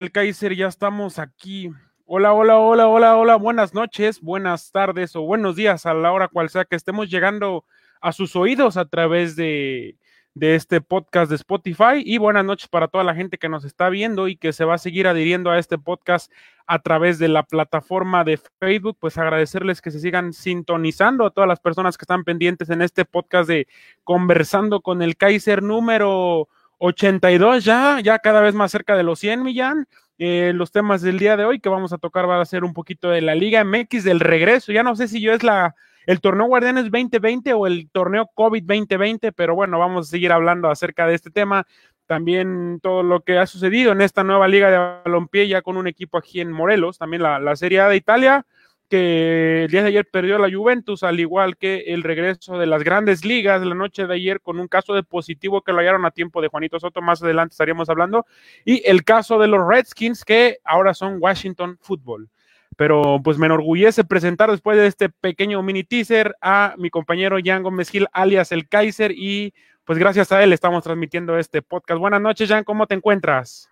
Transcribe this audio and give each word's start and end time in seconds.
el 0.00 0.12
Kaiser, 0.12 0.56
ya 0.56 0.66
estamos 0.66 1.18
aquí. 1.18 1.70
Hola, 2.06 2.32
hola, 2.32 2.56
hola, 2.56 2.88
hola, 2.88 3.16
hola, 3.18 3.36
buenas 3.36 3.74
noches, 3.74 4.22
buenas 4.22 4.72
tardes 4.72 5.14
o 5.14 5.20
buenos 5.20 5.56
días 5.56 5.84
a 5.84 5.92
la 5.92 6.10
hora 6.10 6.28
cual 6.28 6.48
sea 6.48 6.64
que 6.64 6.74
estemos 6.74 7.10
llegando 7.10 7.66
a 8.00 8.12
sus 8.12 8.34
oídos 8.34 8.78
a 8.78 8.86
través 8.86 9.36
de, 9.36 9.98
este 10.40 10.80
podcast 10.80 11.28
de 11.28 11.36
Spotify 11.36 12.02
y 12.02 12.16
buenas 12.16 12.46
noches 12.46 12.66
para 12.66 12.88
toda 12.88 13.04
la 13.04 13.14
gente 13.14 13.36
que 13.36 13.50
nos 13.50 13.66
está 13.66 13.90
viendo 13.90 14.26
y 14.26 14.36
que 14.36 14.54
se 14.54 14.64
va 14.64 14.76
a 14.76 14.78
seguir 14.78 15.06
adhiriendo 15.06 15.50
a 15.50 15.58
este 15.58 15.76
podcast 15.76 16.32
a 16.66 16.78
través 16.78 17.18
de 17.18 17.28
la 17.28 17.42
plataforma 17.42 18.24
de 18.24 18.38
Facebook, 18.58 18.96
pues 18.98 19.18
agradecerles 19.18 19.82
que 19.82 19.90
se 19.90 20.00
sigan 20.00 20.32
sintonizando 20.32 21.26
a 21.26 21.30
todas 21.30 21.46
las 21.46 21.60
personas 21.60 21.98
que 21.98 22.04
están 22.04 22.24
pendientes 22.24 22.70
en 22.70 22.80
este 22.80 23.04
podcast 23.04 23.50
de 23.50 23.68
Conversando 24.02 24.80
con 24.80 25.02
el 25.02 25.18
Kaiser 25.18 25.62
número 25.62 26.48
82 26.80 27.64
ya, 27.64 28.00
ya 28.02 28.18
cada 28.18 28.40
vez 28.40 28.54
más 28.54 28.72
cerca 28.72 28.96
de 28.96 29.02
los 29.02 29.18
100, 29.20 29.42
Millán. 29.42 29.86
Eh, 30.18 30.52
los 30.54 30.72
temas 30.72 31.00
del 31.02 31.18
día 31.18 31.36
de 31.36 31.44
hoy 31.44 31.60
que 31.60 31.68
vamos 31.68 31.92
a 31.92 31.98
tocar 31.98 32.28
va 32.28 32.40
a 32.40 32.44
ser 32.44 32.64
un 32.64 32.74
poquito 32.74 33.10
de 33.10 33.20
la 33.20 33.34
Liga 33.34 33.64
MX 33.64 34.04
del 34.04 34.20
regreso. 34.20 34.72
Ya 34.72 34.82
no 34.82 34.96
sé 34.96 35.06
si 35.08 35.20
yo 35.20 35.32
es 35.32 35.42
la 35.42 35.74
el 36.06 36.20
torneo 36.20 36.46
Guardianes 36.46 36.84
2020 36.84 37.52
o 37.52 37.66
el 37.66 37.90
torneo 37.90 38.30
COVID 38.34 38.62
2020, 38.62 39.32
pero 39.32 39.54
bueno, 39.54 39.78
vamos 39.78 40.08
a 40.08 40.10
seguir 40.10 40.32
hablando 40.32 40.70
acerca 40.70 41.06
de 41.06 41.14
este 41.14 41.30
tema. 41.30 41.66
También 42.06 42.80
todo 42.82 43.02
lo 43.02 43.20
que 43.20 43.38
ha 43.38 43.46
sucedido 43.46 43.92
en 43.92 44.00
esta 44.00 44.24
nueva 44.24 44.48
Liga 44.48 44.70
de 44.70 44.78
Balompié 44.78 45.46
ya 45.48 45.62
con 45.62 45.76
un 45.76 45.86
equipo 45.86 46.18
aquí 46.18 46.40
en 46.40 46.50
Morelos, 46.50 46.98
también 46.98 47.22
la, 47.22 47.38
la 47.38 47.54
Serie 47.56 47.80
A 47.80 47.88
de 47.88 47.96
Italia 47.96 48.46
que 48.90 49.64
el 49.64 49.70
día 49.70 49.82
de 49.82 49.88
ayer 49.88 50.06
perdió 50.10 50.36
la 50.36 50.50
Juventus, 50.50 51.04
al 51.04 51.20
igual 51.20 51.56
que 51.56 51.84
el 51.86 52.02
regreso 52.02 52.58
de 52.58 52.66
las 52.66 52.82
grandes 52.82 53.24
ligas 53.24 53.62
la 53.62 53.74
noche 53.74 54.06
de 54.06 54.14
ayer 54.14 54.40
con 54.40 54.58
un 54.58 54.66
caso 54.66 54.92
de 54.92 55.04
positivo 55.04 55.62
que 55.62 55.72
lo 55.72 55.78
hallaron 55.78 56.04
a 56.04 56.10
tiempo 56.10 56.42
de 56.42 56.48
Juanito 56.48 56.78
Soto, 56.80 57.00
más 57.00 57.22
adelante 57.22 57.52
estaríamos 57.52 57.88
hablando, 57.88 58.26
y 58.64 58.82
el 58.84 59.04
caso 59.04 59.38
de 59.38 59.46
los 59.46 59.66
Redskins 59.66 60.24
que 60.24 60.58
ahora 60.64 60.92
son 60.92 61.18
Washington 61.20 61.78
Football. 61.80 62.28
Pero 62.76 63.20
pues 63.22 63.38
me 63.38 63.46
enorgullece 63.46 64.04
presentar 64.04 64.50
después 64.50 64.76
de 64.76 64.86
este 64.86 65.08
pequeño 65.08 65.62
mini 65.62 65.84
teaser 65.84 66.34
a 66.40 66.74
mi 66.76 66.90
compañero 66.90 67.38
Jan 67.42 67.62
Gómez 67.62 67.90
Gil, 67.90 68.08
alias 68.12 68.52
el 68.52 68.68
Kaiser, 68.68 69.12
y 69.12 69.54
pues 69.84 69.98
gracias 69.98 70.32
a 70.32 70.42
él 70.42 70.52
estamos 70.52 70.82
transmitiendo 70.82 71.38
este 71.38 71.62
podcast. 71.62 72.00
Buenas 72.00 72.20
noches, 72.20 72.48
Jan, 72.48 72.64
¿cómo 72.64 72.86
te 72.86 72.94
encuentras? 72.96 73.70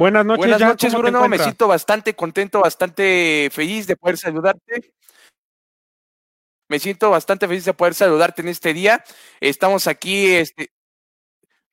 Buenas 0.00 0.24
noches, 0.24 0.38
Buenas 0.38 0.60
noches, 0.62 0.94
Bruno. 0.94 1.28
Me 1.28 1.38
siento 1.38 1.68
bastante 1.68 2.14
contento, 2.14 2.60
bastante 2.60 3.50
feliz 3.52 3.86
de 3.86 3.96
poder 3.96 4.16
saludarte. 4.16 4.94
Me 6.70 6.78
siento 6.78 7.10
bastante 7.10 7.46
feliz 7.46 7.66
de 7.66 7.74
poder 7.74 7.92
saludarte 7.92 8.40
en 8.40 8.48
este 8.48 8.72
día. 8.72 9.04
Estamos 9.40 9.86
aquí, 9.86 10.24
este, 10.28 10.72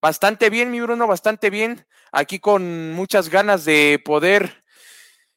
bastante 0.02 0.50
bien, 0.50 0.72
mi 0.72 0.82
Bruno, 0.82 1.08
bastante 1.08 1.50
bien. 1.50 1.88
Aquí 2.12 2.40
con 2.40 2.92
muchas 2.92 3.30
ganas 3.30 3.64
de 3.64 4.02
poder 4.04 4.62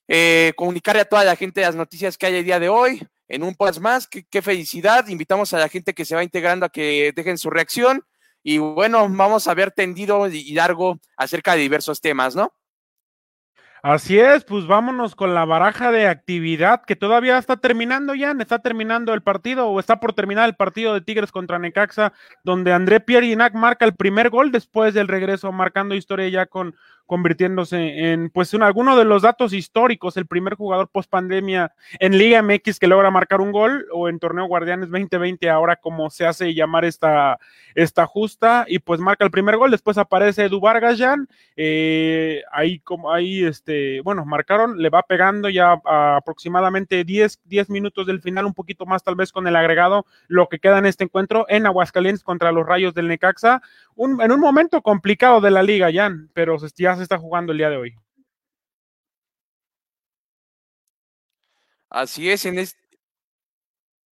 eh, 0.09 0.53
comunicarle 0.57 1.03
a 1.03 1.09
toda 1.09 1.23
la 1.23 1.37
gente 1.37 1.61
las 1.61 1.77
noticias 1.77 2.19
que 2.19 2.27
hay 2.27 2.35
el 2.35 2.45
día 2.45 2.59
de 2.59 2.71
hoy. 2.71 3.07
En 3.29 3.45
un 3.45 3.55
podcast 3.55 3.79
más, 3.79 4.09
qué, 4.09 4.25
qué 4.29 4.43
felicidad. 4.43 5.07
Invitamos 5.07 5.55
a 5.55 5.61
la 5.61 5.69
gente 5.69 5.95
que 5.95 6.05
se 6.05 6.17
va 6.17 6.25
integrando 6.25 6.67
a 6.67 6.71
que 6.71 7.13
dejen 7.15 7.39
su 7.39 7.51
reacción. 7.51 8.05
Y 8.43 8.59
bueno, 8.59 9.09
vamos 9.09 9.47
a 9.47 9.55
ver 9.55 9.71
tendido 9.71 10.27
y 10.27 10.55
largo 10.55 10.99
acerca 11.17 11.55
de 11.55 11.61
diversos 11.61 12.01
temas, 12.01 12.35
¿no? 12.35 12.53
Así 13.83 14.19
es, 14.19 14.45
pues 14.45 14.67
vámonos 14.67 15.15
con 15.15 15.33
la 15.33 15.47
baraja 15.47 15.91
de 15.91 16.07
actividad 16.07 16.83
que 16.85 16.97
todavía 16.97 17.39
está 17.39 17.57
terminando 17.57 18.15
ya, 18.15 18.37
está 18.39 18.59
terminando 18.59 19.15
el 19.15 19.23
partido 19.23 19.69
o 19.69 19.81
está 19.81 20.01
por 20.01 20.13
terminar 20.13 20.47
el 20.49 20.55
partido 20.55 20.93
de 20.93 21.01
Tigres 21.01 21.33
contra 21.33 21.59
Necaxa, 21.59 22.13
donde 22.45 22.75
André 22.75 23.01
Pierre 23.01 23.27
Ginac 23.27 23.55
marca 23.55 23.87
el 23.87 23.95
primer 23.95 24.29
gol 24.29 24.53
después 24.53 24.93
del 24.93 25.09
regreso, 25.09 25.51
marcando 25.51 25.95
historia 25.95 26.29
ya 26.29 26.45
con, 26.45 26.75
convirtiéndose 27.11 28.13
en, 28.13 28.31
pues, 28.31 28.55
en 28.55 28.63
alguno 28.63 28.97
de 28.97 29.05
los 29.05 29.23
datos 29.23 29.53
históricos, 29.53 30.17
el 30.17 30.29
primer 30.29 30.55
jugador 30.55 30.89
post 30.89 31.11
pandemia 31.11 31.73
en 31.99 32.17
Liga 32.17 32.41
MX 32.41 32.79
que 32.79 32.87
logra 32.87 33.11
marcar 33.11 33.41
un 33.41 33.51
gol 33.51 33.85
o 33.93 34.09
en 34.09 34.21
Torneo 34.21 34.47
Guardianes 34.47 34.91
2020, 34.91 35.51
ahora 35.51 35.75
como 35.75 36.09
se 36.11 36.25
hace 36.25 36.55
llamar 36.55 36.85
esta, 36.85 37.41
esta 37.75 38.07
justa, 38.07 38.65
y 38.69 38.79
pues 38.79 39.01
marca 39.01 39.25
el 39.25 39.33
primer 39.33 39.57
gol, 39.57 39.73
después 39.73 39.99
aparece 39.99 40.45
Edu 40.45 40.61
Vargas 40.61 41.01
eh, 41.57 42.43
ahí 42.53 42.79
como, 42.79 43.13
ahí, 43.13 43.43
este, 43.43 44.03
bueno, 44.03 44.25
marcaron, 44.25 44.81
le 44.81 44.89
va 44.89 45.03
pegando 45.03 45.49
ya 45.49 45.81
aproximadamente 45.85 47.03
10, 47.03 47.41
10 47.45 47.71
minutos 47.71 48.07
del 48.07 48.21
final, 48.21 48.47
un 48.47 48.55
poquito 48.55 48.87
más 48.87 49.03
tal 49.03 49.17
vez 49.17 49.33
con 49.33 49.49
el 49.49 49.57
agregado, 49.57 50.07
lo 50.29 50.49
que 50.49 50.61
queda 50.61 50.79
en 50.79 50.87
este 50.87 51.03
encuentro 51.03 51.45
en 51.49 51.67
Aguascalientes 51.67 52.23
contra 52.23 52.53
los 52.53 52.65
Rayos 52.65 52.95
del 52.95 53.09
Necaxa, 53.09 53.63
un, 53.97 54.23
en 54.23 54.31
un 54.31 54.39
momento 54.39 54.81
complicado 54.81 55.41
de 55.41 55.51
la 55.51 55.65
liga, 55.65 55.91
Jan, 55.93 56.31
pero 56.35 56.57
ya 56.77 56.95
se 57.00 57.00
está 57.03 57.19
jugando 57.19 57.53
el 57.53 57.59
día 57.59 57.71
de 57.71 57.77
hoy. 57.77 57.95
Así 61.91 62.31
es, 62.31 62.45
en 62.47 62.59
este, 62.59 62.81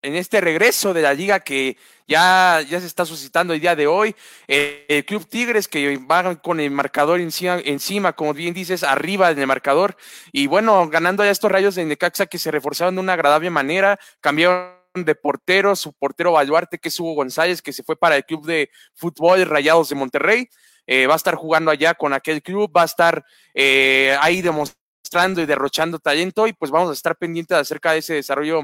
en 0.02 0.14
este 0.14 0.40
regreso 0.40 0.94
de 0.94 1.02
la 1.02 1.14
liga 1.14 1.40
que 1.40 1.76
ya, 2.06 2.60
ya 2.68 2.80
se 2.80 2.86
está 2.86 3.04
suscitando 3.04 3.52
el 3.54 3.60
día 3.60 3.76
de 3.76 3.86
hoy. 3.86 4.14
el 4.46 5.04
Club 5.04 5.26
Tigres 5.28 5.68
que 5.68 5.96
va 5.98 6.36
con 6.36 6.60
el 6.60 6.70
marcador 6.70 7.20
encima, 7.20 7.58
encima, 7.64 8.12
como 8.14 8.34
bien 8.34 8.54
dices, 8.54 8.82
arriba 8.82 9.30
en 9.30 9.38
el 9.38 9.46
marcador. 9.46 9.96
Y 10.32 10.46
bueno, 10.46 10.88
ganando 10.88 11.24
ya 11.24 11.30
estos 11.30 11.50
rayos 11.50 11.74
de 11.74 11.84
Necaxa 11.84 12.26
que 12.26 12.38
se 12.38 12.50
reforzaron 12.50 12.94
de 12.96 13.00
una 13.00 13.14
agradable 13.14 13.50
manera, 13.50 13.98
cambiaron 14.20 14.78
de 14.94 15.14
portero, 15.14 15.76
su 15.76 15.92
portero 15.92 16.32
Baluarte, 16.32 16.78
que 16.78 16.88
es 16.88 16.98
Hugo 16.98 17.14
González, 17.14 17.62
que 17.62 17.72
se 17.72 17.82
fue 17.82 17.96
para 17.96 18.16
el 18.16 18.24
Club 18.24 18.46
de 18.46 18.70
Fútbol 18.94 19.44
Rayados 19.46 19.88
de 19.88 19.94
Monterrey. 19.96 20.48
Eh, 20.90 21.06
va 21.06 21.12
a 21.12 21.16
estar 21.16 21.34
jugando 21.34 21.70
allá 21.70 21.92
con 21.92 22.14
aquel 22.14 22.42
club, 22.42 22.72
va 22.74 22.80
a 22.80 22.86
estar 22.86 23.22
eh, 23.52 24.16
ahí 24.22 24.40
demostrando 24.40 25.42
y 25.42 25.44
derrochando 25.44 25.98
talento 25.98 26.46
y 26.46 26.54
pues 26.54 26.70
vamos 26.70 26.88
a 26.88 26.94
estar 26.94 27.14
pendientes 27.14 27.58
acerca 27.58 27.92
de 27.92 27.98
ese 27.98 28.14
desarrollo 28.14 28.62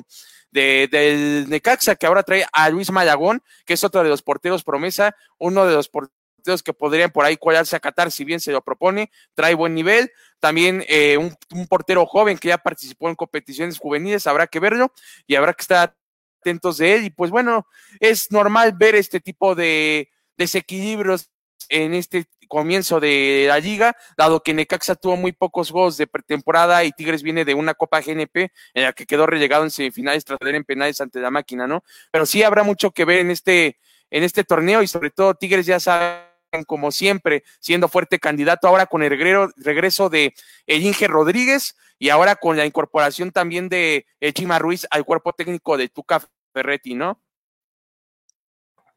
de, 0.51 0.89
del 0.91 1.51
Necaxa 1.51 1.97
que 1.97 2.07
ahora 2.07 2.23
trae 2.23 2.47
a 2.51 2.71
Luis 2.71 2.91
Mayagón, 2.91 3.43
que 3.67 3.75
es 3.75 3.85
otro 3.85 4.03
de 4.03 4.09
los 4.09 4.23
porteros 4.23 4.65
promesa, 4.65 5.15
uno 5.37 5.67
de 5.67 5.75
los 5.75 5.91
porteros 5.91 6.63
que 6.65 6.73
podrían 6.73 7.11
por 7.11 7.27
ahí 7.27 7.37
colarse 7.37 7.77
a 7.77 7.81
Qatar 7.81 8.11
si 8.11 8.25
bien 8.25 8.41
se 8.41 8.53
lo 8.53 8.63
propone, 8.63 9.11
trae 9.35 9.53
buen 9.53 9.75
nivel, 9.75 10.11
también 10.41 10.83
eh, 10.89 11.19
un, 11.19 11.37
un, 11.53 11.67
portero 11.67 12.07
joven 12.07 12.39
que 12.39 12.49
ya 12.49 12.57
participó 12.57 13.11
en 13.11 13.17
competiciones 13.17 13.79
juveniles, 13.79 14.27
habrá 14.27 14.47
que 14.47 14.61
verlo 14.61 14.91
y 15.27 15.35
habrá 15.35 15.53
que 15.53 15.61
estar 15.61 15.95
atentos 16.41 16.79
de 16.79 16.95
él. 16.95 17.05
Y 17.05 17.11
pues 17.11 17.31
bueno, 17.31 17.67
es 18.01 18.31
normal 18.31 18.73
ver 18.79 18.95
este 18.95 19.21
tipo 19.21 19.55
de 19.55 20.09
desequilibrios 20.37 21.31
en 21.69 21.95
este 21.95 22.27
comienzo 22.49 23.01
de 23.01 23.47
la 23.49 23.59
liga, 23.59 23.97
dado 24.17 24.43
que 24.43 24.55
Necaxa 24.55 24.95
tuvo 24.95 25.17
muy 25.17 25.33
pocos 25.33 25.71
juegos 25.71 25.97
de 25.97 26.07
pretemporada 26.07 26.85
y 26.85 26.93
Tigres 26.93 27.23
viene 27.23 27.45
de 27.45 27.55
una 27.55 27.75
Copa 27.75 28.01
GNP 28.01 28.53
en 28.75 28.83
la 28.85 28.93
que 28.93 29.07
quedó 29.07 29.27
relegado 29.27 29.65
en 29.65 29.71
semifinales 29.71 30.25
tras 30.25 30.39
perder 30.39 30.57
en 30.57 30.65
penales 30.65 31.01
ante 31.01 31.21
la 31.21 31.31
máquina, 31.31 31.67
¿no? 31.67 31.83
Pero 32.11 32.27
sí 32.27 32.43
habrá 32.43 32.63
mucho 32.63 32.91
que 32.93 33.05
ver 33.05 33.19
en 33.19 33.31
este, 33.31 33.79
en 34.11 34.23
este 34.23 34.45
torneo 34.45 34.83
y 34.83 34.87
sobre 34.87 35.11
todo 35.11 35.35
Tigres 35.35 35.67
ya 35.67 35.81
saben 35.81 36.23
como 36.67 36.93
siempre, 36.93 37.43
siendo 37.59 37.89
fuerte 37.89 38.21
candidato 38.21 38.69
ahora 38.69 38.87
con 38.87 39.03
el 39.03 39.11
regreso 39.57 40.09
de 40.09 40.35
el 40.67 40.83
Inge 40.83 41.09
Rodríguez 41.09 41.75
y 41.99 42.11
ahora 42.11 42.37
con 42.37 42.57
la 42.57 42.65
incorporación 42.65 43.33
también 43.33 43.69
de 43.69 44.07
Chima 44.35 44.61
Ruiz 44.61 44.87
al 44.91 45.05
cuerpo 45.05 45.33
técnico 45.33 45.77
de 45.77 45.89
Tuca 45.89 46.23
Ferretti, 46.53 46.95
¿no? 46.95 47.24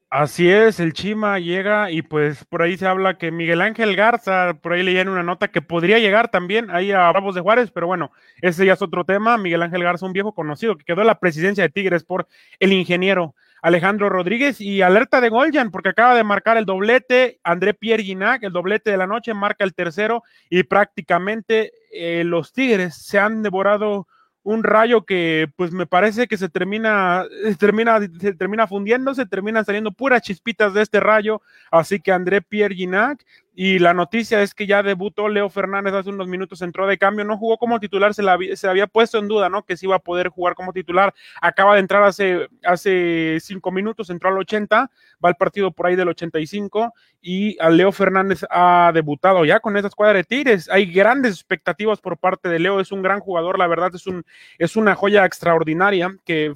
Así 0.09 0.49
es, 0.49 0.79
el 0.79 0.93
Chima 0.93 1.37
llega 1.37 1.91
y 1.91 2.01
pues 2.01 2.45
por 2.45 2.61
ahí 2.61 2.77
se 2.77 2.87
habla 2.87 3.17
que 3.17 3.29
Miguel 3.29 3.61
Ángel 3.61 3.93
Garza, 3.97 4.53
por 4.61 4.71
ahí 4.71 4.81
leían 4.81 5.09
una 5.09 5.21
nota 5.21 5.49
que 5.49 5.61
podría 5.61 5.99
llegar 5.99 6.31
también 6.31 6.71
ahí 6.71 6.93
a 6.93 7.09
Bravos 7.11 7.35
de 7.35 7.41
Juárez, 7.41 7.71
pero 7.71 7.87
bueno, 7.87 8.13
ese 8.41 8.65
ya 8.65 8.73
es 8.73 8.81
otro 8.81 9.03
tema. 9.03 9.37
Miguel 9.37 9.63
Ángel 9.63 9.83
Garza, 9.83 10.05
un 10.05 10.13
viejo 10.13 10.33
conocido 10.33 10.77
que 10.77 10.85
quedó 10.85 11.01
en 11.01 11.07
la 11.07 11.19
presidencia 11.19 11.63
de 11.63 11.69
Tigres 11.69 12.05
por 12.05 12.25
el 12.61 12.71
ingeniero 12.71 13.35
Alejandro 13.61 14.07
Rodríguez 14.07 14.61
y 14.61 14.81
alerta 14.81 15.19
de 15.19 15.27
Goljan 15.27 15.71
porque 15.71 15.89
acaba 15.89 16.15
de 16.15 16.23
marcar 16.23 16.55
el 16.55 16.65
doblete, 16.65 17.41
André 17.43 17.73
Pierre 17.73 18.03
Ginac, 18.03 18.43
el 18.43 18.53
doblete 18.53 18.91
de 18.91 18.97
la 18.97 19.07
noche, 19.07 19.33
marca 19.33 19.65
el 19.65 19.73
tercero 19.73 20.23
y 20.49 20.63
prácticamente 20.63 21.73
eh, 21.91 22.23
los 22.23 22.53
Tigres 22.53 22.95
se 22.95 23.19
han 23.19 23.43
devorado 23.43 24.07
un 24.47 24.63
rayo 24.63 25.03
que 25.03 25.49
pues 25.57 25.73
me 25.73 25.85
parece 25.85 26.25
que 26.25 26.37
se 26.37 26.47
termina, 26.47 27.25
se 27.43 27.55
termina, 27.55 27.99
se 27.99 28.33
termina 28.33 28.65
fundiéndose, 28.65 29.25
terminan 29.25 29.65
saliendo 29.65 29.91
puras 29.91 30.21
chispitas 30.21 30.73
de 30.73 30.83
este 30.83 31.01
rayo, 31.01 31.41
así 31.69 31.99
que 31.99 32.13
André 32.13 32.41
Pierre 32.41 32.73
Ginac 32.73 33.25
y 33.59 33.79
la 33.79 33.95
noticia 33.95 34.43
es 34.43 34.53
que 34.53 34.67
ya 34.67 34.83
debutó 34.83 35.27
Leo 35.29 35.49
Fernández 35.49 35.91
hace 35.95 36.11
unos 36.11 36.27
minutos, 36.27 36.61
entró 36.61 36.85
de 36.85 36.99
cambio, 36.99 37.25
no 37.25 37.39
jugó 37.39 37.57
como 37.57 37.79
titular, 37.79 38.13
se, 38.13 38.21
la, 38.21 38.37
se 38.53 38.67
había 38.69 38.85
puesto 38.85 39.17
en 39.17 39.27
duda, 39.27 39.49
¿no? 39.49 39.65
Que 39.65 39.75
se 39.75 39.87
iba 39.87 39.95
a 39.95 39.99
poder 39.99 40.27
jugar 40.27 40.53
como 40.53 40.73
titular. 40.73 41.11
Acaba 41.41 41.73
de 41.73 41.79
entrar 41.79 42.03
hace, 42.03 42.49
hace 42.63 43.39
cinco 43.41 43.71
minutos, 43.71 44.11
entró 44.11 44.29
al 44.29 44.37
80, 44.37 44.91
va 45.25 45.29
el 45.29 45.35
partido 45.37 45.71
por 45.71 45.87
ahí 45.87 45.95
del 45.95 46.07
85 46.09 46.93
y 47.19 47.59
a 47.59 47.71
Leo 47.71 47.91
Fernández 47.91 48.45
ha 48.51 48.91
debutado 48.93 49.43
ya 49.43 49.59
con 49.59 49.75
esa 49.75 49.87
escuadra 49.87 50.17
de 50.17 50.23
Tigres. 50.23 50.69
Hay 50.69 50.85
grandes 50.85 51.33
expectativas 51.33 51.99
por 51.99 52.19
parte 52.19 52.49
de 52.49 52.59
Leo, 52.59 52.79
es 52.79 52.91
un 52.91 53.01
gran 53.01 53.21
jugador, 53.21 53.57
la 53.57 53.65
verdad 53.65 53.89
es, 53.95 54.05
un, 54.05 54.23
es 54.59 54.75
una 54.75 54.93
joya 54.93 55.25
extraordinaria 55.25 56.15
que 56.25 56.53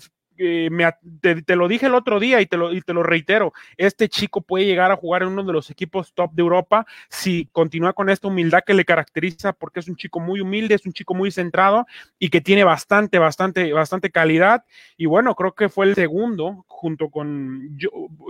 me, 0.72 0.90
te, 1.22 1.56
lo 1.56 1.68
dije 1.68 1.86
el 1.86 1.96
otro 1.96 2.20
día 2.20 2.42
y 2.42 2.46
te 2.46 2.58
lo, 2.58 3.04
reitero, 3.04 3.54
este 3.78 4.10
chico 4.10 4.42
puede 4.42 4.66
llegar 4.66 4.92
a 4.92 4.96
jugar 4.96 5.24
en 5.24 5.30
uno 5.30 5.44
de 5.44 5.54
los 5.54 5.70
equipos 5.70 6.14
top 6.14 6.32
de 6.34 6.42
Europa 6.42 6.86
si 7.10 7.48
continúa 7.52 7.94
con 7.94 8.10
esta 8.10 8.28
humildad 8.28 8.62
que 8.66 8.74
le 8.74 8.86
caracteriza, 8.86 9.54
porque 9.54 9.80
es 9.80 9.88
un 9.88 9.96
chico 9.96 10.20
muy 10.20 10.42
humilde, 10.42 10.76
es 10.76 10.86
un 10.86 10.94
chico 10.94 11.14
muy 11.14 11.32
centrado 11.32 11.86
y 12.20 12.30
que 12.30 12.42
tiene 12.42 12.64
bastante, 12.64 13.20
bastante, 13.20 13.72
bastante 13.74 14.10
calidad. 14.10 14.66
Y 14.98 15.06
bueno, 15.06 15.36
creo 15.36 15.54
que 15.54 15.70
fue 15.70 15.86
el 15.86 15.96
segundo, 15.96 16.66
junto 16.68 17.10
con 17.10 17.78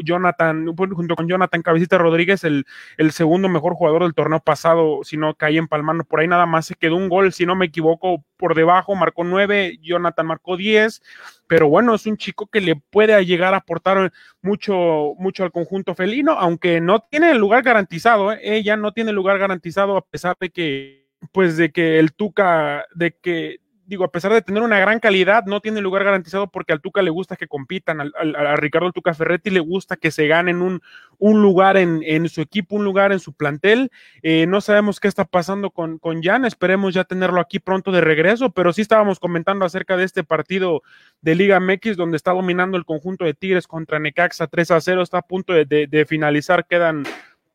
Jonathan, 0.03 0.65
junto 0.75 1.15
con 1.15 1.27
Jonathan 1.27 1.61
Cabecita 1.61 1.97
Rodríguez, 1.97 2.43
el, 2.43 2.65
el 2.97 3.11
segundo 3.11 3.49
mejor 3.49 3.73
jugador 3.73 4.03
del 4.03 4.13
torneo 4.13 4.39
pasado, 4.39 4.99
si 5.03 5.17
no 5.17 5.35
caí 5.35 5.57
empalmando 5.57 6.03
por 6.03 6.19
ahí 6.19 6.27
nada 6.27 6.45
más 6.45 6.65
se 6.65 6.75
quedó 6.75 6.95
un 6.95 7.09
gol, 7.09 7.33
si 7.33 7.45
no 7.45 7.55
me 7.55 7.65
equivoco, 7.67 8.23
por 8.37 8.55
debajo, 8.55 8.95
marcó 8.95 9.23
nueve, 9.23 9.77
Jonathan 9.81 10.25
marcó 10.25 10.57
diez, 10.57 11.01
pero 11.51 11.67
bueno, 11.67 11.93
es 11.93 12.05
un 12.05 12.15
chico 12.15 12.47
que 12.47 12.61
le 12.61 12.77
puede 12.77 13.25
llegar 13.25 13.53
a 13.53 13.57
aportar 13.57 14.13
mucho, 14.41 15.15
mucho 15.17 15.43
al 15.43 15.51
conjunto 15.51 15.95
felino, 15.95 16.31
aunque 16.31 16.79
no 16.79 17.01
tiene 17.01 17.31
el 17.31 17.39
lugar 17.39 17.61
garantizado, 17.61 18.31
¿eh? 18.31 18.39
ella 18.41 18.77
no 18.77 18.93
tiene 18.93 19.11
lugar 19.11 19.37
garantizado 19.37 19.97
a 19.97 20.05
pesar 20.05 20.37
de 20.39 20.49
que, 20.49 21.09
pues 21.33 21.57
de 21.57 21.73
que 21.73 21.99
el 21.99 22.13
Tuca, 22.13 22.85
de 22.95 23.11
que 23.21 23.57
digo, 23.91 24.05
a 24.05 24.11
pesar 24.11 24.31
de 24.31 24.41
tener 24.41 24.63
una 24.63 24.79
gran 24.79 25.01
calidad, 25.01 25.43
no 25.45 25.59
tiene 25.59 25.81
lugar 25.81 26.05
garantizado 26.05 26.47
porque 26.47 26.71
al 26.71 26.79
Tuca 26.79 27.01
le 27.01 27.09
gusta 27.09 27.35
que 27.35 27.49
compitan, 27.49 27.99
a 27.99 28.55
Ricardo 28.55 28.93
Tuca 28.93 29.13
Ferretti 29.13 29.49
le 29.49 29.59
gusta 29.59 29.97
que 29.97 30.11
se 30.11 30.27
ganen 30.27 30.61
un, 30.61 30.81
un 31.17 31.41
lugar 31.41 31.75
en, 31.75 32.01
en, 32.05 32.29
su 32.29 32.39
equipo, 32.39 32.77
un 32.77 32.85
lugar 32.85 33.11
en 33.11 33.19
su 33.19 33.33
plantel. 33.33 33.91
Eh, 34.23 34.45
no 34.47 34.61
sabemos 34.61 35.01
qué 35.01 35.09
está 35.09 35.25
pasando 35.25 35.71
con, 35.71 35.99
con 35.99 36.23
Jan, 36.23 36.45
esperemos 36.45 36.93
ya 36.93 37.03
tenerlo 37.03 37.41
aquí 37.41 37.59
pronto 37.59 37.91
de 37.91 37.99
regreso, 37.99 38.51
pero 38.51 38.71
sí 38.71 38.81
estábamos 38.81 39.19
comentando 39.19 39.65
acerca 39.65 39.97
de 39.97 40.05
este 40.05 40.23
partido 40.23 40.83
de 41.19 41.35
Liga 41.35 41.59
MX 41.59 41.97
donde 41.97 42.15
está 42.15 42.31
dominando 42.31 42.77
el 42.77 42.85
conjunto 42.85 43.25
de 43.25 43.33
Tigres 43.33 43.67
contra 43.67 43.99
Necaxa 43.99 44.47
3 44.47 44.71
a 44.71 44.79
0, 44.79 45.01
está 45.01 45.17
a 45.17 45.21
punto 45.21 45.51
de, 45.51 45.65
de 45.65 46.05
finalizar, 46.05 46.65
quedan 46.65 47.03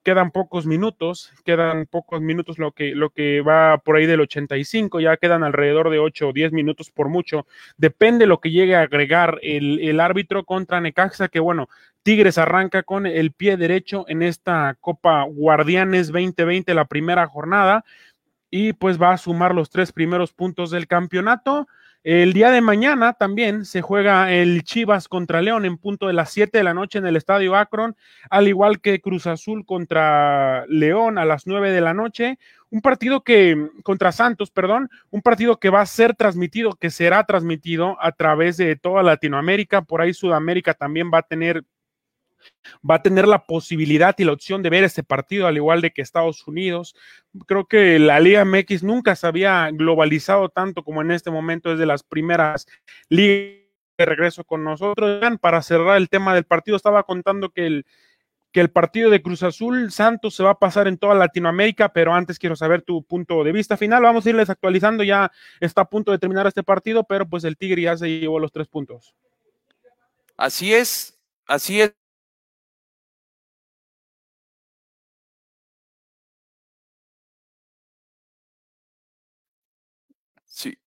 quedan 0.07 0.31
pocos 0.31 0.67
minutos, 0.67 1.33
quedan 1.45 1.87
pocos 1.87 2.21
minutos 2.21 2.61
lo 2.61 2.71
que, 2.71 2.95
lo 2.95 3.11
que 3.11 3.41
va 3.41 3.79
por 3.79 3.97
ahí 3.97 4.07
del 4.07 4.21
85, 4.21 5.01
ya 5.01 5.17
quedan 5.17 5.43
alrededor 5.43 5.91
de 5.91 5.99
8 5.99 6.29
o 6.29 6.33
10 6.33 6.53
minutos 6.53 6.93
por 6.93 7.09
mucho, 7.09 7.45
depende 7.77 8.27
lo 8.27 8.39
que 8.39 8.53
llegue 8.53 8.77
a 8.77 8.83
agregar 8.83 9.41
el, 9.43 9.81
el 9.81 9.99
árbitro 9.99 10.45
contra 10.45 10.81
Necaxa, 10.81 11.27
que 11.27 11.41
bueno, 11.41 11.69
Tigres 12.05 12.39
arranca 12.39 12.85
con 12.85 13.05
el 13.05 13.33
pie 13.33 13.57
derecho 13.57 14.05
en 14.07 14.23
esta 14.23 14.77
Copa 14.81 15.25
Guardianes 15.25 16.13
2020, 16.13 16.73
la 16.73 16.85
primera 16.85 17.27
jornada, 17.27 17.85
y 18.49 18.75
pues 18.75 19.03
va 19.03 19.11
a 19.11 19.19
sumar 19.19 19.57
los 19.57 19.71
tres 19.71 19.91
primeros 19.91 20.33
puntos 20.33 20.71
del 20.71 20.87
campeonato. 20.87 21.67
El 22.09 22.35
día 22.35 22.53
de 22.53 22.61
mañana 22.61 23.15
también 23.15 23.65
se 23.65 23.83
juega 23.83 24.33
el 24.33 24.63
Chivas 24.63 25.09
contra 25.09 25.43
León 25.43 25.65
en 25.65 25.77
punto 25.77 26.07
de 26.07 26.13
las 26.13 26.31
7 26.31 26.57
de 26.57 26.63
la 26.63 26.73
noche 26.73 27.01
en 27.01 27.07
el 27.09 27.17
Estadio 27.17 27.57
Akron, 27.57 27.97
al 28.31 28.47
igual 28.47 28.81
que 28.81 29.01
Cruz 29.01 29.27
Azul 29.27 29.67
contra 29.67 30.65
León 30.69 31.19
a 31.19 31.25
las 31.25 31.49
9 31.49 31.73
de 31.73 31.81
la 31.81 31.95
noche. 31.95 32.39
Un 32.71 32.81
partido 32.81 33.25
que, 33.25 33.71
contra 33.83 34.13
Santos, 34.13 34.53
perdón, 34.53 34.89
un 35.11 35.21
partido 35.21 35.59
que 35.59 35.69
va 35.69 35.81
a 35.81 35.87
ser 35.87 36.15
transmitido, 36.15 36.75
que 36.75 36.91
será 36.91 37.25
transmitido 37.25 37.97
a 38.01 38.13
través 38.13 38.57
de 38.57 38.77
toda 38.77 39.03
Latinoamérica, 39.03 39.83
por 39.83 40.01
ahí 40.01 40.15
Sudamérica 40.15 40.75
también 40.75 41.11
va 41.13 41.19
a 41.19 41.23
tener 41.23 41.65
va 42.89 42.97
a 42.97 43.03
tener 43.03 43.27
la 43.27 43.45
posibilidad 43.47 44.15
y 44.19 44.25
la 44.25 44.33
opción 44.33 44.63
de 44.63 44.71
ver 44.71 44.85
este 44.85 45.03
partido, 45.03 45.47
al 45.47 45.57
igual 45.57 45.81
de 45.81 45.93
que 45.93 46.03
Estados 46.03 46.47
Unidos. 46.47 46.95
Creo 47.47 47.67
que 47.67 47.99
la 47.99 48.21
Liga 48.21 48.45
MX 48.45 48.83
nunca 48.83 49.17
se 49.17 49.27
había 49.27 49.71
globalizado 49.73 50.49
tanto 50.49 50.83
como 50.83 51.03
en 51.03 51.11
este 51.11 51.31
momento, 51.31 51.73
es 51.73 51.79
de 51.79 51.87
las 51.87 52.03
primeras 52.03 52.67
ligas 53.09 53.67
de 53.99 54.05
regreso 54.05 54.45
con 54.45 54.65
nosotros. 54.65 55.23
Para 55.41 55.63
cerrar 55.63 55.97
el 55.97 56.09
tema 56.09 56.35
del 56.35 56.45
partido, 56.45 56.77
estaba 56.77 57.03
contando 57.05 57.51
que 57.51 57.67
el, 57.67 57.87
que 58.53 58.61
el 58.61 58.71
partido 58.71 59.11
de 59.11 59.23
Cruz 59.23 59.43
Azul 59.43 59.91
Santos 59.93 60.35
se 60.35 60.43
va 60.43 60.51
a 60.51 60.59
pasar 60.59 60.89
en 60.89 60.99
toda 60.99 61.15
Latinoamérica, 61.15 61.93
pero 61.93 62.15
antes 62.15 62.39
quiero 62.39 62.57
saber 62.57 62.83
tu 62.83 63.03
punto 63.05 63.45
de 63.45 63.53
vista 63.53 63.77
final. 63.77 64.03
Vamos 64.03 64.27
a 64.27 64.31
irles 64.31 64.51
actualizando, 64.51 65.03
ya 65.03 65.31
está 65.61 65.83
a 65.83 65.89
punto 65.89 66.13
de 66.13 66.19
terminar 66.19 66.47
este 66.47 66.63
partido, 66.63 67.05
pero 67.05 67.29
pues 67.29 67.45
el 67.45 67.57
Tigre 67.57 67.83
ya 67.83 67.97
se 67.97 68.09
llevó 68.09 68.39
los 68.39 68.53
tres 68.53 68.69
puntos. 68.69 69.15
Así 70.37 70.75
es, 70.75 71.19
así 71.47 71.81
es. 71.81 71.95
Sí. 80.47 80.79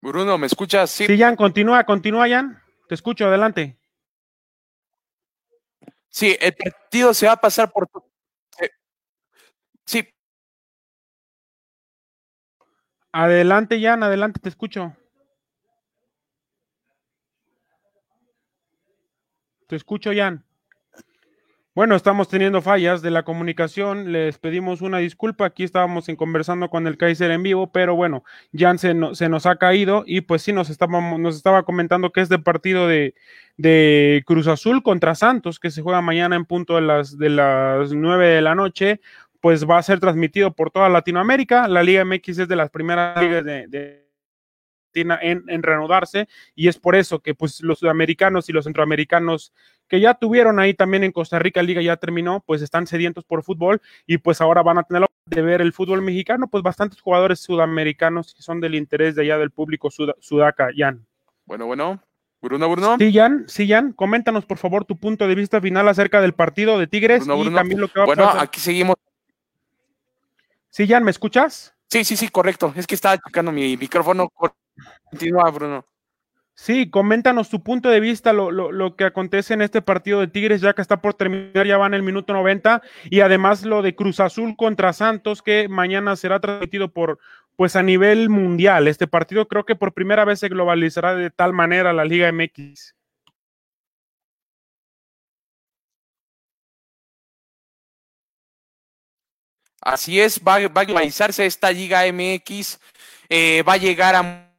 Bruno, 0.00 0.38
¿me 0.38 0.46
escuchas? 0.46 0.90
Sí. 0.90 1.06
sí, 1.06 1.18
Jan, 1.18 1.36
continúa, 1.36 1.84
continúa, 1.84 2.28
Jan. 2.28 2.60
Te 2.88 2.94
escucho, 2.94 3.26
adelante. 3.26 3.78
Sí, 6.08 6.36
el 6.40 6.54
partido 6.54 7.14
se 7.14 7.26
va 7.26 7.32
a 7.32 7.40
pasar 7.40 7.70
por. 7.70 7.88
Sí. 9.84 10.08
Adelante, 13.12 13.80
Jan, 13.80 14.02
adelante, 14.02 14.40
te 14.40 14.48
escucho. 14.48 14.96
Te 19.68 19.76
escucho, 19.76 20.10
Jan. 20.14 20.44
Bueno, 21.74 21.96
estamos 21.96 22.28
teniendo 22.28 22.60
fallas 22.60 23.00
de 23.00 23.10
la 23.10 23.22
comunicación, 23.22 24.12
les 24.12 24.36
pedimos 24.36 24.82
una 24.82 24.98
disculpa, 24.98 25.46
aquí 25.46 25.64
estábamos 25.64 26.06
en 26.10 26.16
conversando 26.16 26.68
con 26.68 26.86
el 26.86 26.98
Kaiser 26.98 27.30
en 27.30 27.42
vivo, 27.42 27.72
pero 27.72 27.94
bueno, 27.96 28.24
Jan 28.52 28.78
se, 28.78 28.94
se 29.14 29.30
nos 29.30 29.46
ha 29.46 29.56
caído 29.56 30.04
y 30.06 30.20
pues 30.20 30.42
sí, 30.42 30.52
nos, 30.52 30.68
estábamos, 30.68 31.18
nos 31.18 31.34
estaba 31.34 31.62
comentando 31.62 32.12
que 32.12 32.20
este 32.20 32.38
partido 32.38 32.86
de, 32.86 33.14
de, 33.56 34.22
Cruz 34.26 34.48
Azul 34.48 34.82
contra 34.82 35.14
Santos, 35.14 35.58
que 35.58 35.70
se 35.70 35.80
juega 35.80 36.02
mañana 36.02 36.36
en 36.36 36.44
punto 36.44 36.74
de 36.74 36.82
las, 36.82 37.16
de 37.16 37.30
las 37.30 37.92
9 37.94 38.26
de 38.26 38.42
la 38.42 38.54
noche, 38.54 39.00
pues 39.40 39.66
va 39.66 39.78
a 39.78 39.82
ser 39.82 39.98
transmitido 39.98 40.54
por 40.54 40.70
toda 40.70 40.90
Latinoamérica, 40.90 41.68
la 41.68 41.82
Liga 41.82 42.04
MX 42.04 42.40
es 42.40 42.48
de 42.48 42.56
las 42.56 42.68
primeras 42.68 43.18
ligas 43.18 43.44
de 43.44 44.01
en, 44.94 45.10
en, 45.48 45.62
reanudarse 45.62 46.28
y 46.54 46.68
es 46.68 46.78
por 46.78 46.96
eso 46.96 47.20
que 47.20 47.34
pues 47.34 47.62
los 47.62 47.78
sudamericanos 47.78 48.48
y 48.48 48.52
los 48.52 48.64
centroamericanos 48.64 49.52
que 49.88 50.00
ya 50.00 50.14
tuvieron 50.14 50.58
ahí 50.58 50.74
también 50.74 51.04
en 51.04 51.12
Costa 51.12 51.38
Rica, 51.38 51.62
Liga 51.62 51.82
ya 51.82 51.96
terminó, 51.96 52.42
pues 52.46 52.62
están 52.62 52.86
sedientos 52.86 53.24
por 53.24 53.42
fútbol 53.42 53.80
y 54.06 54.18
pues 54.18 54.40
ahora 54.40 54.62
van 54.62 54.78
a 54.78 54.82
tener 54.84 55.02
la 55.02 55.08
de 55.26 55.42
ver 55.42 55.60
el 55.60 55.72
fútbol 55.72 56.02
mexicano, 56.02 56.48
pues 56.48 56.62
bastantes 56.62 57.00
jugadores 57.00 57.40
sudamericanos 57.40 58.34
que 58.34 58.42
son 58.42 58.60
del 58.60 58.74
interés 58.74 59.14
de 59.14 59.22
allá 59.22 59.38
del 59.38 59.50
público 59.50 59.90
sudaca, 59.90 60.70
Jan. 60.76 61.06
Bueno, 61.44 61.66
bueno, 61.66 62.02
Bruno, 62.40 62.68
Bruno. 62.68 62.96
Sí, 62.98 63.12
Jan, 63.12 63.44
sí, 63.46 63.68
Jan, 63.68 63.92
coméntanos 63.92 64.44
por 64.46 64.58
favor 64.58 64.84
tu 64.84 64.96
punto 64.98 65.28
de 65.28 65.34
vista 65.34 65.60
final 65.60 65.88
acerca 65.88 66.20
del 66.20 66.34
partido 66.34 66.78
de 66.78 66.86
Tigres 66.86 67.24
y 67.24 67.54
también 67.54 67.80
lo 67.80 67.88
que 67.88 67.98
va 67.98 68.04
a 68.04 68.08
pasar. 68.08 68.24
Bueno, 68.24 68.40
aquí 68.40 68.60
seguimos. 68.60 68.96
Sí, 70.70 70.88
Jan, 70.88 71.04
¿me 71.04 71.10
escuchas? 71.10 71.71
Sí, 71.92 72.04
sí, 72.04 72.16
sí, 72.16 72.28
correcto. 72.28 72.72
Es 72.74 72.86
que 72.86 72.94
estaba 72.94 73.18
checando 73.18 73.52
mi 73.52 73.76
micrófono. 73.76 74.30
Continúa, 75.10 75.50
Bruno. 75.50 75.84
Sí, 76.54 76.88
coméntanos 76.88 77.50
tu 77.50 77.62
punto 77.62 77.90
de 77.90 78.00
vista, 78.00 78.32
lo, 78.32 78.50
lo, 78.50 78.72
lo, 78.72 78.96
que 78.96 79.04
acontece 79.04 79.52
en 79.52 79.60
este 79.60 79.82
partido 79.82 80.18
de 80.18 80.28
Tigres, 80.28 80.62
ya 80.62 80.72
que 80.72 80.80
está 80.80 81.02
por 81.02 81.12
terminar, 81.12 81.66
ya 81.66 81.76
va 81.76 81.86
en 81.86 81.92
el 81.92 82.02
minuto 82.02 82.32
90, 82.32 82.80
y 83.10 83.20
además 83.20 83.66
lo 83.66 83.82
de 83.82 83.94
Cruz 83.94 84.20
Azul 84.20 84.56
contra 84.56 84.94
Santos, 84.94 85.42
que 85.42 85.68
mañana 85.68 86.16
será 86.16 86.40
transmitido 86.40 86.90
por, 86.90 87.18
pues 87.56 87.76
a 87.76 87.82
nivel 87.82 88.30
mundial. 88.30 88.88
Este 88.88 89.06
partido 89.06 89.46
creo 89.46 89.66
que 89.66 89.76
por 89.76 89.92
primera 89.92 90.24
vez 90.24 90.40
se 90.40 90.48
globalizará 90.48 91.14
de 91.14 91.28
tal 91.28 91.52
manera 91.52 91.92
la 91.92 92.06
Liga 92.06 92.32
MX. 92.32 92.94
Así 99.82 100.20
es, 100.20 100.40
va, 100.46 100.54
a 100.54 100.84
globalizarse 100.84 101.44
esta 101.44 101.72
Liga 101.72 102.06
MX, 102.06 102.78
eh, 103.28 103.64
va 103.66 103.72
a 103.72 103.78
llegar 103.78 104.14
a 104.14 104.54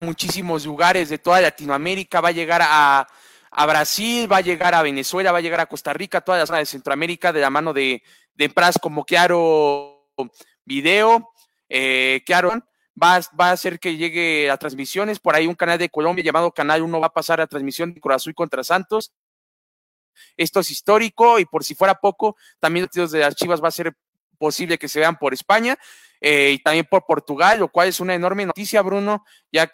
muchísimos 0.00 0.66
lugares 0.66 1.08
de 1.08 1.18
toda 1.18 1.40
Latinoamérica, 1.40 2.20
va 2.20 2.30
a 2.30 2.32
llegar 2.32 2.62
a, 2.64 3.06
a, 3.52 3.66
Brasil, 3.66 4.30
va 4.30 4.38
a 4.38 4.40
llegar 4.40 4.74
a 4.74 4.82
Venezuela, 4.82 5.30
va 5.30 5.38
a 5.38 5.42
llegar 5.42 5.60
a 5.60 5.66
Costa 5.66 5.92
Rica, 5.92 6.22
toda 6.22 6.38
la 6.38 6.46
zona 6.46 6.58
de 6.58 6.66
Centroamérica, 6.66 7.32
de 7.32 7.40
la 7.40 7.50
mano 7.50 7.72
de, 7.72 8.02
de 8.34 8.44
empresas 8.46 8.78
como 8.82 9.04
Claro 9.04 10.10
Video, 10.64 11.30
eh, 11.68 12.24
va, 13.00 13.20
va 13.40 13.50
a 13.50 13.52
hacer 13.52 13.78
que 13.78 13.96
llegue 13.96 14.50
a 14.50 14.56
transmisiones, 14.56 15.20
por 15.20 15.36
ahí 15.36 15.46
un 15.46 15.54
canal 15.54 15.78
de 15.78 15.88
Colombia 15.88 16.24
llamado 16.24 16.50
Canal 16.50 16.82
1 16.82 16.98
va 16.98 17.06
a 17.06 17.12
pasar 17.12 17.40
a 17.40 17.46
transmisión 17.46 17.94
de 17.94 18.00
Corazón 18.00 18.32
contra 18.32 18.64
Santos. 18.64 19.12
Esto 20.36 20.58
es 20.58 20.70
histórico 20.72 21.38
y 21.38 21.44
por 21.44 21.62
si 21.62 21.76
fuera 21.76 21.94
poco, 21.94 22.36
también 22.58 22.88
los 22.92 23.12
de 23.12 23.20
las 23.20 23.36
Chivas 23.36 23.62
va 23.62 23.68
a 23.68 23.70
ser 23.70 23.94
posible 24.38 24.78
que 24.78 24.88
se 24.88 25.00
vean 25.00 25.18
por 25.18 25.34
España 25.34 25.78
eh, 26.20 26.52
y 26.54 26.58
también 26.58 26.86
por 26.88 27.04
Portugal, 27.06 27.58
lo 27.58 27.68
cual 27.68 27.88
es 27.88 28.00
una 28.00 28.14
enorme 28.14 28.46
noticia, 28.46 28.82
Bruno, 28.82 29.24
ya 29.52 29.70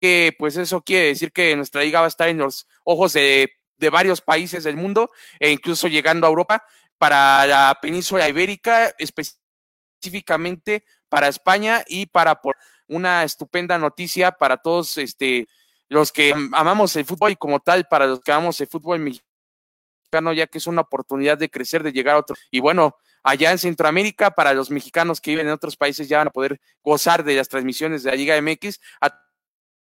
que 0.00 0.34
pues 0.38 0.56
eso 0.56 0.82
quiere 0.82 1.08
decir 1.08 1.32
que 1.32 1.56
nuestra 1.56 1.82
liga 1.82 2.00
va 2.00 2.06
a 2.06 2.08
estar 2.08 2.28
en 2.28 2.38
los 2.38 2.66
ojos 2.84 3.12
de, 3.12 3.50
de 3.76 3.90
varios 3.90 4.20
países 4.20 4.64
del 4.64 4.76
mundo 4.76 5.10
e 5.38 5.50
incluso 5.50 5.88
llegando 5.88 6.26
a 6.26 6.30
Europa 6.30 6.64
para 6.98 7.46
la 7.46 7.78
península 7.80 8.28
ibérica, 8.28 8.94
específicamente 8.98 10.84
para 11.08 11.28
España 11.28 11.84
y 11.86 12.06
para 12.06 12.40
por 12.40 12.56
una 12.88 13.24
estupenda 13.24 13.78
noticia 13.78 14.32
para 14.32 14.56
todos 14.56 14.98
este 14.98 15.48
los 15.88 16.12
que 16.12 16.34
amamos 16.52 16.96
el 16.96 17.04
fútbol 17.04 17.32
y 17.32 17.36
como 17.36 17.60
tal, 17.60 17.86
para 17.88 18.06
los 18.06 18.20
que 18.20 18.32
amamos 18.32 18.60
el 18.60 18.66
fútbol 18.66 18.98
mexicano, 18.98 20.32
ya 20.32 20.46
que 20.46 20.58
es 20.58 20.66
una 20.66 20.82
oportunidad 20.82 21.38
de 21.38 21.48
crecer, 21.48 21.82
de 21.82 21.92
llegar 21.92 22.16
a 22.16 22.18
otro. 22.18 22.34
Y 22.50 22.60
bueno, 22.60 22.96
allá 23.26 23.50
en 23.50 23.58
Centroamérica, 23.58 24.30
para 24.30 24.54
los 24.54 24.70
mexicanos 24.70 25.20
que 25.20 25.32
viven 25.32 25.48
en 25.48 25.52
otros 25.52 25.76
países, 25.76 26.08
ya 26.08 26.18
van 26.18 26.28
a 26.28 26.30
poder 26.30 26.60
gozar 26.82 27.24
de 27.24 27.34
las 27.34 27.48
transmisiones 27.48 28.04
de 28.04 28.10
la 28.10 28.16
Liga 28.16 28.40
MX 28.40 28.80
a 29.00 29.20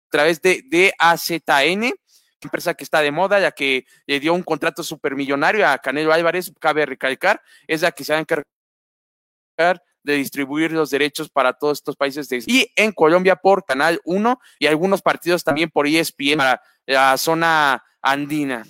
través 0.09 0.41
de 0.41 0.61
DAZN, 0.69 1.93
empresa 2.41 2.73
que 2.73 2.83
está 2.83 2.99
de 2.99 3.11
moda, 3.11 3.39
ya 3.39 3.51
que 3.51 3.85
le 4.05 4.19
dio 4.19 4.33
un 4.33 4.43
contrato 4.43 4.83
supermillonario 4.83 5.65
a 5.65 5.77
Canelo 5.77 6.11
Álvarez, 6.11 6.51
cabe 6.59 6.85
recalcar, 6.85 7.41
es 7.67 7.83
la 7.83 7.93
que 7.93 8.03
se 8.03 8.11
va 8.11 8.17
a 8.17 8.21
encargar 8.21 8.45
de 10.03 10.13
distribuir 10.15 10.73
los 10.73 10.89
derechos 10.89 11.29
para 11.29 11.53
todos 11.53 11.77
estos 11.77 11.95
países 11.95 12.27
y 12.47 12.69
en 12.75 12.91
Colombia 12.91 13.37
por 13.37 13.63
Canal 13.63 14.01
1 14.03 14.41
y 14.59 14.67
algunos 14.67 15.01
partidos 15.01 15.45
también 15.45 15.69
por 15.69 15.87
ESPN 15.87 16.37
para 16.37 16.61
la 16.85 17.17
zona 17.17 17.81
andina. 18.01 18.65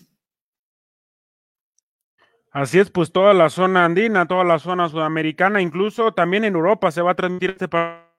Así 2.52 2.80
es, 2.80 2.92
pues 2.92 3.14
toda 3.14 3.34
la 3.34 3.50
zona 3.50 3.86
andina, 3.86 4.28
toda 4.28 4.44
la 4.44 4.60
zona 4.60 4.90
sudamericana, 4.90 5.62
incluso 5.62 6.12
también 6.12 6.44
en 6.44 6.56
Europa 6.56 6.92
se 6.92 7.02
va 7.02 7.12
a 7.12 7.16
transmitir 7.16 7.52
este 7.52 7.70
partido 7.70 8.11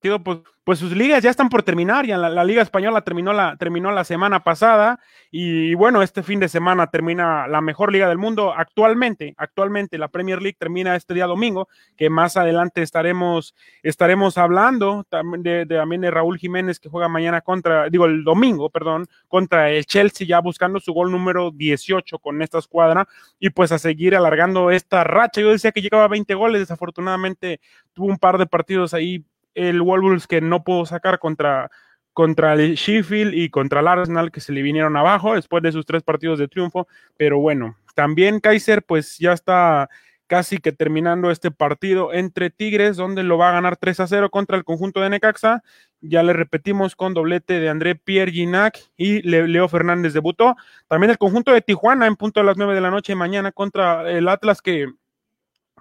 pues, 0.00 0.38
pues 0.64 0.78
sus 0.78 0.92
ligas 0.92 1.22
ya 1.22 1.30
están 1.30 1.48
por 1.48 1.62
terminar, 1.62 2.06
ya 2.06 2.16
la, 2.18 2.44
Liga 2.44 2.62
Española 2.62 3.00
terminó 3.00 3.32
la, 3.32 3.56
terminó 3.56 3.90
la 3.90 4.04
semana 4.04 4.44
pasada 4.44 5.00
y, 5.30 5.74
bueno, 5.74 6.02
este 6.02 6.22
fin 6.22 6.40
de 6.40 6.48
semana 6.48 6.88
termina 6.88 7.48
la 7.48 7.60
mejor 7.60 7.90
liga 7.90 8.08
del 8.08 8.18
mundo 8.18 8.52
actualmente, 8.54 9.34
actualmente 9.38 9.98
la 9.98 10.08
Premier 10.08 10.40
League 10.40 10.56
termina 10.58 10.94
este 10.94 11.14
día 11.14 11.26
domingo, 11.26 11.68
que 11.96 12.10
más 12.10 12.36
adelante 12.36 12.82
estaremos, 12.82 13.54
estaremos 13.82 14.38
hablando 14.38 15.04
también 15.08 15.42
de, 15.42 15.66
también 15.66 16.02
de 16.02 16.10
Raúl 16.10 16.38
Jiménez 16.38 16.78
que 16.78 16.88
juega 16.88 17.08
mañana 17.08 17.40
contra, 17.40 17.88
digo 17.88 18.04
el 18.04 18.22
domingo, 18.22 18.70
perdón, 18.70 19.06
contra 19.26 19.70
el 19.70 19.86
Chelsea 19.86 20.26
ya 20.26 20.40
buscando 20.40 20.80
su 20.80 20.92
gol 20.92 21.10
número 21.10 21.50
18 21.50 22.18
con 22.18 22.42
esta 22.42 22.58
escuadra 22.58 23.08
y 23.40 23.50
pues 23.50 23.72
a 23.72 23.78
seguir 23.78 24.14
alargando 24.14 24.70
esta 24.70 25.02
racha. 25.02 25.40
Yo 25.40 25.50
decía 25.50 25.72
que 25.72 25.82
llegaba 25.82 26.04
a 26.04 26.08
20 26.08 26.34
goles, 26.34 26.60
desafortunadamente 26.60 27.60
tuvo 27.94 28.08
un 28.08 28.18
par 28.18 28.38
de 28.38 28.46
partidos 28.46 28.94
ahí 28.94 29.24
el 29.54 29.82
Wolves 29.82 30.26
que 30.26 30.40
no 30.40 30.64
pudo 30.64 30.86
sacar 30.86 31.18
contra, 31.18 31.70
contra 32.12 32.54
el 32.54 32.74
Sheffield 32.74 33.34
y 33.34 33.50
contra 33.50 33.80
el 33.80 33.88
Arsenal 33.88 34.30
que 34.30 34.40
se 34.40 34.52
le 34.52 34.62
vinieron 34.62 34.96
abajo 34.96 35.34
después 35.34 35.62
de 35.62 35.72
sus 35.72 35.86
tres 35.86 36.02
partidos 36.02 36.38
de 36.38 36.48
triunfo. 36.48 36.88
Pero 37.16 37.38
bueno, 37.38 37.76
también 37.94 38.40
Kaiser 38.40 38.82
pues 38.82 39.18
ya 39.18 39.32
está 39.32 39.88
casi 40.28 40.58
que 40.58 40.70
terminando 40.70 41.32
este 41.32 41.50
partido 41.50 42.12
entre 42.12 42.50
Tigres, 42.50 42.96
donde 42.96 43.24
lo 43.24 43.38
va 43.38 43.48
a 43.48 43.52
ganar 43.52 43.76
3 43.76 44.00
a 44.00 44.06
0 44.06 44.30
contra 44.30 44.56
el 44.56 44.62
conjunto 44.62 45.00
de 45.00 45.10
Necaxa. 45.10 45.64
Ya 46.00 46.22
le 46.22 46.32
repetimos 46.32 46.94
con 46.94 47.14
doblete 47.14 47.58
de 47.58 47.68
André 47.68 47.96
Pierre 47.96 48.30
Ginac 48.30 48.78
y 48.96 49.22
Leo 49.22 49.68
Fernández 49.68 50.12
debutó. 50.12 50.54
También 50.86 51.10
el 51.10 51.18
conjunto 51.18 51.52
de 51.52 51.62
Tijuana 51.62 52.06
en 52.06 52.14
punto 52.14 52.40
a 52.40 52.44
las 52.44 52.56
9 52.56 52.74
de 52.74 52.80
la 52.80 52.90
noche 52.90 53.16
mañana 53.16 53.50
contra 53.50 54.08
el 54.08 54.28
Atlas, 54.28 54.62
que, 54.62 54.86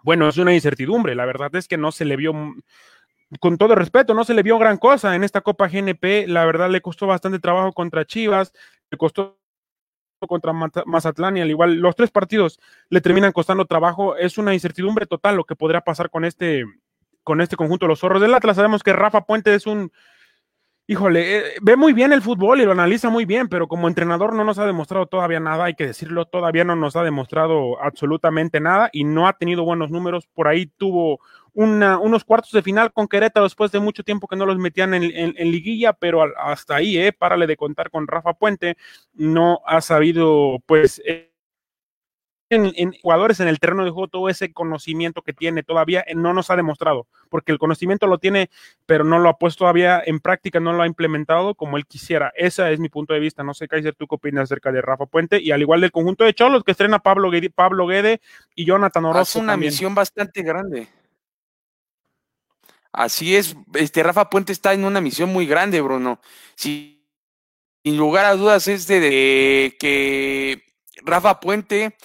bueno, 0.01 0.27
es 0.29 0.37
una 0.37 0.55
incertidumbre. 0.55 1.13
La 1.13 1.25
verdad 1.25 1.53
es 1.55 1.67
que 1.67 1.77
no 1.77 1.91
se 1.91 2.05
le 2.05 2.15
vio 2.15 2.33
con 3.39 3.57
todo 3.57 3.75
respeto, 3.75 4.13
no 4.13 4.23
se 4.23 4.33
le 4.33 4.43
vio 4.43 4.57
gran 4.57 4.77
cosa 4.77 5.15
en 5.15 5.23
esta 5.23 5.41
Copa 5.41 5.67
GNP. 5.67 6.27
La 6.27 6.45
verdad 6.45 6.69
le 6.69 6.81
costó 6.81 7.07
bastante 7.07 7.39
trabajo 7.39 7.73
contra 7.73 8.05
Chivas, 8.05 8.53
le 8.89 8.97
costó 8.97 9.37
contra 10.27 10.53
Mazatlán 10.53 11.37
y 11.37 11.41
al 11.41 11.49
igual 11.49 11.75
los 11.75 11.95
tres 11.95 12.09
partidos 12.09 12.59
le 12.89 13.01
terminan 13.01 13.31
costando 13.31 13.65
trabajo. 13.65 14.15
Es 14.15 14.37
una 14.37 14.53
incertidumbre 14.53 15.05
total 15.05 15.35
lo 15.35 15.43
que 15.43 15.55
podría 15.55 15.81
pasar 15.81 16.09
con 16.09 16.25
este, 16.25 16.65
con 17.23 17.41
este 17.41 17.55
conjunto 17.55 17.85
de 17.85 17.89
los 17.89 17.99
zorros 17.99 18.21
del 18.21 18.33
Atlas. 18.33 18.55
Sabemos 18.55 18.81
que 18.81 18.93
Rafa 18.93 19.25
Puente 19.25 19.53
es 19.53 19.67
un, 19.67 19.91
híjole, 20.87 21.37
eh, 21.37 21.43
ve 21.61 21.75
muy 21.75 21.91
bien 21.91 22.13
el 22.13 22.21
fútbol 22.21 22.61
y 22.61 22.65
lo 22.65 22.71
analiza 22.71 23.09
muy 23.09 23.25
bien, 23.25 23.49
pero 23.49 23.67
como 23.67 23.89
entrenador 23.89 24.33
no 24.33 24.45
nos 24.45 24.57
ha 24.57 24.65
demostrado 24.65 25.05
todavía 25.05 25.41
nada, 25.41 25.65
hay 25.65 25.75
que 25.75 25.85
decirlo, 25.85 26.25
todavía 26.25 26.63
no 26.63 26.77
nos 26.77 26.95
ha 26.95 27.03
demostrado 27.03 27.81
absolutamente 27.83 28.61
nada 28.61 28.89
y 28.93 29.03
no 29.03 29.27
ha 29.27 29.33
tenido 29.33 29.65
buenos 29.65 29.91
números. 29.91 30.27
Por 30.33 30.47
ahí 30.47 30.67
tuvo 30.77 31.19
unos 31.57 32.23
cuartos 32.23 32.51
de 32.51 32.61
final 32.61 32.93
con 32.93 33.07
Querétaro 33.07 33.45
después 33.45 33.71
de 33.71 33.79
mucho 33.79 34.03
tiempo 34.03 34.27
que 34.27 34.35
no 34.35 34.45
los 34.45 34.57
metían 34.57 34.93
en, 34.93 35.51
liguilla, 35.51 35.93
pero 35.93 36.23
hasta 36.37 36.75
ahí, 36.75 36.97
eh, 36.97 37.11
párale 37.11 37.47
de 37.47 37.57
contar 37.57 37.89
con 37.89 38.07
Rafa 38.07 38.33
Puente, 38.33 38.77
no 39.13 39.61
ha 39.65 39.81
sabido, 39.81 40.59
pues, 40.67 41.01
eh, 41.05 41.31
en, 42.49 42.93
jugadores 43.01 43.39
en 43.39 43.47
el 43.47 43.59
terreno 43.59 43.83
de 43.83 43.89
juego 43.89 44.07
todo 44.07 44.29
ese 44.29 44.53
conocimiento 44.53 45.21
que 45.21 45.33
tiene 45.33 45.63
todavía 45.63 46.05
eh, 46.07 46.15
no 46.15 46.33
nos 46.33 46.49
ha 46.49 46.55
demostrado, 46.55 47.07
porque 47.29 47.51
el 47.51 47.57
conocimiento 47.57 48.05
lo 48.05 48.19
tiene, 48.19 48.49
pero 48.85 49.03
no 49.03 49.17
lo 49.17 49.27
ha 49.27 49.37
puesto 49.37 49.59
todavía 49.59 50.01
en 50.05 50.19
práctica, 50.19 50.59
no 50.59 50.73
lo 50.73 50.83
ha 50.83 50.87
implementado 50.87 51.55
como 51.55 51.77
él 51.77 51.87
quisiera. 51.87 52.31
Ese 52.35 52.71
es 52.71 52.79
mi 52.79 52.89
punto 52.89 53.15
de 53.15 53.19
vista. 53.19 53.43
No 53.43 53.55
sé, 53.55 53.67
Kaiser, 53.67 53.95
tú 53.95 54.07
qué 54.07 54.15
opinas 54.15 54.43
acerca 54.43 54.71
de 54.71 54.81
Rafa 54.81 55.07
Puente 55.07 55.41
y 55.41 55.51
al 55.51 55.61
igual 55.61 55.81
del 55.81 55.91
conjunto 55.91 56.23
de 56.23 56.35
Cholos 56.35 56.63
que 56.63 56.71
estrena 56.71 56.99
Pablo 56.99 57.31
Pablo 57.53 57.87
Guede 57.87 58.21
y 58.55 58.65
Jonathan 58.65 59.05
Orozco. 59.05 59.39
Es 59.39 59.43
una 59.43 59.57
misión 59.57 59.95
bastante 59.95 60.43
grande. 60.43 60.87
Así 62.97 63.35
es, 63.35 63.55
este 63.75 64.01
Rafa 64.01 64.27
Puente 64.27 64.51
está 64.51 64.73
en 64.73 64.83
una 64.83 65.01
misión 65.01 65.31
muy 65.31 65.45
grande, 65.45 65.81
Bruno. 65.81 66.19
sin 66.55 66.97
lugar 67.85 68.25
a 68.25 68.33
dudas 68.33 68.67
es 68.67 68.87
de, 68.87 69.77
que 69.79 70.63
Rafa 71.03 71.39
Puente, 71.39 71.95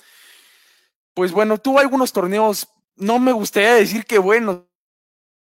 pues 1.15 1.33
bueno, 1.33 1.57
tuvo 1.57 1.79
algunos 1.79 2.13
torneos, 2.13 2.69
no 2.95 3.19
me 3.19 3.33
gustaría 3.33 3.73
decir 3.73 4.05
que 4.05 4.19
buenos, 4.19 4.65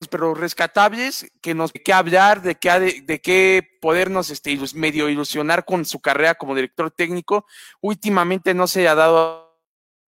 pero 0.09 0.35
rescatables, 0.35 1.27
que 1.41 1.53
nos 1.53 1.73
que 1.73 1.93
hablar, 1.93 2.41
de 2.41 2.55
qué 2.55 2.71
de, 2.79 3.01
de 3.01 3.21
qué 3.21 3.69
podernos 3.81 4.31
este, 4.31 4.57
medio 4.75 5.09
ilusionar 5.09 5.65
con 5.65 5.85
su 5.85 5.99
carrera 5.99 6.37
como 6.37 6.55
director 6.55 6.93
técnico. 6.93 7.45
Últimamente 7.81 8.55
no 8.55 8.69
se 8.69 8.87
ha 8.87 8.95
dado 8.95 9.44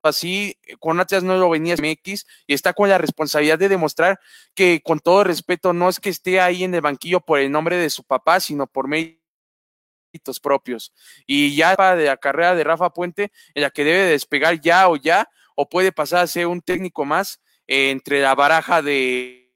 así, 0.06 0.58
con 0.78 1.00
Atlas 1.00 1.22
no 1.22 1.36
lo 1.36 1.50
venía 1.50 1.74
MX 1.74 2.26
y 2.46 2.54
está 2.54 2.72
con 2.72 2.88
la 2.88 2.98
responsabilidad 2.98 3.58
de 3.58 3.68
demostrar 3.68 4.20
que 4.54 4.80
con 4.82 5.00
todo 5.00 5.24
respeto 5.24 5.72
no 5.72 5.88
es 5.88 6.00
que 6.00 6.10
esté 6.10 6.40
ahí 6.40 6.64
en 6.64 6.74
el 6.74 6.80
banquillo 6.80 7.20
por 7.20 7.38
el 7.38 7.50
nombre 7.50 7.76
de 7.76 7.90
su 7.90 8.04
papá, 8.04 8.40
sino 8.40 8.66
por 8.66 8.88
méritos 8.88 10.40
propios. 10.42 10.92
Y 11.26 11.54
ya 11.56 11.76
de 11.94 12.06
la 12.06 12.16
carrera 12.16 12.54
de 12.54 12.64
Rafa 12.64 12.90
Puente, 12.90 13.32
en 13.54 13.62
la 13.62 13.70
que 13.70 13.84
debe 13.84 14.04
despegar 14.04 14.60
ya 14.60 14.88
o 14.88 14.96
ya, 14.96 15.28
o 15.54 15.68
puede 15.68 15.92
pasar 15.92 16.20
a 16.20 16.26
ser 16.26 16.46
un 16.46 16.60
técnico 16.60 17.04
más 17.04 17.40
eh, 17.66 17.90
entre 17.90 18.20
la 18.20 18.34
baraja 18.34 18.82
de, 18.82 19.54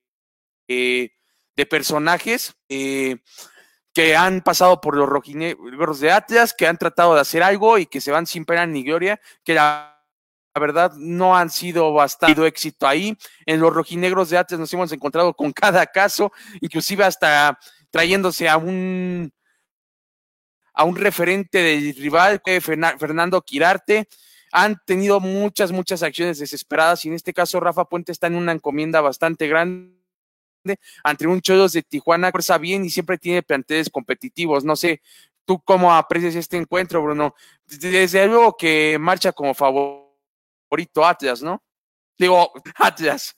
eh, 0.68 1.10
de 1.56 1.66
personajes. 1.66 2.54
Eh, 2.68 3.18
que 3.92 4.16
han 4.16 4.40
pasado 4.42 4.80
por 4.80 4.96
los 4.96 5.08
rojinegros 5.08 6.00
de 6.00 6.12
Atlas, 6.12 6.54
que 6.56 6.66
han 6.66 6.78
tratado 6.78 7.14
de 7.14 7.20
hacer 7.20 7.42
algo 7.42 7.78
y 7.78 7.86
que 7.86 8.00
se 8.00 8.12
van 8.12 8.26
sin 8.26 8.44
pena 8.44 8.66
ni 8.66 8.84
gloria, 8.84 9.20
que 9.44 9.54
la 9.54 9.99
la 10.54 10.60
verdad 10.60 10.92
no 10.96 11.36
han 11.36 11.50
sido 11.50 11.92
bastante 11.92 12.46
éxito 12.46 12.86
ahí. 12.86 13.16
En 13.46 13.60
los 13.60 13.72
rojinegros 13.72 14.30
de 14.30 14.38
Atlas 14.38 14.58
nos 14.58 14.72
hemos 14.72 14.92
encontrado 14.92 15.34
con 15.34 15.52
cada 15.52 15.86
caso, 15.86 16.32
inclusive 16.60 17.04
hasta 17.04 17.58
trayéndose 17.90 18.48
a 18.48 18.56
un 18.56 19.32
a 20.72 20.84
un 20.84 20.96
referente 20.96 21.58
del 21.58 21.94
rival, 21.94 22.40
Fernando 22.44 23.42
Quirarte. 23.42 24.08
Han 24.52 24.80
tenido 24.84 25.20
muchas, 25.20 25.72
muchas 25.72 26.02
acciones 26.02 26.38
desesperadas 26.38 27.04
y 27.04 27.08
en 27.08 27.14
este 27.14 27.32
caso 27.32 27.60
Rafa 27.60 27.84
Puente 27.84 28.12
está 28.12 28.26
en 28.26 28.34
una 28.34 28.52
encomienda 28.52 29.00
bastante 29.00 29.46
grande 29.46 29.94
ante 31.04 31.26
un 31.26 31.40
Cholos 31.40 31.72
de 31.72 31.82
Tijuana, 31.82 32.30
fuerza 32.30 32.58
bien 32.58 32.84
y 32.84 32.90
siempre 32.90 33.18
tiene 33.18 33.42
planteles 33.42 33.90
competitivos. 33.90 34.64
No 34.64 34.74
sé, 34.74 35.02
tú 35.44 35.60
cómo 35.60 35.94
aprecias 35.94 36.34
este 36.34 36.56
encuentro, 36.56 37.02
Bruno. 37.02 37.34
Desde 37.66 38.26
luego 38.26 38.56
que 38.56 38.98
marcha 38.98 39.32
como 39.32 39.54
favor 39.54 40.09
favorito 40.70 41.04
Atlas, 41.04 41.42
¿no? 41.42 41.62
Digo, 42.16 42.52
Atlas. 42.76 43.34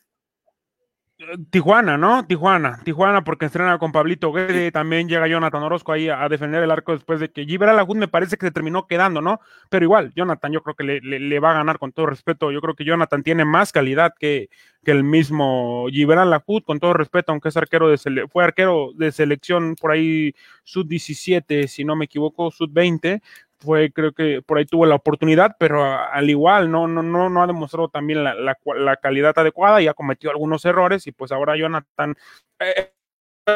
Tijuana, 1.50 1.96
¿no? 1.96 2.26
Tijuana, 2.26 2.80
Tijuana 2.82 3.22
porque 3.22 3.46
estrena 3.46 3.78
con 3.78 3.92
Pablito 3.92 4.32
Guede, 4.32 4.72
también 4.72 5.08
llega 5.08 5.28
Jonathan 5.28 5.62
Orozco 5.62 5.92
ahí 5.92 6.08
a, 6.08 6.28
defender 6.28 6.64
el 6.64 6.70
arco 6.72 6.92
después 6.92 7.20
de 7.20 7.30
que 7.30 7.44
Gibral 7.44 7.76
Lagún 7.76 8.00
me 8.00 8.08
parece 8.08 8.36
que 8.36 8.46
se 8.46 8.50
terminó 8.50 8.88
quedando, 8.88 9.20
¿no? 9.20 9.38
Pero 9.68 9.84
igual, 9.84 10.12
Jonathan 10.16 10.50
yo 10.50 10.62
creo 10.64 10.74
que 10.74 10.82
le, 10.82 11.38
va 11.38 11.52
a 11.52 11.54
ganar 11.54 11.78
con 11.78 11.92
todo 11.92 12.06
respeto, 12.06 12.50
yo 12.50 12.60
creo 12.60 12.74
que 12.74 12.84
Jonathan 12.84 13.22
tiene 13.22 13.44
más 13.44 13.70
calidad 13.70 14.14
que, 14.18 14.48
que 14.82 14.90
el 14.90 15.04
mismo 15.04 15.86
Gibral 15.90 16.28
Lajud, 16.28 16.64
con 16.64 16.80
todo 16.80 16.92
respeto, 16.92 17.30
aunque 17.30 17.50
es 17.50 17.56
arquero 17.56 17.88
de 17.88 17.98
fue 18.26 18.42
arquero 18.42 18.90
de 18.96 19.12
selección 19.12 19.76
por 19.80 19.92
ahí 19.92 20.34
sub 20.64 20.88
17, 20.88 21.68
si 21.68 21.84
no 21.84 21.94
me 21.94 22.06
equivoco, 22.06 22.50
sub 22.50 22.72
20, 22.72 23.22
fue, 23.62 23.92
creo 23.92 24.12
que 24.12 24.42
por 24.42 24.58
ahí 24.58 24.66
tuvo 24.66 24.86
la 24.86 24.96
oportunidad, 24.96 25.56
pero 25.58 25.84
al 25.84 26.28
igual 26.28 26.70
no, 26.70 26.88
no, 26.88 27.02
no, 27.02 27.30
no 27.30 27.42
ha 27.42 27.46
demostrado 27.46 27.88
también 27.88 28.24
la, 28.24 28.34
la, 28.34 28.96
calidad 28.96 29.38
adecuada 29.38 29.80
y 29.80 29.88
ha 29.88 29.94
cometido 29.94 30.30
algunos 30.30 30.64
errores 30.64 31.06
y 31.06 31.12
pues 31.12 31.32
ahora 31.32 31.56
Jonathan 31.56 32.14
eh, 32.58 32.92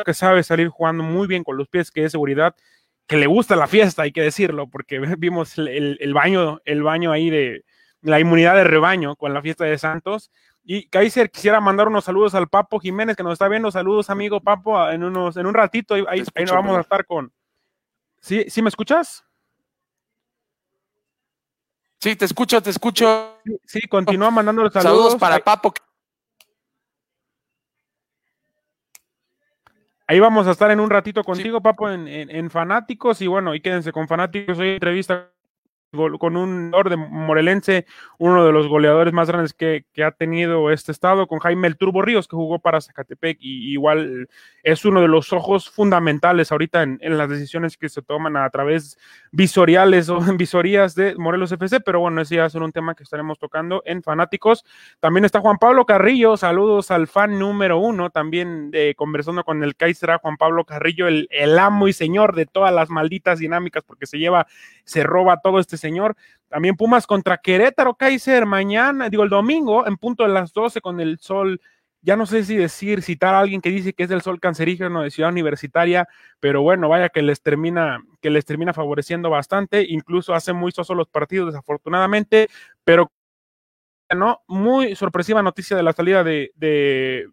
que 0.05 0.15
sabe 0.15 0.43
salir 0.43 0.69
jugando 0.69 1.03
muy 1.03 1.27
bien 1.27 1.45
con 1.45 1.57
los 1.57 1.69
pies, 1.69 1.91
que 1.91 2.05
es 2.05 2.13
seguridad, 2.13 2.55
que 3.07 3.17
le 3.17 3.27
gusta 3.27 3.57
la 3.57 3.67
fiesta, 3.67 4.03
hay 4.03 4.13
que 4.13 4.23
decirlo, 4.23 4.69
porque 4.69 4.99
vimos 5.19 5.59
el, 5.59 5.99
el 6.01 6.15
baño, 6.15 6.61
el 6.65 6.83
baño 6.83 7.13
ahí 7.13 7.31
de 7.31 7.65
la 8.03 8.21
inmunidad 8.21 8.55
de 8.55 8.65
rebaño 8.65 9.17
con 9.17 9.35
la 9.35 9.43
fiesta 9.43 9.65
de 9.65 9.79
Santos. 9.79 10.31
Y 10.65 10.89
Kaiser 10.89 11.31
quisiera 11.31 11.61
mandar 11.61 11.87
unos 11.89 12.05
saludos 12.05 12.35
al 12.35 12.49
Papo 12.49 12.81
Jiménez 12.81 13.17
que 13.17 13.23
nos 13.23 13.35
está 13.35 13.49
viendo. 13.49 13.71
Saludos, 13.71 14.11
amigo 14.11 14.41
Papo, 14.41 14.89
en 14.91 15.05
unos, 15.05 15.37
en 15.37 15.47
un 15.47 15.55
ratito, 15.55 15.95
ahí, 15.95 16.05
ahí, 16.09 16.25
ahí 16.35 16.45
vamos 16.47 16.77
a 16.77 16.81
estar 16.81 17.05
con, 17.07 17.33
¿Sí, 18.27 18.45
¿Sí 18.49 18.63
me 18.63 18.69
escuchas? 18.69 19.25
Sí, 22.07 22.15
te 22.15 22.25
escucho, 22.25 22.63
te 22.63 22.71
escucho. 22.71 23.41
Sí, 23.45 23.59
sí 23.65 23.81
continúa 23.89 24.31
mandando 24.31 24.63
los 24.63 24.73
saludos. 24.73 24.97
Saludos 24.97 25.17
para 25.17 25.41
Papo. 25.41 25.75
Ahí 30.07 30.21
vamos 30.21 30.47
a 30.47 30.53
estar 30.53 30.71
en 30.71 30.79
un 30.79 30.89
ratito 30.89 31.25
contigo, 31.25 31.61
Papo, 31.61 31.91
en, 31.91 32.07
en, 32.07 32.49
Fanáticos. 32.49 33.21
Y 33.23 33.27
bueno, 33.27 33.57
y 33.57 33.61
quédense 33.61 33.91
con 33.91 34.07
Fanáticos. 34.07 34.57
Hoy 34.57 34.75
entrevista 34.75 35.33
con 36.21 36.37
un 36.37 36.73
orden 36.75 37.01
morelense, 37.11 37.87
uno 38.19 38.45
de 38.45 38.53
los 38.53 38.69
goleadores 38.69 39.13
más 39.13 39.29
grandes 39.29 39.53
que, 39.53 39.85
ha 40.05 40.13
tenido 40.13 40.71
este 40.71 40.93
estado, 40.93 41.27
con 41.27 41.41
Jaime 41.41 41.67
el 41.67 41.77
Turbo 41.77 42.03
Ríos, 42.03 42.29
que 42.29 42.37
jugó 42.37 42.59
para 42.61 42.81
Zacatepec, 42.81 43.39
y 43.41 43.73
igual 43.73 44.29
es 44.67 44.85
uno 44.85 45.01
de 45.01 45.07
los 45.07 45.33
ojos 45.33 45.71
fundamentales 45.71 46.51
ahorita 46.51 46.83
en, 46.83 46.99
las 47.01 47.29
decisiones 47.29 47.77
que 47.77 47.89
se 47.89 48.03
toman 48.03 48.37
a 48.37 48.51
través 48.51 48.99
visoriales 49.31 50.09
o 50.09 50.19
en 50.29 50.37
visorías 50.37 50.97
de 50.97 51.15
Morelos 51.15 51.53
FC, 51.53 51.79
pero 51.79 52.01
bueno, 52.01 52.21
ese 52.21 52.35
ya 52.35 52.47
es 52.47 52.55
un 52.57 52.73
tema 52.73 52.97
que 52.97 53.05
estaremos 53.05 53.39
tocando 53.39 53.85
en 53.87 54.03
Fanáticos. 54.03 54.65
También 54.99 55.25
está 55.25 55.39
Juan 55.39 55.59
Pablo 55.59 55.87
Carrillo, 55.87 56.37
saludos 56.37 56.91
al 56.91 57.07
fan 57.07 57.39
número 57.39 57.79
uno, 57.79 58.11
también 58.11 58.71
eh, 58.73 58.95
conversando 58.97 59.45
con 59.45 59.63
el 59.63 59.77
Kaiser 59.77 60.17
Juan 60.21 60.37
Pablo 60.37 60.65
Carrillo, 60.65 61.07
el, 61.07 61.29
el 61.31 61.57
amo 61.61 61.87
y 61.87 61.93
señor 61.93 62.35
de 62.35 62.47
todas 62.47 62.75
las 62.75 62.91
malditas 62.91 63.39
dinámicas, 63.39 63.85
porque 63.85 64.07
se 64.07 64.19
lleva, 64.19 64.49
se 64.83 65.05
roba 65.05 65.41
todo 65.41 65.61
este 65.61 65.77
señor. 65.77 66.17
También 66.49 66.77
Pumas 66.77 67.07
contra 67.07 67.39
Querétaro, 67.39 67.95
Kaiser, 67.95 68.47
mañana, 68.47 69.09
digo 69.11 69.23
el 69.23 69.31
domingo, 69.31 69.87
en 69.87 69.97
punto 69.97 70.25
de 70.25 70.31
las 70.31 70.53
12 70.53 70.81
con 70.81 71.01
el 71.01 71.19
sol. 71.19 71.61
Ya 72.07 72.15
no 72.15 72.25
sé 72.25 72.45
si 72.45 72.57
decir, 72.57 73.03
citar 73.03 73.35
a 73.35 73.41
alguien 73.41 73.61
que 73.61 73.69
dice 73.69 73.93
que 73.93 74.05
es 74.05 74.09
del 74.09 74.23
sol 74.23 74.39
cancerígeno 74.39 75.03
de 75.03 75.11
Ciudad 75.11 75.33
Universitaria, 75.33 76.07
pero 76.39 76.63
bueno, 76.63 76.89
vaya 76.89 77.09
que 77.09 77.21
les 77.21 77.43
termina, 77.43 77.99
que 78.21 78.31
les 78.31 78.45
termina 78.45 78.73
favoreciendo 78.73 79.29
bastante, 79.29 79.85
incluso 79.89 80.33
hace 80.33 80.53
muy 80.53 80.71
sosos 80.71 80.97
los 80.97 81.09
partidos, 81.09 81.49
desafortunadamente, 81.49 82.49
pero 82.85 83.11
no, 84.15 84.41
muy 84.47 84.95
sorpresiva 84.95 85.43
noticia 85.43 85.77
de 85.77 85.83
la 85.83 85.93
salida 85.93 86.23
de, 86.23 86.53
de, 86.55 87.27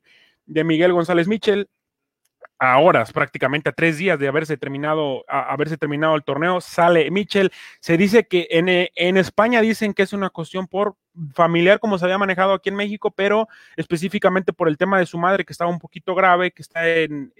de 0.47 0.63
Miguel 0.63 0.91
González 0.91 1.27
Michel, 1.27 1.69
a 2.63 2.79
horas, 2.79 3.11
prácticamente 3.11 3.69
a 3.69 3.73
tres 3.73 3.97
días 3.97 4.17
de 4.17 4.29
haberse 4.29 4.55
terminado, 4.55 5.25
haberse 5.27 5.77
terminado 5.77 6.15
el 6.15 6.23
torneo, 6.23 6.61
sale 6.61 7.11
Mitchell. 7.11 7.51
Se 7.81 7.97
dice 7.97 8.25
que 8.25 8.47
en, 8.51 8.69
eh, 8.69 8.89
en, 8.95 9.17
España 9.17 9.59
dicen 9.59 9.93
que 9.93 10.03
es 10.03 10.13
una 10.13 10.29
cuestión 10.29 10.67
por 10.67 10.95
familiar 11.33 11.81
como 11.81 11.97
se 11.97 12.05
había 12.05 12.17
manejado 12.17 12.53
aquí 12.53 12.69
en 12.69 12.75
México, 12.75 13.11
pero 13.11 13.49
específicamente 13.75 14.53
por 14.53 14.69
el 14.69 14.77
tema 14.77 14.97
de 14.97 15.05
su 15.05 15.17
madre 15.17 15.43
que 15.43 15.51
estaba 15.51 15.69
un 15.69 15.77
poquito 15.77 16.15
grave, 16.15 16.51
que 16.51 16.61
está 16.61 16.87
en, 16.87 17.33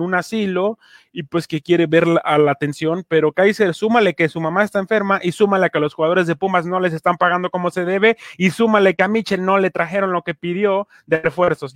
un 0.00 0.14
asilo 0.14 0.78
y 1.12 1.22
pues 1.22 1.46
que 1.46 1.62
quiere 1.62 1.86
ver 1.86 2.06
a 2.24 2.36
la 2.38 2.50
atención, 2.50 3.04
pero 3.06 3.32
Kaiser, 3.32 3.74
súmale 3.74 4.14
que 4.14 4.28
su 4.28 4.40
mamá 4.40 4.64
está 4.64 4.80
enferma 4.80 5.20
y 5.22 5.30
súmale 5.30 5.70
que 5.70 5.78
a 5.78 5.80
los 5.80 5.94
jugadores 5.94 6.26
de 6.26 6.34
Pumas 6.34 6.66
no 6.66 6.80
les 6.80 6.92
están 6.92 7.16
pagando 7.16 7.48
como 7.50 7.70
se 7.70 7.84
debe 7.84 8.16
y 8.36 8.50
súmale 8.50 8.94
que 8.94 9.04
a 9.04 9.08
Mitchell 9.08 9.44
no 9.44 9.58
le 9.58 9.70
trajeron 9.70 10.12
lo 10.12 10.22
que 10.22 10.34
pidió 10.34 10.88
de 11.06 11.20
refuerzos. 11.20 11.74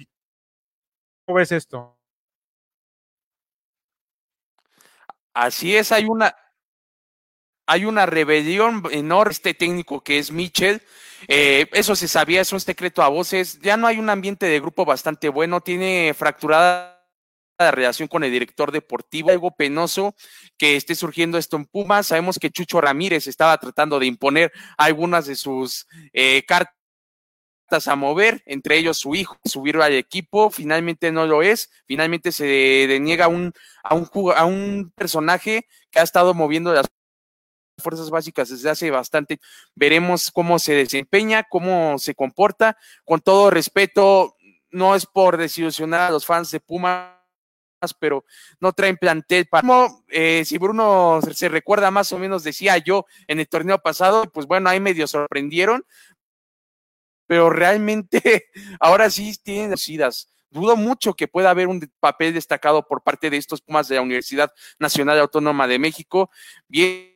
¿Cómo 1.25 1.37
ves 1.37 1.53
esto? 1.53 1.98
Así 5.39 5.77
es, 5.77 5.93
hay 5.93 6.07
una, 6.07 6.35
hay 7.65 7.85
una 7.85 8.07
rebelión 8.07 8.83
enorme, 8.91 9.31
este 9.31 9.55
técnico 9.55 10.03
que 10.03 10.19
es 10.19 10.33
Mitchell. 10.33 10.83
Eh, 11.29 11.69
eso 11.75 11.95
se 11.95 12.09
sabía, 12.09 12.41
es 12.41 12.53
un 12.53 12.59
secreto 12.59 13.05
a 13.05 13.09
voces. 13.09 13.61
Ya 13.61 13.77
no 13.77 13.87
hay 13.87 13.99
un 13.99 14.11
ambiente 14.11 14.47
de 14.47 14.59
grupo 14.59 14.85
bastante 14.85 15.29
bueno, 15.29 15.61
tiene 15.61 16.13
fracturada 16.13 17.07
la 17.57 17.71
relación 17.71 18.09
con 18.09 18.25
el 18.25 18.33
director 18.33 18.73
deportivo, 18.73 19.31
algo 19.31 19.55
penoso 19.55 20.17
que 20.57 20.75
esté 20.75 20.97
surgiendo 20.97 21.39
esto 21.39 21.57
en 21.57 21.67
Pumas. 21.67 22.09
Sabemos 22.09 22.41
que 22.41 22.51
Chucho 22.51 22.81
Ramírez 22.81 23.29
estaba 23.29 23.57
tratando 23.59 24.01
de 24.01 24.07
imponer 24.07 24.53
algunas 24.77 25.27
de 25.27 25.37
sus 25.37 25.87
eh, 26.13 26.43
cartas 26.49 26.78
a 27.71 27.97
mover, 27.97 28.43
entre 28.47 28.79
ellos 28.79 28.97
su 28.97 29.15
hijo, 29.15 29.37
subirlo 29.45 29.85
al 29.85 29.93
equipo, 29.93 30.51
finalmente 30.51 31.13
no 31.13 31.27
lo 31.27 31.43
es, 31.43 31.71
finalmente 31.87 32.33
se 32.33 32.47
deniega 32.89 33.29
un, 33.29 33.53
a, 33.83 33.95
un, 33.95 34.09
a 34.35 34.45
un 34.47 34.93
personaje 34.95 35.67
que 35.91 36.01
ha 36.01 36.03
estado 36.03 36.33
moviendo 36.33 36.73
las 36.73 36.87
fuerzas 37.79 38.11
básicas 38.11 38.49
desde 38.49 38.71
hace 38.71 38.91
bastante. 38.91 39.39
Veremos 39.75 40.31
cómo 40.31 40.59
se 40.59 40.75
desempeña, 40.75 41.45
cómo 41.45 41.99
se 41.99 42.15
comporta. 42.15 42.77
Con 43.05 43.21
todo 43.21 43.51
respeto, 43.51 44.37
no 44.71 44.95
es 44.95 45.07
por 45.07 45.37
desilusionar 45.37 46.01
a 46.01 46.11
los 46.11 46.27
fans 46.27 46.51
de 46.51 46.61
Pumas, 46.61 47.15
pero 48.01 48.25
no 48.61 48.73
traen 48.73 48.97
plantel 48.97 49.47
para. 49.47 49.89
Eh, 50.09 50.45
si 50.45 50.59
Bruno 50.59 51.21
se 51.33 51.49
recuerda 51.49 51.91
más 51.91 52.13
o 52.13 52.19
menos, 52.19 52.43
decía 52.43 52.79
yo 52.79 53.07
en 53.27 53.39
el 53.41 53.49
torneo 53.49 53.79
pasado, 53.79 54.25
pues 54.33 54.47
bueno, 54.47 54.69
ahí 54.69 54.81
medio 54.81 55.07
sorprendieron, 55.07 55.85
pero 57.29 57.51
realmente 57.51 58.47
ahora 58.81 59.09
sí 59.11 59.37
tienen 59.45 59.71
decidas. 59.71 60.33
Dudo 60.51 60.77
mucho 60.77 61.15
que 61.15 61.29
pueda 61.29 61.51
haber 61.51 61.69
un 61.69 61.93
papel 62.01 62.33
destacado 62.35 62.89
por 62.89 63.03
parte 63.03 63.31
de 63.31 63.37
estos 63.37 63.61
Pumas 63.61 63.87
de 63.87 63.97
la 63.97 64.03
Universidad 64.03 64.51
Nacional 64.79 65.21
Autónoma 65.21 65.69
de 65.69 65.79
México. 65.79 66.31
Viene 66.69 67.13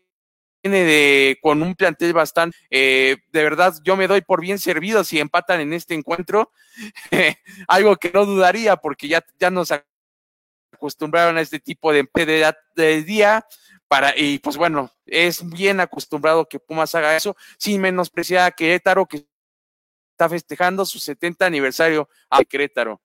de, 0.62 1.38
con 1.40 1.62
un 1.62 1.75
plantel 1.75 2.12
bastante, 2.12 2.57
eh, 2.70 3.16
de 3.33 3.42
verdad, 3.42 3.75
yo 3.85 3.96
me 3.96 4.07
doy 4.07 4.20
por 4.20 4.42
bien 4.42 4.59
servido 4.59 5.03
si 5.03 5.18
empatan 5.18 5.61
en 5.61 5.72
este 5.72 5.94
encuentro, 5.94 6.53
algo 7.66 7.96
que 7.96 8.12
no 8.12 8.27
dudaría 8.27 8.77
porque 8.77 9.09
ya, 9.09 9.25
ya 9.40 9.51
nos 9.51 9.72
acostumbraron 10.72 11.38
a 11.38 11.40
este 11.40 11.59
tipo 11.59 11.90
de, 11.92 12.09
de, 12.14 12.55
de 12.77 13.03
día, 13.03 13.44
para, 13.88 14.16
y 14.16 14.38
pues 14.38 14.57
bueno, 14.57 14.90
es 15.05 15.48
bien 15.48 15.81
acostumbrado 15.81 16.48
que 16.48 16.61
Pumas 16.61 16.94
haga 16.94 17.16
eso, 17.16 17.37
sin 17.59 17.81
menospreciar 17.81 18.46
a 18.46 18.51
Querétaro, 18.53 19.07
que 19.07 19.27
está 20.23 20.29
festejando 20.29 20.85
su 20.85 21.01
70 21.01 21.45
aniversario 21.45 22.09
a 22.31 22.45
Querétaro. 22.45 23.01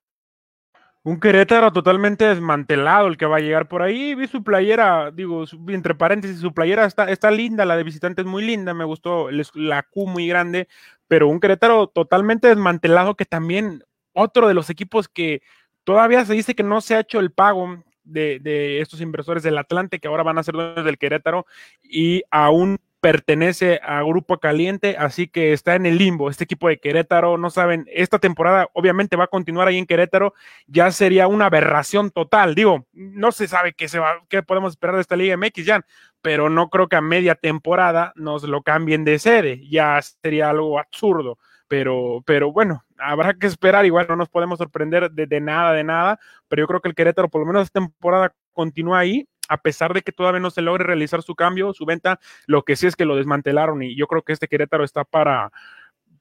Un 1.04 1.20
Querétaro 1.20 1.72
totalmente 1.72 2.26
desmantelado 2.26 3.08
el 3.08 3.18
que 3.18 3.26
va 3.26 3.38
a 3.38 3.40
llegar 3.40 3.68
por 3.68 3.82
ahí. 3.82 4.14
Vi 4.14 4.28
su 4.28 4.44
playera, 4.44 5.10
digo, 5.10 5.46
entre 5.70 5.96
paréntesis, 5.96 6.40
su 6.40 6.54
playera 6.54 6.86
está, 6.86 7.10
está 7.10 7.32
linda, 7.32 7.66
la 7.66 7.78
de 7.78 7.84
visitante 7.84 8.22
es 8.22 8.28
muy 8.28 8.44
linda, 8.44 8.74
me 8.74 8.84
gustó 8.84 9.30
la 9.32 9.84
Q 9.84 10.06
muy 10.06 10.28
grande, 10.28 10.68
pero 11.08 11.28
un 11.28 11.40
Querétaro 11.40 11.88
totalmente 11.88 12.50
desmantelado 12.50 13.16
que 13.16 13.26
también 13.26 13.84
otro 14.14 14.48
de 14.48 14.54
los 14.54 14.70
equipos 14.70 15.08
que 15.08 15.42
todavía 15.86 16.24
se 16.26 16.34
dice 16.34 16.56
que 16.56 16.64
no 16.64 16.82
se 16.82 16.96
ha 16.96 17.00
hecho 17.00 17.20
el 17.20 17.32
pago 17.32 17.84
de, 18.04 18.40
de 18.40 18.82
estos 18.82 19.02
inversores 19.02 19.44
del 19.44 19.58
Atlante 19.58 20.00
que 20.00 20.08
ahora 20.08 20.24
van 20.24 20.38
a 20.38 20.44
ser 20.44 20.56
dueños 20.56 20.86
del 20.86 20.98
Querétaro 20.98 21.46
y 21.82 22.24
aún 22.30 22.78
pertenece 23.00 23.80
a 23.84 24.02
Grupo 24.02 24.40
Caliente, 24.40 24.96
así 24.98 25.28
que 25.28 25.54
está 25.54 25.76
en 25.76 25.86
el 25.86 25.98
limbo. 25.98 26.30
Este 26.30 26.46
equipo 26.46 26.68
de 26.68 26.80
Querétaro, 26.80 27.38
no 27.38 27.50
saben, 27.50 27.86
esta 27.92 28.20
temporada 28.20 28.70
obviamente 28.74 29.16
va 29.16 29.26
a 29.26 29.28
continuar 29.28 29.68
ahí 29.68 29.78
en 29.78 29.86
Querétaro, 29.86 30.34
ya 30.66 30.92
sería 30.92 31.28
una 31.28 31.46
aberración 31.46 32.12
total. 32.12 32.56
Digo, 32.56 32.88
no 32.94 33.32
se 33.32 33.48
sabe 33.48 33.74
qué, 33.74 33.88
se 33.88 34.00
va, 34.00 34.24
qué 34.30 34.44
podemos 34.44 34.74
esperar 34.74 34.96
de 34.96 35.02
esta 35.02 35.16
Liga 35.16 35.38
MX 35.38 35.66
ya, 35.66 35.86
pero 36.22 36.50
no 36.50 36.70
creo 36.70 36.88
que 36.88 36.96
a 36.96 37.02
media 37.02 37.36
temporada 37.36 38.14
nos 38.16 38.44
lo 38.44 38.62
cambien 38.64 39.06
de 39.06 39.20
sede, 39.20 39.62
ya 39.70 40.00
sería 40.02 40.50
algo 40.50 40.80
absurdo. 40.80 41.38
Pero, 41.68 42.24
pero 42.26 42.52
bueno, 42.54 42.86
habrá 42.98 43.34
que 43.34 43.46
esperar, 43.46 43.86
igual 43.86 44.08
no 44.10 44.16
nos 44.16 44.30
podemos 44.30 44.58
sorprender 44.58 45.12
de, 45.12 45.28
de 45.28 45.42
nada, 45.42 45.74
de 45.74 45.84
nada, 45.84 46.20
pero 46.48 46.62
yo 46.64 46.68
creo 46.68 46.82
que 46.82 46.88
el 46.90 46.96
Querétaro 46.96 47.30
por 47.30 47.42
lo 47.42 47.48
menos 47.48 47.64
esta 47.64 47.82
temporada 47.82 48.34
continúa 48.54 49.00
ahí 49.00 49.28
a 49.48 49.58
pesar 49.58 49.94
de 49.94 50.02
que 50.02 50.12
todavía 50.12 50.40
no 50.40 50.52
se 50.52 50.62
logre 50.62 50.84
realizar 50.84 51.22
su 51.22 51.36
cambio, 51.36 51.74
su 51.74 51.86
venta, 51.86 52.20
lo 52.46 52.64
que 52.64 52.76
sí 52.76 52.88
es 52.88 52.96
que 52.96 53.06
lo 53.06 53.16
desmantelaron 53.16 53.84
y 53.84 53.96
yo 53.96 54.08
creo 54.08 54.22
que 54.22 54.34
este 54.34 54.48
Querétaro 54.48 54.84
está 54.84 55.04
para, 55.04 55.52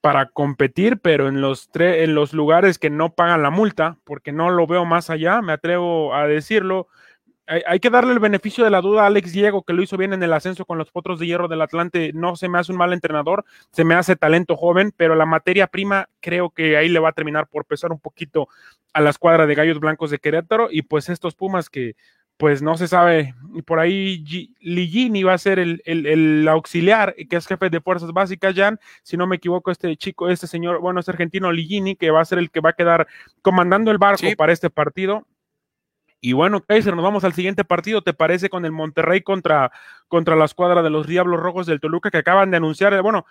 para 0.01 0.27
competir, 0.27 0.99
pero 1.01 1.27
en 1.27 1.41
los, 1.41 1.69
en 1.75 2.15
los 2.15 2.33
lugares 2.33 2.79
que 2.79 2.91
no 2.91 3.15
pagan 3.15 3.43
la 3.43 3.51
multa, 3.51 3.99
porque 4.05 4.31
no 4.31 4.51
lo 4.51 4.67
veo 4.67 4.85
más 4.85 5.11
allá, 5.11 5.43
me 5.43 5.53
atrevo 5.53 6.15
a 6.15 6.29
decirlo. 6.29 6.87
Hay, 7.49 7.79
que 7.79 7.91
darle 7.91 8.13
el 8.13 8.19
beneficio 8.19 8.65
de 8.65 8.71
la 8.71 8.81
duda 8.81 9.03
a 9.03 9.07
Alex 9.07 9.33
Diego, 9.33 9.63
que 9.63 9.73
lo 9.73 9.81
hizo 9.81 9.97
bien 9.97 10.13
en 10.13 10.23
el 10.23 10.33
ascenso 10.33 10.65
con 10.65 10.79
los 10.79 10.91
Potros 10.91 11.21
de 11.21 11.27
Hierro 11.27 11.47
del 11.47 11.63
Atlante. 11.63 12.13
No 12.13 12.35
se 12.35 12.49
me 12.49 12.59
hace 12.59 12.73
un 12.73 12.79
mal 12.79 12.93
entrenador, 12.93 13.45
se 13.71 13.85
me 13.85 13.95
hace 13.95 14.17
talento 14.17 14.57
joven, 14.57 14.93
pero 14.97 15.15
la 15.15 15.27
materia 15.27 15.69
prima 15.69 16.09
creo 16.21 16.51
que 16.51 16.77
ahí 16.77 16.89
le 16.89 16.99
va 16.99 17.09
a 17.09 17.13
terminar 17.13 17.47
por 17.47 17.65
pesar 17.65 17.93
un 17.93 18.01
poquito 18.01 18.49
a 18.93 19.01
la 19.01 19.11
escuadra 19.11 19.47
de 19.47 19.55
Gallos 19.55 19.79
Blancos 19.79 20.11
de 20.11 20.19
Querétaro. 20.19 20.69
Y 20.73 20.83
pues 20.83 21.09
estos 21.09 21.37
Pumas 21.37 21.71
que 21.71 21.95
pues 22.37 22.63
no 22.63 22.77
se 22.77 22.89
sabe. 22.89 23.35
Y 23.55 23.63
por 23.63 23.79
ahí 23.79 24.25
Ligini 24.61 25.23
va 25.23 25.35
a 25.35 25.39
ser 25.39 25.59
el, 25.59 26.49
auxiliar, 26.49 27.15
que 27.29 27.37
es 27.37 27.47
jefe 27.47 27.71
de 27.71 27.81
fuerzas 27.81 28.13
básicas, 28.13 28.55
Jan. 28.55 28.79
Si 29.03 29.17
no 29.17 29.27
me 29.27 29.37
equivoco, 29.37 29.71
este 29.71 29.97
chico, 29.97 30.29
este 30.29 30.47
señor, 30.47 30.81
bueno, 30.81 31.01
este 31.01 31.13
argentino 31.13 31.53
Ligini, 31.53 31.97
que 31.97 32.11
va 32.11 32.21
a 32.21 32.25
ser 32.25 32.39
el 32.39 32.51
que 32.51 32.61
va 32.61 32.71
a 32.71 32.75
quedar 32.75 33.07
comandando 33.43 33.91
el 33.91 33.99
barco 33.99 34.27
para 34.37 34.53
este 34.53 34.71
partido. 34.71 35.27
Y 36.21 36.33
bueno, 36.33 36.63
Kaiser, 36.63 36.95
nos 36.95 37.05
vamos 37.05 37.25
al 37.25 37.35
siguiente 37.35 37.65
partido, 37.65 38.03
¿te 38.03 38.15
parece? 38.15 38.49
Con 38.51 38.65
el 38.65 38.73
Monterrey 38.73 39.21
contra, 39.23 39.71
contra 40.09 40.35
la 40.35 40.47
escuadra 40.47 40.83
de 40.83 40.91
los 40.91 41.07
Diablos 41.07 41.41
Rojos 41.41 41.67
del 41.67 41.81
Toluca, 41.81 42.11
que 42.11 42.19
acaban 42.19 42.51
de 42.51 42.57
anunciar, 42.57 43.01
bueno, 43.03 43.27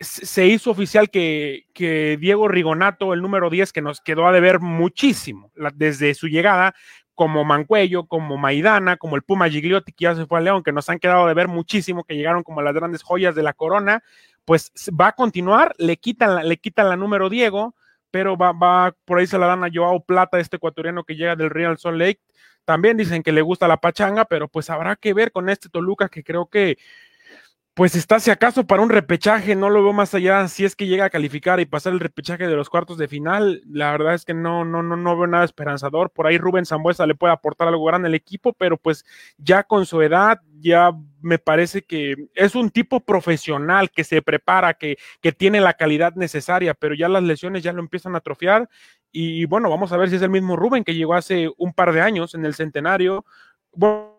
se 0.00 0.46
hizo 0.46 0.70
oficial 0.70 1.10
que, 1.10 1.66
que, 1.72 2.16
Diego 2.20 2.48
Rigonato, 2.48 3.14
el 3.14 3.22
número 3.22 3.50
10, 3.50 3.72
que 3.72 3.82
nos 3.82 4.00
quedó 4.00 4.26
a 4.26 4.32
deber 4.32 4.60
muchísimo 4.60 5.52
desde 5.74 6.14
su 6.14 6.26
llegada, 6.26 6.74
como 7.14 7.44
Mancuello, 7.44 8.06
como 8.06 8.36
Maidana, 8.36 8.96
como 8.96 9.16
el 9.16 9.22
Puma 9.22 9.48
Gigliotti, 9.48 9.92
que 9.92 10.04
ya 10.04 10.14
se 10.14 10.26
fue 10.26 10.38
a 10.38 10.42
León, 10.42 10.62
que 10.62 10.72
nos 10.72 10.88
han 10.88 10.98
quedado 10.98 11.26
de 11.26 11.34
ver 11.34 11.48
muchísimo, 11.48 12.04
que 12.04 12.16
llegaron 12.16 12.42
como 12.42 12.62
las 12.62 12.74
grandes 12.74 13.02
joyas 13.02 13.34
de 13.34 13.42
la 13.42 13.52
corona, 13.52 14.02
pues 14.44 14.72
va 14.98 15.08
a 15.08 15.12
continuar, 15.12 15.74
le 15.78 15.96
quitan 15.96 16.34
la, 16.34 16.42
le 16.42 16.56
quitan 16.56 16.88
la 16.88 16.96
número 16.96 17.28
Diego, 17.28 17.74
pero 18.10 18.36
va, 18.36 18.52
va, 18.52 18.94
por 19.04 19.18
ahí 19.18 19.26
se 19.26 19.38
la 19.38 19.46
dan 19.46 19.64
a 19.64 19.70
Joao 19.72 20.04
Plata, 20.04 20.38
este 20.38 20.56
ecuatoriano 20.56 21.04
que 21.04 21.16
llega 21.16 21.36
del 21.36 21.50
Real 21.50 21.78
Salt 21.78 21.98
Lake. 21.98 22.20
También 22.64 22.96
dicen 22.96 23.22
que 23.22 23.32
le 23.32 23.42
gusta 23.42 23.66
la 23.68 23.78
pachanga, 23.78 24.24
pero 24.24 24.48
pues 24.48 24.70
habrá 24.70 24.96
que 24.96 25.14
ver 25.14 25.32
con 25.32 25.48
este 25.48 25.68
Toluca 25.68 26.08
que 26.08 26.22
creo 26.22 26.46
que 26.46 26.78
pues 27.74 27.94
está 27.94 28.20
si 28.20 28.30
acaso 28.30 28.66
para 28.66 28.82
un 28.82 28.90
repechaje, 28.90 29.56
no 29.56 29.70
lo 29.70 29.82
veo 29.82 29.94
más 29.94 30.14
allá, 30.14 30.46
si 30.48 30.66
es 30.66 30.76
que 30.76 30.86
llega 30.86 31.06
a 31.06 31.10
calificar 31.10 31.58
y 31.58 31.64
pasar 31.64 31.94
el 31.94 32.00
repechaje 32.00 32.46
de 32.46 32.54
los 32.54 32.68
cuartos 32.68 32.98
de 32.98 33.08
final, 33.08 33.62
la 33.66 33.90
verdad 33.92 34.12
es 34.12 34.26
que 34.26 34.34
no, 34.34 34.66
no, 34.66 34.82
no, 34.82 34.96
no 34.96 35.16
veo 35.16 35.26
nada 35.26 35.44
esperanzador, 35.44 36.10
por 36.10 36.26
ahí 36.26 36.36
Rubén 36.36 36.66
Zambuesa 36.66 37.06
le 37.06 37.14
puede 37.14 37.32
aportar 37.32 37.68
algo 37.68 37.86
grande 37.86 38.08
al 38.08 38.14
equipo, 38.14 38.52
pero 38.52 38.76
pues 38.76 39.06
ya 39.38 39.62
con 39.62 39.86
su 39.86 40.02
edad, 40.02 40.40
ya 40.60 40.92
me 41.22 41.38
parece 41.38 41.82
que 41.82 42.14
es 42.34 42.54
un 42.54 42.68
tipo 42.70 43.00
profesional 43.00 43.90
que 43.90 44.04
se 44.04 44.20
prepara, 44.20 44.74
que, 44.74 44.98
que 45.22 45.32
tiene 45.32 45.60
la 45.62 45.72
calidad 45.72 46.14
necesaria, 46.14 46.74
pero 46.74 46.94
ya 46.94 47.08
las 47.08 47.22
lesiones 47.22 47.62
ya 47.62 47.72
lo 47.72 47.80
empiezan 47.80 48.14
a 48.14 48.18
atrofiar 48.18 48.68
y 49.12 49.46
bueno, 49.46 49.70
vamos 49.70 49.92
a 49.92 49.96
ver 49.96 50.10
si 50.10 50.16
es 50.16 50.22
el 50.22 50.30
mismo 50.30 50.56
Rubén 50.56 50.84
que 50.84 50.94
llegó 50.94 51.14
hace 51.14 51.50
un 51.56 51.72
par 51.72 51.92
de 51.92 52.00
años 52.02 52.34
en 52.34 52.44
el 52.44 52.54
centenario. 52.54 53.24
Bueno, 53.72 54.11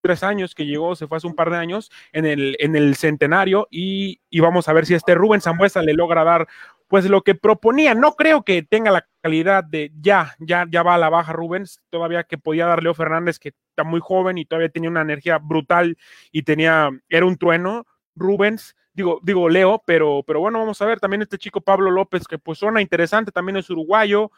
tres 0.00 0.22
años 0.22 0.54
que 0.54 0.66
llegó, 0.66 0.96
se 0.96 1.06
fue 1.06 1.18
hace 1.18 1.26
un 1.26 1.34
par 1.34 1.50
de 1.50 1.56
años 1.56 1.90
en 2.12 2.26
el, 2.26 2.56
en 2.60 2.76
el 2.76 2.96
centenario 2.96 3.68
y, 3.70 4.20
vamos 4.40 4.68
a 4.68 4.72
ver 4.72 4.86
si 4.86 4.94
este 4.94 5.14
Rubén 5.14 5.40
Zambuesa 5.40 5.82
le 5.82 5.92
logra 5.92 6.24
dar 6.24 6.48
pues 6.88 7.08
lo 7.08 7.22
que 7.22 7.34
proponía. 7.34 7.94
No 7.94 8.16
creo 8.16 8.42
que 8.42 8.62
tenga 8.62 8.90
la 8.90 9.06
calidad 9.22 9.62
de 9.62 9.92
ya, 10.00 10.34
ya, 10.40 10.66
ya 10.68 10.82
va 10.82 10.94
a 10.94 10.98
la 10.98 11.08
baja 11.08 11.32
Rubens, 11.32 11.80
todavía 11.90 12.24
que 12.24 12.38
podía 12.38 12.66
dar 12.66 12.82
Leo 12.82 12.94
Fernández, 12.94 13.38
que 13.38 13.50
está 13.70 13.84
muy 13.84 14.00
joven 14.00 14.38
y 14.38 14.44
todavía 14.44 14.70
tenía 14.70 14.90
una 14.90 15.02
energía 15.02 15.38
brutal 15.38 15.96
y 16.32 16.42
tenía, 16.42 16.90
era 17.08 17.26
un 17.26 17.36
trueno. 17.36 17.86
Rubens, 18.16 18.74
digo, 18.92 19.20
digo 19.22 19.48
Leo, 19.48 19.82
pero, 19.86 20.24
pero 20.26 20.40
bueno, 20.40 20.58
vamos 20.58 20.82
a 20.82 20.86
ver 20.86 21.00
también 21.00 21.22
este 21.22 21.38
chico 21.38 21.60
Pablo 21.60 21.90
López, 21.90 22.26
que 22.26 22.38
pues 22.38 22.58
suena 22.58 22.80
interesante, 22.80 23.30
también 23.30 23.56
es 23.56 23.70
uruguayo, 23.70 24.32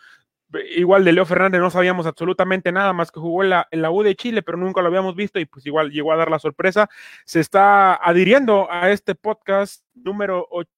igual 0.77 1.05
de 1.05 1.13
Leo 1.13 1.25
Fernández 1.27 1.61
no 1.61 1.71
sabíamos 1.71 2.07
absolutamente 2.07 2.73
nada 2.73 2.93
más 2.93 3.11
que 3.11 3.21
jugó 3.21 3.43
en 3.43 3.51
la, 3.51 3.91
U 3.91 4.03
de 4.03 4.15
Chile, 4.15 4.43
pero 4.43 4.59
nunca 4.59 4.83
lo 4.83 4.89
habíamos 4.89 5.15
visto 5.15 5.39
y 5.39 5.47
pues 5.47 5.67
igual 5.67 5.91
llegó 5.91 6.13
a 6.13 6.17
dar 6.17 6.31
la 6.31 6.39
sorpresa. 6.39 6.89
Se 7.25 7.41
está 7.41 7.95
adhiriendo 7.95 8.71
a 8.71 8.91
este 8.91 9.15
podcast 9.15 9.85
número 9.95 10.47
8, 10.51 10.71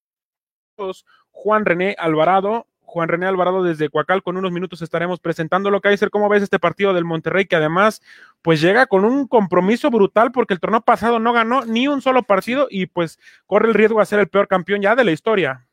Juan 1.31 1.65
René 1.65 1.97
Alvarado. 1.99 2.67
Juan 2.87 3.09
René 3.09 3.27
Alvarado 3.27 3.65
desde 3.65 3.89
Coacal, 3.89 4.23
con 4.23 4.37
unos 4.37 4.53
minutos 4.53 4.81
estaremos 4.81 5.19
presentando 5.19 5.69
lo 5.71 5.81
que 5.81 5.89
hay 5.89 5.97
ser 5.97 6.11
cómo 6.11 6.29
ves 6.29 6.45
este 6.45 6.61
partido 6.61 6.95
del 6.95 7.05
Monterrey, 7.05 7.47
que 7.47 7.57
además 7.57 8.01
pues 8.41 8.61
llega 8.61 8.87
con 8.87 9.05
un 9.05 9.27
compromiso 9.27 9.91
brutal 9.91 10.31
porque 10.31 10.55
el 10.55 10.61
torneo 10.61 10.81
pasado 10.83 11.19
no 11.19 11.33
ganó 11.33 11.65
ni 11.65 11.89
un 11.89 12.03
solo 12.03 12.23
partido 12.23 12.69
y 12.71 12.87
pues 12.87 13.19
corre 13.47 13.69
el 13.69 13.75
riesgo 13.75 13.99
de 13.99 14.07
ser 14.07 14.21
el 14.21 14.29
peor 14.29 14.47
campeón 14.47 14.81
ya 14.81 14.95
de 14.95 15.03
la 15.03 15.11
historia. 15.11 15.67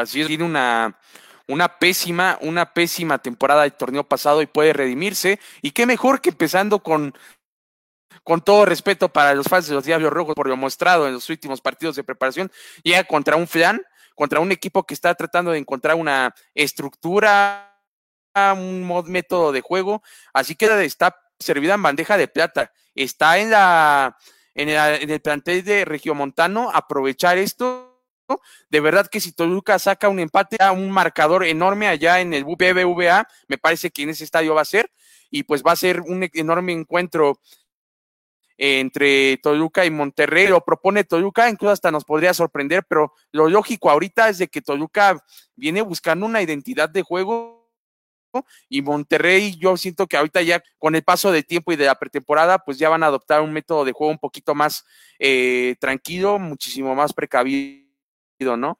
Así 0.00 0.20
es, 0.20 0.26
tiene 0.26 0.44
una, 0.44 0.98
una 1.46 1.78
pésima, 1.78 2.38
una 2.40 2.72
pésima 2.72 3.18
temporada 3.18 3.62
del 3.62 3.72
torneo 3.72 4.04
pasado 4.04 4.42
y 4.42 4.46
puede 4.46 4.72
redimirse. 4.72 5.40
Y 5.62 5.72
qué 5.72 5.86
mejor 5.86 6.20
que 6.20 6.30
empezando 6.30 6.80
con, 6.80 7.14
con 8.22 8.40
todo 8.40 8.64
respeto 8.64 9.08
para 9.08 9.34
los 9.34 9.46
fans 9.46 9.66
de 9.66 9.74
los 9.74 9.84
Diablos 9.84 10.12
Rojos 10.12 10.34
por 10.34 10.48
lo 10.48 10.56
mostrado 10.56 11.06
en 11.06 11.14
los 11.14 11.28
últimos 11.28 11.60
partidos 11.60 11.96
de 11.96 12.04
preparación, 12.04 12.50
llega 12.82 13.04
contra 13.04 13.36
un 13.36 13.48
flan, 13.48 13.82
contra 14.14 14.40
un 14.40 14.52
equipo 14.52 14.84
que 14.84 14.94
está 14.94 15.14
tratando 15.14 15.50
de 15.50 15.58
encontrar 15.58 15.96
una 15.96 16.34
estructura, 16.54 17.76
un 18.34 18.86
método 19.06 19.52
de 19.52 19.60
juego. 19.60 20.02
Así 20.32 20.54
que 20.54 20.66
está 20.84 21.16
servida 21.38 21.74
en 21.74 21.82
bandeja 21.82 22.16
de 22.16 22.28
plata. 22.28 22.72
Está 22.94 23.38
en 23.38 23.50
la 23.50 24.16
en 24.54 24.68
el, 24.68 25.02
en 25.02 25.10
el 25.10 25.20
plantel 25.20 25.64
de 25.64 25.84
Regiomontano 25.84 26.70
aprovechar 26.72 27.38
esto 27.38 27.89
de 28.68 28.80
verdad 28.80 29.08
que 29.08 29.20
si 29.20 29.32
Toluca 29.32 29.78
saca 29.78 30.08
un 30.08 30.20
empate 30.20 30.56
a 30.60 30.72
un 30.72 30.90
marcador 30.90 31.44
enorme 31.44 31.88
allá 31.88 32.20
en 32.20 32.34
el 32.34 32.44
BBVA, 32.44 33.26
me 33.48 33.58
parece 33.58 33.90
que 33.90 34.02
en 34.02 34.10
ese 34.10 34.24
estadio 34.24 34.54
va 34.54 34.62
a 34.62 34.66
ser, 34.66 34.90
y 35.30 35.44
pues 35.44 35.62
va 35.62 35.72
a 35.72 35.76
ser 35.76 36.00
un 36.00 36.28
enorme 36.32 36.72
encuentro 36.72 37.38
entre 38.58 39.38
Toluca 39.38 39.86
y 39.86 39.90
Monterrey. 39.90 40.48
Lo 40.48 40.60
propone 40.60 41.04
Toluca, 41.04 41.48
incluso 41.48 41.72
hasta 41.72 41.90
nos 41.90 42.04
podría 42.04 42.34
sorprender, 42.34 42.84
pero 42.86 43.14
lo 43.32 43.48
lógico 43.48 43.90
ahorita 43.90 44.28
es 44.28 44.38
de 44.38 44.48
que 44.48 44.60
Toluca 44.60 45.24
viene 45.56 45.80
buscando 45.80 46.26
una 46.26 46.42
identidad 46.42 46.90
de 46.90 47.02
juego 47.02 47.60
y 48.68 48.82
Monterrey, 48.82 49.56
yo 49.58 49.76
siento 49.76 50.06
que 50.06 50.16
ahorita 50.16 50.42
ya 50.42 50.62
con 50.78 50.94
el 50.94 51.02
paso 51.02 51.32
del 51.32 51.44
tiempo 51.44 51.72
y 51.72 51.76
de 51.76 51.86
la 51.86 51.96
pretemporada, 51.96 52.58
pues 52.58 52.78
ya 52.78 52.88
van 52.88 53.02
a 53.02 53.06
adoptar 53.06 53.40
un 53.40 53.52
método 53.52 53.84
de 53.84 53.92
juego 53.92 54.12
un 54.12 54.18
poquito 54.18 54.54
más 54.54 54.84
eh, 55.18 55.74
tranquilo, 55.80 56.38
muchísimo 56.38 56.94
más 56.94 57.12
precavido 57.12 57.79
¿no? 58.40 58.78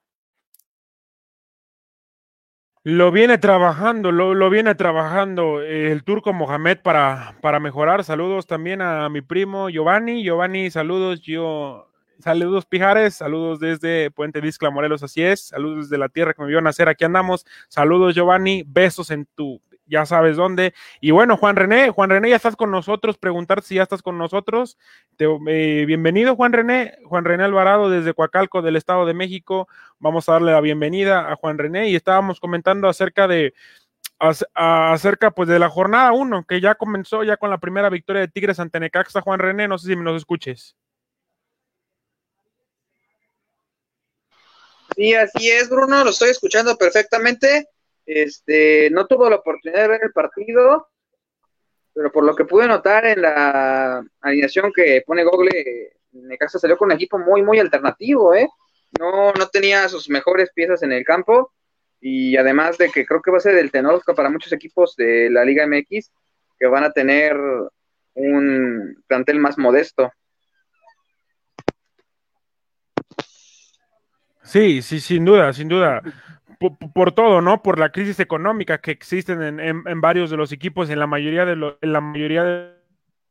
Lo 2.82 3.12
viene 3.12 3.36
trabajando, 3.36 4.10
lo, 4.10 4.48
viene 4.48 4.74
trabajando 4.74 5.60
el 5.60 6.02
turco 6.02 6.32
Mohamed 6.32 6.78
para, 6.82 7.36
para 7.42 7.60
mejorar. 7.60 8.04
Saludos 8.04 8.46
también 8.46 8.80
a 8.80 9.10
mi 9.10 9.20
primo 9.20 9.68
Giovanni. 9.68 10.22
Giovanni, 10.22 10.70
saludos, 10.70 11.20
yo. 11.20 11.86
Saludos 12.20 12.66
Pijares, 12.66 13.14
saludos 13.14 13.60
desde 13.60 14.10
Puente 14.10 14.42
Discla 14.42 14.70
Morelos, 14.70 15.02
así 15.02 15.22
es, 15.22 15.48
saludos 15.48 15.88
desde 15.88 15.96
la 15.96 16.10
tierra 16.10 16.34
que 16.34 16.42
me 16.42 16.48
vio 16.48 16.60
nacer, 16.60 16.86
aquí 16.86 17.02
andamos, 17.06 17.46
saludos 17.68 18.14
Giovanni, 18.14 18.62
besos 18.66 19.10
en 19.10 19.26
tu 19.34 19.62
ya 19.90 20.06
sabes 20.06 20.36
dónde. 20.36 20.72
Y 21.00 21.10
bueno, 21.10 21.36
Juan 21.36 21.56
René, 21.56 21.90
Juan 21.90 22.10
René, 22.10 22.30
ya 22.30 22.36
estás 22.36 22.56
con 22.56 22.70
nosotros, 22.70 23.18
preguntar 23.18 23.62
si 23.62 23.74
ya 23.74 23.82
estás 23.82 24.02
con 24.02 24.16
nosotros. 24.16 24.78
Eh, 25.18 25.84
bienvenido, 25.86 26.36
Juan 26.36 26.52
René, 26.52 26.96
Juan 27.04 27.24
René 27.24 27.44
Alvarado 27.44 27.90
desde 27.90 28.14
Coacalco 28.14 28.62
del 28.62 28.76
Estado 28.76 29.04
de 29.04 29.14
México. 29.14 29.68
Vamos 29.98 30.28
a 30.28 30.32
darle 30.32 30.52
la 30.52 30.60
bienvenida 30.60 31.30
a 31.30 31.36
Juan 31.36 31.58
René 31.58 31.90
y 31.90 31.96
estábamos 31.96 32.40
comentando 32.40 32.88
acerca 32.88 33.26
de 33.28 33.52
acerca 34.54 35.30
pues 35.30 35.48
de 35.48 35.58
la 35.58 35.70
jornada 35.70 36.12
1 36.12 36.44
que 36.46 36.60
ya 36.60 36.74
comenzó 36.74 37.24
ya 37.24 37.38
con 37.38 37.48
la 37.48 37.56
primera 37.56 37.88
victoria 37.88 38.20
de 38.20 38.28
Tigres 38.28 38.60
ante 38.60 38.78
Necaxa 38.78 39.22
Juan 39.22 39.38
René 39.38 39.66
no 39.66 39.78
sé 39.78 39.88
si 39.88 39.96
me 39.96 40.04
nos 40.04 40.18
escuches 40.18 40.76
Sí, 44.94 45.14
así 45.14 45.50
es 45.50 45.70
Bruno 45.70 46.04
lo 46.04 46.10
estoy 46.10 46.28
escuchando 46.28 46.76
perfectamente 46.76 47.69
este, 48.10 48.90
no 48.90 49.06
tuvo 49.06 49.30
la 49.30 49.36
oportunidad 49.36 49.82
de 49.82 49.88
ver 49.88 50.00
el 50.02 50.12
partido, 50.12 50.88
pero 51.94 52.10
por 52.10 52.24
lo 52.24 52.34
que 52.34 52.44
pude 52.44 52.66
notar 52.66 53.06
en 53.06 53.22
la 53.22 54.04
alineación 54.20 54.72
que 54.74 55.02
pone 55.06 55.24
Google, 55.24 55.92
Necaxa 56.12 56.58
salió 56.58 56.76
con 56.76 56.86
un 56.86 56.92
equipo 56.92 57.18
muy, 57.18 57.42
muy 57.42 57.58
alternativo, 57.58 58.34
¿eh? 58.34 58.48
No, 58.98 59.32
no 59.32 59.46
tenía 59.48 59.88
sus 59.88 60.08
mejores 60.10 60.50
piezas 60.52 60.82
en 60.82 60.92
el 60.92 61.04
campo 61.04 61.52
y 62.00 62.36
además 62.36 62.78
de 62.78 62.90
que 62.90 63.06
creo 63.06 63.22
que 63.22 63.30
va 63.30 63.36
a 63.36 63.40
ser 63.40 63.56
el 63.56 63.70
tenor 63.70 64.02
para 64.16 64.30
muchos 64.30 64.52
equipos 64.52 64.96
de 64.96 65.30
la 65.30 65.44
Liga 65.44 65.66
MX 65.66 66.10
que 66.58 66.66
van 66.66 66.82
a 66.82 66.90
tener 66.90 67.36
un 68.14 69.04
plantel 69.06 69.38
más 69.38 69.56
modesto. 69.56 70.10
Sí, 74.42 74.82
sí, 74.82 74.98
sin 74.98 75.24
duda, 75.24 75.52
sin 75.52 75.68
duda 75.68 76.02
por, 76.68 77.12
todo, 77.12 77.40
¿no? 77.40 77.62
Por 77.62 77.78
la 77.78 77.90
crisis 77.90 78.20
económica 78.20 78.78
que 78.78 78.90
existen 78.90 79.42
en, 79.42 79.60
en, 79.60 80.00
varios 80.02 80.28
de 80.30 80.36
los 80.36 80.52
equipos, 80.52 80.90
en 80.90 80.98
la 80.98 81.06
mayoría 81.06 81.46
de 81.46 81.56
los, 81.56 81.76
en 81.80 81.92
la 81.94 82.02
mayoría 82.02 82.44
de 82.44 82.74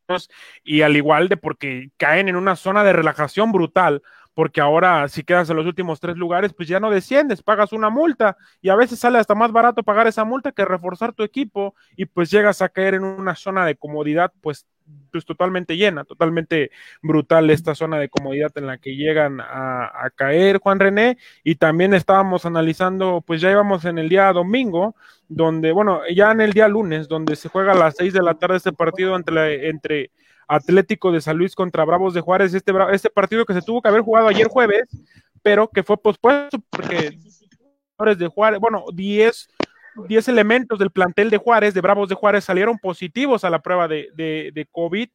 los, 0.08 0.30
y 0.64 0.82
al 0.82 0.98
igual 0.98 1.30
de 1.30 1.38
porque 1.38 1.92
caen 1.98 2.28
en 2.28 2.36
una 2.36 2.56
zona 2.56 2.84
de 2.84 2.92
relajación 2.92 3.52
brutal, 3.52 4.02
porque 4.34 4.62
ahora 4.62 5.08
si 5.10 5.24
quedas 5.24 5.48
en 5.50 5.58
los 5.58 5.68
últimos 5.68 6.00
tres 6.00 6.18
lugares, 6.18 6.54
pues 6.54 6.68
ya 6.68 6.80
no 6.80 6.90
desciendes, 6.90 7.44
pagas 7.44 7.72
una 7.72 7.92
multa 7.92 8.36
y 8.62 8.70
a 8.70 8.76
veces 8.76 8.98
sale 8.98 9.20
hasta 9.20 9.36
más 9.36 9.52
barato 9.52 9.84
pagar 9.84 10.08
esa 10.08 10.26
multa 10.26 10.52
que 10.52 10.66
reforzar 10.66 11.14
tu 11.14 11.22
equipo 11.22 11.76
y 11.96 12.06
pues 12.06 12.32
llegas 12.32 12.64
a 12.64 12.70
caer 12.70 12.96
en 12.96 13.04
una 13.04 13.36
zona 13.36 13.64
de 13.66 13.76
comodidad 13.76 14.34
pues 14.42 14.66
pues, 15.12 15.26
totalmente 15.26 15.78
llena, 15.78 16.04
totalmente 16.04 16.72
brutal 17.02 17.50
esta 17.50 17.76
zona 17.76 17.98
de 17.98 18.10
comodidad 18.10 18.52
en 18.56 18.68
la 18.68 18.78
que 18.78 18.96
llegan 18.96 19.40
a, 19.42 20.10
caer 20.16 20.60
Juan 20.60 20.80
René. 20.80 21.18
Y 21.44 21.56
también 21.56 21.94
estábamos 21.94 22.46
analizando, 22.46 23.24
pues 23.26 23.42
ya 23.42 23.52
íbamos 23.52 23.86
en 23.86 23.98
el 23.98 24.10
día 24.10 24.32
domingo, 24.34 24.96
donde, 25.28 25.72
bueno, 25.72 26.02
ya 26.14 26.32
en 26.32 26.42
el 26.42 26.54
día 26.54 26.68
lunes, 26.68 27.08
donde 27.08 27.36
se 27.36 27.50
juega 27.50 27.74
a 27.74 27.76
las 27.76 27.96
seis 27.96 28.14
de 28.14 28.22
la 28.22 28.36
tarde 28.36 28.58
este 28.58 28.74
partido 28.74 29.16
entre, 29.16 29.70
entre 29.70 30.12
Atlético 30.48 31.12
de 31.12 31.22
San 31.22 31.38
Luis 31.38 31.56
contra 31.56 31.86
Bravos 31.86 32.14
de 32.14 32.22
Juárez, 32.22 32.54
este, 32.54 32.74
este 32.92 33.10
partido 33.10 33.46
que 33.46 33.54
se 33.54 33.62
tuvo 33.62 33.82
que 33.82 33.90
haber 33.90 34.02
jugado 34.02 34.28
ayer 34.28 34.48
jueves, 34.48 34.88
pero 35.42 35.68
que 35.68 35.84
fue 35.84 35.98
pospuesto 35.98 36.58
porque 36.70 37.18
de 38.18 38.28
Juárez, 38.28 38.60
bueno, 38.60 38.86
10 38.94 39.50
10 39.96 40.28
elementos 40.28 40.80
del 40.80 40.92
plantel 40.92 41.30
de 41.30 41.38
Juárez, 41.38 41.74
de 41.74 41.82
Bravos 41.82 42.10
de 42.10 42.16
Juárez, 42.16 42.44
salieron 42.44 42.78
positivos 42.78 43.44
a 43.44 43.50
la 43.50 43.62
prueba 43.62 43.88
de, 43.88 44.68
COVID. 44.72 45.10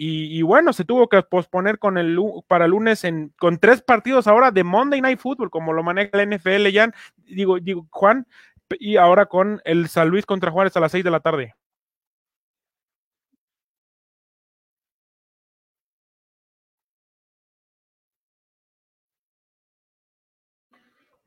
Y, 0.00 0.42
bueno, 0.42 0.72
se 0.72 0.84
tuvo 0.84 1.08
que 1.08 1.22
posponer 1.22 1.78
con 1.78 1.98
el, 1.98 2.16
para 2.46 2.68
lunes 2.68 3.02
en, 3.04 3.32
con 3.38 3.58
tres 3.58 3.82
partidos 3.82 4.28
ahora 4.28 4.52
de 4.52 4.62
Monday 4.62 5.00
Night 5.00 5.18
Football, 5.18 5.50
como 5.50 5.72
lo 5.72 5.82
maneja 5.82 6.16
la 6.16 6.22
NFL, 6.24 6.68
ya. 6.68 6.92
Digo, 7.16 7.58
digo, 7.58 7.86
Juan, 7.90 8.26
y 8.78 8.96
ahora 8.96 9.26
con 9.26 9.60
el 9.64 9.88
San 9.88 10.08
Luis 10.08 10.26
contra 10.26 10.50
Juárez 10.50 10.76
a 10.76 10.80
las 10.80 10.92
6 10.92 11.04
de 11.04 11.10
la 11.10 11.20
tarde. 11.20 11.54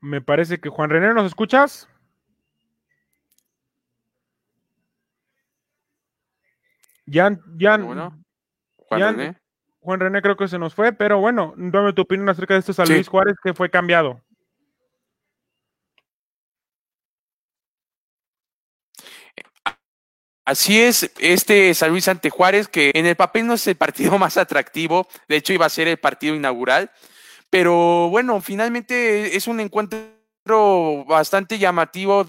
Me 0.02 0.20
parece 0.20 0.58
que 0.58 0.68
Juan 0.68 0.90
René, 0.90 1.14
¿nos 1.14 1.26
escuchas? 1.26 1.88
Jan, 7.12 7.40
Jan, 7.58 7.84
Juan 8.76 9.00
René. 9.00 9.38
Juan 9.80 10.00
René 10.00 10.22
creo 10.22 10.36
que 10.36 10.48
se 10.48 10.58
nos 10.58 10.74
fue, 10.74 10.92
pero 10.92 11.18
bueno, 11.20 11.54
dame 11.56 11.92
tu 11.92 12.02
opinión 12.02 12.28
acerca 12.28 12.54
de 12.54 12.60
este 12.60 12.72
San 12.72 12.88
Luis 12.88 13.08
Juárez 13.08 13.36
que 13.42 13.52
fue 13.52 13.68
cambiado. 13.68 14.22
Así 20.44 20.80
es, 20.80 21.12
este 21.18 21.72
San 21.74 21.90
Luis 21.90 22.08
ante 22.08 22.30
Juárez, 22.30 22.66
que 22.66 22.90
en 22.94 23.06
el 23.06 23.14
papel 23.14 23.46
no 23.46 23.54
es 23.54 23.66
el 23.66 23.76
partido 23.76 24.18
más 24.18 24.36
atractivo, 24.36 25.06
de 25.28 25.36
hecho 25.36 25.52
iba 25.52 25.66
a 25.66 25.70
ser 25.70 25.88
el 25.88 25.98
partido 25.98 26.34
inaugural, 26.34 26.90
pero 27.50 28.08
bueno, 28.08 28.40
finalmente 28.40 29.36
es 29.36 29.46
un 29.46 29.60
encuentro 29.60 31.04
bastante 31.06 31.58
llamativo, 31.58 32.24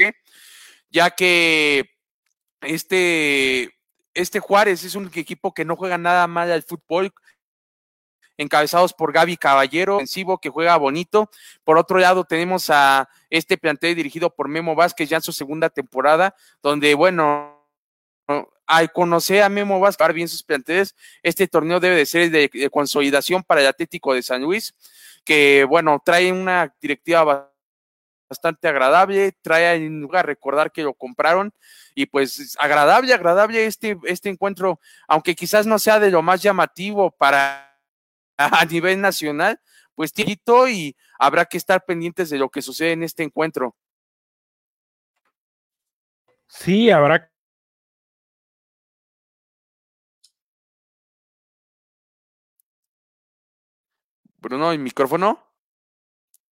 ya 0.89 1.11
que 1.11 1.89
este, 2.61 3.71
este 4.13 4.39
Juárez 4.39 4.83
es 4.83 4.95
un 4.95 5.09
equipo 5.13 5.53
que 5.53 5.65
no 5.65 5.75
juega 5.75 5.97
nada 5.97 6.27
mal 6.27 6.51
al 6.51 6.63
fútbol, 6.63 7.13
encabezados 8.37 8.93
por 8.93 9.13
Gaby 9.13 9.37
Caballero, 9.37 9.95
ofensivo 9.95 10.39
que 10.39 10.49
juega 10.49 10.75
bonito. 10.77 11.29
Por 11.63 11.77
otro 11.77 11.99
lado, 11.99 12.23
tenemos 12.23 12.69
a 12.69 13.09
este 13.29 13.57
plantel 13.57 13.95
dirigido 13.95 14.29
por 14.29 14.47
Memo 14.47 14.75
Vázquez 14.75 15.09
ya 15.09 15.17
en 15.17 15.23
su 15.23 15.31
segunda 15.31 15.69
temporada, 15.69 16.35
donde, 16.61 16.93
bueno, 16.95 17.67
al 18.65 18.91
conocer 18.91 19.43
a 19.43 19.49
Memo 19.49 19.79
Vázquez, 19.79 20.13
bien 20.13 20.27
sus 20.27 20.43
planteles, 20.43 20.95
este 21.21 21.47
torneo 21.47 21.79
debe 21.79 21.95
de 21.95 22.05
ser 22.05 22.31
de 22.31 22.69
consolidación 22.71 23.43
para 23.43 23.61
el 23.61 23.67
Atlético 23.67 24.13
de 24.13 24.23
San 24.23 24.41
Luis 24.41 24.73
que 25.23 25.65
bueno, 25.65 26.01
trae 26.03 26.31
una 26.31 26.73
directiva 26.81 27.23
bastante 27.23 27.52
agradable, 28.67 29.33
trae 29.41 29.75
en 29.75 30.01
lugar 30.01 30.25
recordar 30.25 30.71
que 30.71 30.83
lo 30.83 30.93
compraron 30.93 31.53
y 31.95 32.05
pues 32.07 32.55
agradable, 32.59 33.13
agradable 33.13 33.65
este, 33.65 33.97
este 34.05 34.29
encuentro, 34.29 34.79
aunque 35.07 35.35
quizás 35.35 35.65
no 35.65 35.79
sea 35.79 35.99
de 35.99 36.11
lo 36.11 36.21
más 36.21 36.41
llamativo 36.41 37.11
para 37.11 37.79
a 38.37 38.65
nivel 38.65 39.01
nacional, 39.01 39.59
pues 39.95 40.13
tito 40.13 40.67
y 40.67 40.95
habrá 41.19 41.45
que 41.45 41.57
estar 41.57 41.85
pendientes 41.85 42.29
de 42.29 42.37
lo 42.39 42.49
que 42.49 42.61
sucede 42.61 42.91
en 42.93 43.03
este 43.03 43.23
encuentro. 43.23 43.75
Sí, 46.47 46.89
habrá 46.91 47.29
Bruno, 54.43 54.71
¿el 54.73 54.79
micrófono? 54.79 55.42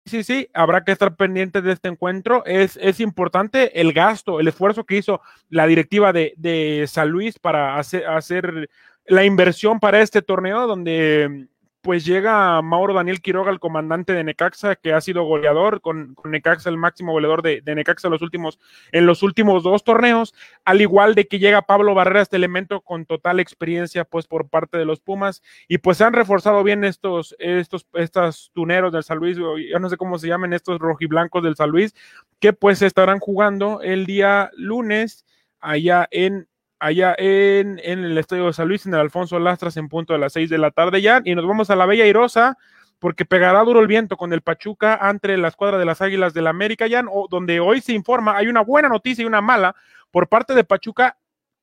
Sí, 0.06 0.22
sí, 0.22 0.48
habrá 0.54 0.84
que 0.84 0.92
estar 0.92 1.16
pendiente 1.16 1.60
de 1.60 1.72
este 1.72 1.88
encuentro. 1.88 2.44
Es, 2.46 2.78
es 2.80 3.00
importante 3.00 3.80
el 3.80 3.92
gasto, 3.92 4.38
el 4.38 4.46
esfuerzo 4.46 4.84
que 4.84 4.98
hizo 4.98 5.20
la 5.50 5.66
directiva 5.66 6.12
de, 6.12 6.32
de 6.36 6.84
San 6.86 7.10
Luis 7.10 7.40
para 7.40 7.76
hacer, 7.76 8.06
hacer 8.06 8.70
la 9.06 9.24
inversión 9.24 9.80
para 9.80 10.00
este 10.00 10.22
torneo, 10.22 10.68
donde 10.68 11.48
pues 11.80 12.04
llega 12.04 12.60
Mauro 12.62 12.94
Daniel 12.94 13.20
Quiroga, 13.20 13.50
el 13.50 13.60
comandante 13.60 14.12
de 14.12 14.24
Necaxa, 14.24 14.74
que 14.76 14.92
ha 14.92 15.00
sido 15.00 15.22
goleador 15.22 15.80
con, 15.80 16.16
Necaxa, 16.24 16.68
el 16.68 16.76
máximo 16.76 17.12
goleador 17.12 17.42
de, 17.42 17.62
Necaxa 17.64 18.08
en 18.08 18.12
los, 18.12 18.22
últimos, 18.22 18.58
en 18.92 19.06
los 19.06 19.22
últimos 19.22 19.62
dos 19.62 19.84
torneos, 19.84 20.34
al 20.64 20.80
igual 20.80 21.14
de 21.14 21.28
que 21.28 21.38
llega 21.38 21.62
Pablo 21.62 21.94
Barrera, 21.94 22.22
este 22.22 22.36
elemento 22.36 22.80
con 22.80 23.06
total 23.06 23.38
experiencia, 23.38 24.04
pues 24.04 24.26
por 24.26 24.48
parte 24.48 24.78
de 24.78 24.84
los 24.84 25.00
Pumas, 25.00 25.42
y 25.68 25.78
pues 25.78 25.98
se 25.98 26.04
han 26.04 26.12
reforzado 26.12 26.64
bien 26.64 26.82
estos, 26.82 27.36
estos, 27.38 27.86
estos 27.94 28.50
tuneros 28.52 28.92
del 28.92 29.04
San 29.04 29.18
Luis, 29.18 29.36
yo 29.36 29.78
no 29.78 29.88
sé 29.88 29.96
cómo 29.96 30.18
se 30.18 30.28
llaman 30.28 30.52
estos 30.52 30.78
rojiblancos 30.78 31.42
del 31.44 31.56
San 31.56 31.70
Luis, 31.70 31.94
que 32.40 32.52
pues 32.52 32.82
estarán 32.82 33.20
jugando 33.20 33.80
el 33.80 34.06
día 34.06 34.50
lunes 34.56 35.24
allá 35.60 36.08
en 36.10 36.48
allá 36.78 37.14
en, 37.18 37.78
el 37.78 38.16
Estadio 38.18 38.46
de 38.46 38.52
San 38.52 38.68
Luis, 38.68 38.86
en 38.86 38.94
el 38.94 39.00
Alfonso 39.00 39.38
Lastras, 39.38 39.76
en 39.76 39.88
punto 39.88 40.12
de 40.12 40.18
las 40.18 40.32
seis 40.32 40.50
de 40.50 40.58
la 40.58 40.70
tarde 40.70 41.02
ya. 41.02 41.20
Y 41.24 41.34
nos 41.34 41.46
vamos 41.46 41.70
a 41.70 41.76
la 41.76 41.86
Bella 41.86 42.06
Irosa, 42.06 42.56
porque 42.98 43.24
pegará 43.24 43.62
duro 43.62 43.80
el 43.80 43.86
viento 43.86 44.16
con 44.16 44.32
el 44.32 44.42
Pachuca 44.42 44.98
entre 45.10 45.36
la 45.36 45.48
escuadra 45.48 45.78
de 45.78 45.84
las 45.84 46.00
Águilas 46.00 46.34
del 46.34 46.46
América, 46.46 46.86
ya, 46.86 47.04
donde 47.30 47.60
hoy 47.60 47.80
se 47.80 47.92
informa, 47.92 48.36
hay 48.36 48.48
una 48.48 48.62
buena 48.62 48.88
noticia 48.88 49.22
y 49.22 49.26
una 49.26 49.40
mala 49.40 49.74
por 50.10 50.28
parte 50.28 50.54
de 50.54 50.64
Pachuca. 50.64 51.18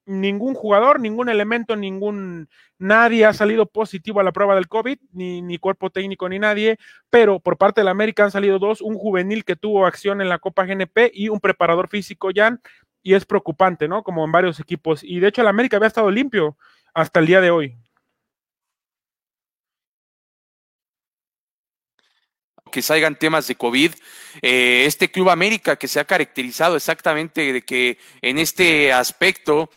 Ningún 0.05 0.53
jugador, 0.53 0.99
ningún 0.99 1.29
elemento, 1.29 1.77
ningún 1.77 2.49
nadie 2.77 3.25
ha 3.25 3.31
salido 3.31 3.65
positivo 3.67 4.19
a 4.19 4.23
la 4.23 4.33
prueba 4.33 4.53
del 4.53 4.67
COVID, 4.67 4.97
ni, 5.13 5.41
ni 5.41 5.57
cuerpo 5.57 5.89
técnico 5.91 6.27
ni 6.27 6.39
nadie, 6.39 6.77
pero 7.09 7.39
por 7.39 7.57
parte 7.57 7.79
del 7.79 7.87
América 7.87 8.25
han 8.25 8.31
salido 8.31 8.59
dos, 8.59 8.81
un 8.81 8.95
juvenil 8.95 9.45
que 9.45 9.55
tuvo 9.55 9.85
acción 9.85 10.19
en 10.19 10.27
la 10.27 10.39
Copa 10.39 10.65
GNP 10.65 11.11
y 11.13 11.29
un 11.29 11.39
preparador 11.39 11.87
físico, 11.87 12.31
Jan, 12.35 12.59
y 13.03 13.13
es 13.13 13.25
preocupante, 13.25 13.87
¿no? 13.87 14.03
Como 14.03 14.25
en 14.25 14.31
varios 14.31 14.59
equipos. 14.59 15.03
Y 15.03 15.19
de 15.19 15.27
hecho 15.27 15.41
el 15.41 15.47
América 15.47 15.77
había 15.77 15.87
estado 15.87 16.09
limpio 16.09 16.57
hasta 16.93 17.19
el 17.19 17.27
día 17.27 17.41
de 17.41 17.51
hoy. 17.51 17.77
que 22.71 22.81
salgan 22.81 23.19
temas 23.19 23.47
de 23.47 23.55
COVID. 23.55 23.93
Eh, 24.41 24.85
este 24.87 25.11
Club 25.11 25.29
América 25.29 25.75
que 25.75 25.87
se 25.87 25.99
ha 25.99 26.05
caracterizado 26.05 26.75
exactamente 26.75 27.53
de 27.53 27.61
que 27.61 27.99
en 28.19 28.39
este 28.39 28.91
aspecto 28.91 29.69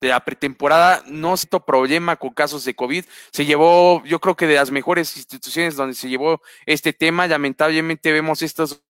de 0.00 0.08
la 0.08 0.24
pretemporada 0.24 1.04
no 1.06 1.36
se 1.36 1.46
problema 1.46 2.16
con 2.16 2.30
casos 2.30 2.64
de 2.64 2.74
COVID. 2.74 3.04
Se 3.30 3.46
llevó, 3.46 4.02
yo 4.04 4.20
creo 4.20 4.34
que 4.34 4.48
de 4.48 4.56
las 4.56 4.72
mejores 4.72 5.16
instituciones 5.16 5.76
donde 5.76 5.94
se 5.94 6.08
llevó 6.08 6.42
este 6.66 6.92
tema. 6.92 7.28
Lamentablemente 7.28 8.12
vemos 8.12 8.42
estos 8.42 8.82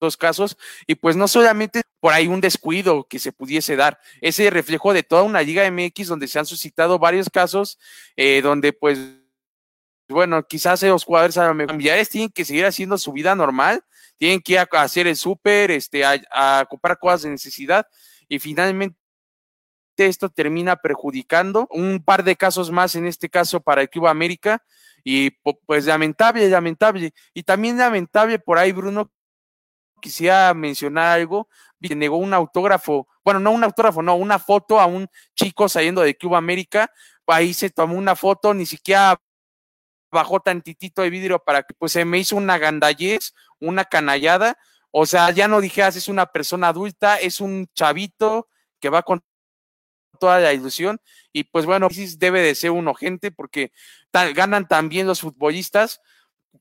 dos 0.00 0.16
casos 0.16 0.56
y 0.86 0.94
pues 0.96 1.16
no 1.16 1.28
solamente 1.28 1.82
por 2.00 2.12
ahí 2.12 2.26
un 2.26 2.40
descuido 2.40 3.06
que 3.08 3.18
se 3.18 3.32
pudiese 3.32 3.76
dar, 3.76 4.00
ese 4.20 4.50
reflejo 4.50 4.92
de 4.92 5.02
toda 5.02 5.22
una 5.22 5.42
liga 5.42 5.70
MX 5.70 6.08
donde 6.08 6.26
se 6.26 6.38
han 6.38 6.46
suscitado 6.46 6.98
varios 6.98 7.28
casos 7.28 7.78
eh, 8.16 8.40
donde 8.42 8.72
pues 8.72 8.98
bueno, 10.10 10.44
quizás 10.46 10.82
los 10.82 11.04
jugadores 11.04 11.36
familiares 11.36 12.08
tienen 12.08 12.30
que 12.30 12.44
seguir 12.44 12.66
haciendo 12.66 12.98
su 12.98 13.12
vida 13.12 13.34
normal, 13.34 13.84
tienen 14.18 14.40
que 14.40 14.54
ir 14.54 14.58
a 14.58 14.68
hacer 14.72 15.06
el 15.06 15.16
súper, 15.16 15.70
este, 15.70 16.04
a, 16.04 16.66
comprar 16.68 16.98
cosas 16.98 17.22
de 17.22 17.30
necesidad 17.30 17.86
y 18.28 18.38
finalmente 18.38 18.96
esto 19.96 20.28
termina 20.28 20.76
perjudicando 20.76 21.68
un 21.70 22.02
par 22.02 22.24
de 22.24 22.36
casos 22.36 22.70
más 22.70 22.94
en 22.94 23.06
este 23.06 23.28
caso 23.28 23.60
para 23.60 23.82
el 23.82 23.90
Club 23.90 24.08
América 24.08 24.62
y 25.04 25.30
pues 25.66 25.86
lamentable, 25.86 26.48
lamentable 26.48 27.12
y 27.34 27.42
también 27.42 27.78
lamentable 27.78 28.38
por 28.38 28.58
ahí 28.58 28.72
Bruno 28.72 29.10
quisiera 30.00 30.52
mencionar 30.54 31.18
algo, 31.18 31.48
que 31.80 31.94
negó 31.94 32.16
un 32.16 32.34
autógrafo, 32.34 33.08
bueno, 33.24 33.40
no 33.40 33.52
un 33.52 33.64
autógrafo, 33.64 34.02
no, 34.02 34.14
una 34.14 34.38
foto 34.38 34.80
a 34.80 34.86
un 34.86 35.08
chico 35.34 35.68
saliendo 35.68 36.02
de 36.02 36.16
Cuba 36.16 36.38
América, 36.38 36.90
ahí 37.26 37.54
se 37.54 37.70
tomó 37.70 37.94
una 37.94 38.16
foto, 38.16 38.54
ni 38.54 38.66
siquiera 38.66 39.20
bajó 40.10 40.40
tantitito 40.40 41.02
de 41.02 41.10
vidrio 41.10 41.38
para 41.38 41.62
que 41.62 41.74
pues 41.74 41.92
se 41.92 42.04
me 42.04 42.18
hizo 42.18 42.36
una 42.36 42.58
gandallez, 42.58 43.34
una 43.60 43.84
canallada, 43.84 44.58
o 44.90 45.06
sea, 45.06 45.30
ya 45.30 45.46
no 45.46 45.60
dijeras 45.60 45.96
es 45.96 46.08
una 46.08 46.26
persona 46.26 46.68
adulta, 46.68 47.16
es 47.16 47.40
un 47.40 47.68
chavito 47.74 48.48
que 48.80 48.88
va 48.88 49.02
con 49.02 49.22
toda 50.18 50.40
la 50.40 50.52
ilusión 50.52 51.00
y 51.32 51.44
pues 51.44 51.64
bueno, 51.64 51.88
debe 52.18 52.42
de 52.42 52.54
ser 52.54 52.72
un 52.72 52.88
ojente 52.88 53.30
porque 53.30 53.72
ganan 54.12 54.66
también 54.66 55.06
los 55.06 55.20
futbolistas 55.20 56.00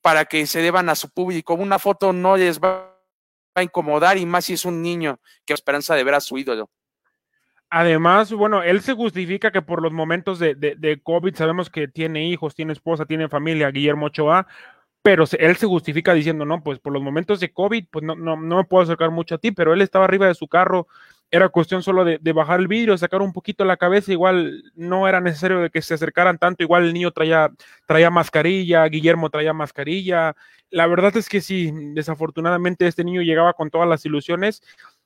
para 0.01 0.25
que 0.25 0.45
se 0.45 0.61
deban 0.61 0.89
a 0.89 0.95
su 0.95 1.09
público. 1.09 1.55
Una 1.55 1.79
foto 1.79 2.13
no 2.13 2.37
les 2.37 2.59
va 2.59 2.98
a 3.55 3.63
incomodar 3.63 4.17
y 4.17 4.25
más 4.25 4.45
si 4.45 4.53
es 4.53 4.65
un 4.65 4.81
niño 4.81 5.19
que 5.45 5.53
esperanza 5.53 5.95
de 5.95 6.03
ver 6.03 6.13
a 6.13 6.21
su 6.21 6.37
ídolo. 6.37 6.69
Además, 7.71 8.33
bueno, 8.33 8.63
él 8.63 8.81
se 8.81 8.93
justifica 8.93 9.51
que 9.51 9.61
por 9.61 9.81
los 9.83 9.91
momentos 9.91 10.39
de, 10.39 10.55
de, 10.55 11.01
COVID 11.03 11.35
sabemos 11.35 11.69
que 11.69 11.87
tiene 11.87 12.27
hijos, 12.27 12.55
tiene 12.55 12.73
esposa, 12.73 13.05
tiene 13.05 13.29
familia, 13.29 13.69
Guillermo 13.69 14.07
Ochoa, 14.07 14.47
pero 15.03 15.25
él 15.37 15.55
se 15.55 15.67
justifica 15.67 16.13
diciendo, 16.13 16.45
no, 16.45 16.63
pues 16.63 16.79
por 16.79 16.93
los 16.93 17.03
momentos 17.03 17.39
de 17.39 17.53
COVID, 17.53 17.85
pues 17.91 18.03
no, 18.03 18.15
no, 18.15 18.35
no 18.37 18.57
me 18.57 18.63
puedo 18.63 18.83
acercar 18.83 19.11
mucho 19.11 19.35
a 19.35 19.37
ti, 19.37 19.51
pero 19.51 19.73
él 19.73 19.81
estaba 19.81 20.05
arriba 20.05 20.27
de 20.27 20.33
su 20.33 20.47
carro 20.47 20.87
era 21.31 21.49
cuestión 21.49 21.83
solo 21.83 22.03
de, 22.05 22.33
bajar 22.33 22.59
el 22.59 22.67
vidrio, 22.67 22.97
sacar 22.97 23.21
un 23.21 23.33
poquito 23.33 23.63
la 23.65 23.77
cabeza, 23.77 24.11
igual 24.11 24.63
no 24.75 25.07
era 25.07 25.21
necesario 25.21 25.59
de 25.59 25.69
que 25.69 25.81
se 25.81 25.93
acercaran 25.93 26.37
tanto, 26.37 26.63
igual 26.63 26.85
el 26.85 26.93
niño 26.93 27.11
traía, 27.11 27.51
traía 27.85 28.09
mascarilla, 28.09 28.85
Guillermo 28.85 29.29
traía 29.29 29.53
mascarilla, 29.53 30.35
la 30.71 30.87
verdad 30.87 31.15
es 31.17 31.29
que 31.29 31.41
sí, 31.41 31.71
desafortunadamente 31.93 32.87
este 32.87 33.03
niño 33.03 33.21
llegaba 33.21 33.53
con 33.53 33.69
todas 33.69 33.87
las 33.87 34.05
ilusiones, 34.05 34.61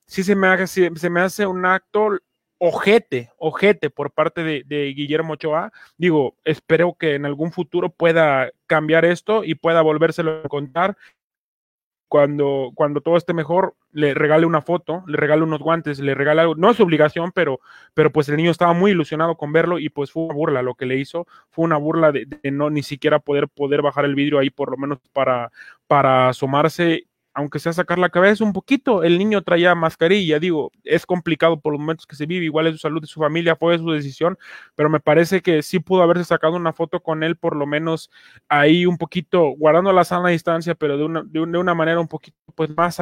sí 0.05 0.23
se 0.23 0.35
me 0.35 0.47
hace, 0.47 0.91
se 0.95 1.09
me 1.09 1.21
hace 1.21 1.45
un 1.45 1.65
acto 1.65 2.19
ojete, 2.57 3.31
ojete 3.37 3.89
por 3.89 4.11
parte 4.11 4.43
de, 4.43 4.63
de, 4.65 4.93
Guillermo 4.93 5.33
Ochoa. 5.33 5.73
Digo, 5.97 6.37
espero 6.45 6.95
que 6.97 7.15
en 7.15 7.25
algún 7.25 7.51
futuro 7.51 7.89
pueda 7.89 8.51
cambiar 8.67 9.03
esto 9.03 9.43
y 9.43 9.55
pueda 9.55 9.81
volvérselo 9.81 10.43
a 10.45 10.49
contar 10.49 10.95
cuando, 12.13 12.69
cuando 12.75 13.01
todo 13.01 13.17
esté 13.17 13.33
mejor, 13.33 13.73
le 13.91 14.13
regale 14.13 14.45
una 14.45 14.61
foto, 14.61 15.03
le 15.07 15.17
regale 15.17 15.41
unos 15.41 15.61
guantes, 15.61 15.97
le 15.97 16.13
regale 16.13 16.41
algo. 16.41 16.53
No 16.53 16.69
es 16.69 16.79
obligación, 16.79 17.31
pero, 17.33 17.59
pero 17.95 18.11
pues 18.11 18.29
el 18.29 18.37
niño 18.37 18.51
estaba 18.51 18.73
muy 18.73 18.91
ilusionado 18.91 19.35
con 19.35 19.51
verlo 19.51 19.79
y 19.79 19.89
pues 19.89 20.11
fue 20.11 20.25
una 20.25 20.35
burla 20.35 20.61
lo 20.61 20.75
que 20.75 20.85
le 20.85 20.97
hizo. 20.97 21.25
Fue 21.49 21.65
una 21.65 21.77
burla 21.77 22.11
de, 22.11 22.27
de 22.27 22.51
no 22.51 22.69
ni 22.69 22.83
siquiera 22.83 23.17
poder, 23.17 23.49
poder 23.49 23.81
bajar 23.81 24.05
el 24.05 24.13
vidrio 24.13 24.37
ahí 24.37 24.51
por 24.51 24.69
lo 24.69 24.77
menos 24.77 24.99
para, 25.11 25.51
para 25.87 26.29
asomarse 26.29 27.07
aunque 27.33 27.59
sea 27.59 27.73
sacar 27.73 27.99
la 27.99 28.09
cabeza 28.09 28.43
un 28.43 28.53
poquito, 28.53 29.03
el 29.03 29.17
niño 29.17 29.41
traía 29.41 29.75
mascarilla, 29.75 30.39
digo, 30.39 30.71
es 30.83 31.05
complicado 31.05 31.59
por 31.59 31.73
los 31.73 31.79
momentos 31.79 32.05
que 32.05 32.15
se 32.15 32.25
vive, 32.25 32.45
igual 32.45 32.67
es 32.67 32.73
su 32.73 32.79
salud 32.79 33.01
de 33.01 33.07
su 33.07 33.19
familia, 33.19 33.55
fue 33.55 33.77
su 33.77 33.91
decisión, 33.91 34.37
pero 34.75 34.89
me 34.89 34.99
parece 34.99 35.41
que 35.41 35.61
sí 35.63 35.79
pudo 35.79 36.03
haberse 36.03 36.25
sacado 36.25 36.55
una 36.55 36.73
foto 36.73 37.01
con 37.01 37.23
él, 37.23 37.35
por 37.35 37.55
lo 37.55 37.65
menos 37.65 38.11
ahí 38.49 38.85
un 38.85 38.97
poquito, 38.97 39.49
guardando 39.57 39.91
la 39.93 40.03
sana 40.03 40.29
distancia, 40.29 40.75
pero 40.75 40.97
de 40.97 41.03
una, 41.05 41.23
de 41.23 41.39
una 41.39 41.73
manera 41.73 41.99
un 41.99 42.07
poquito 42.07 42.37
pues 42.55 42.69
más 42.75 42.99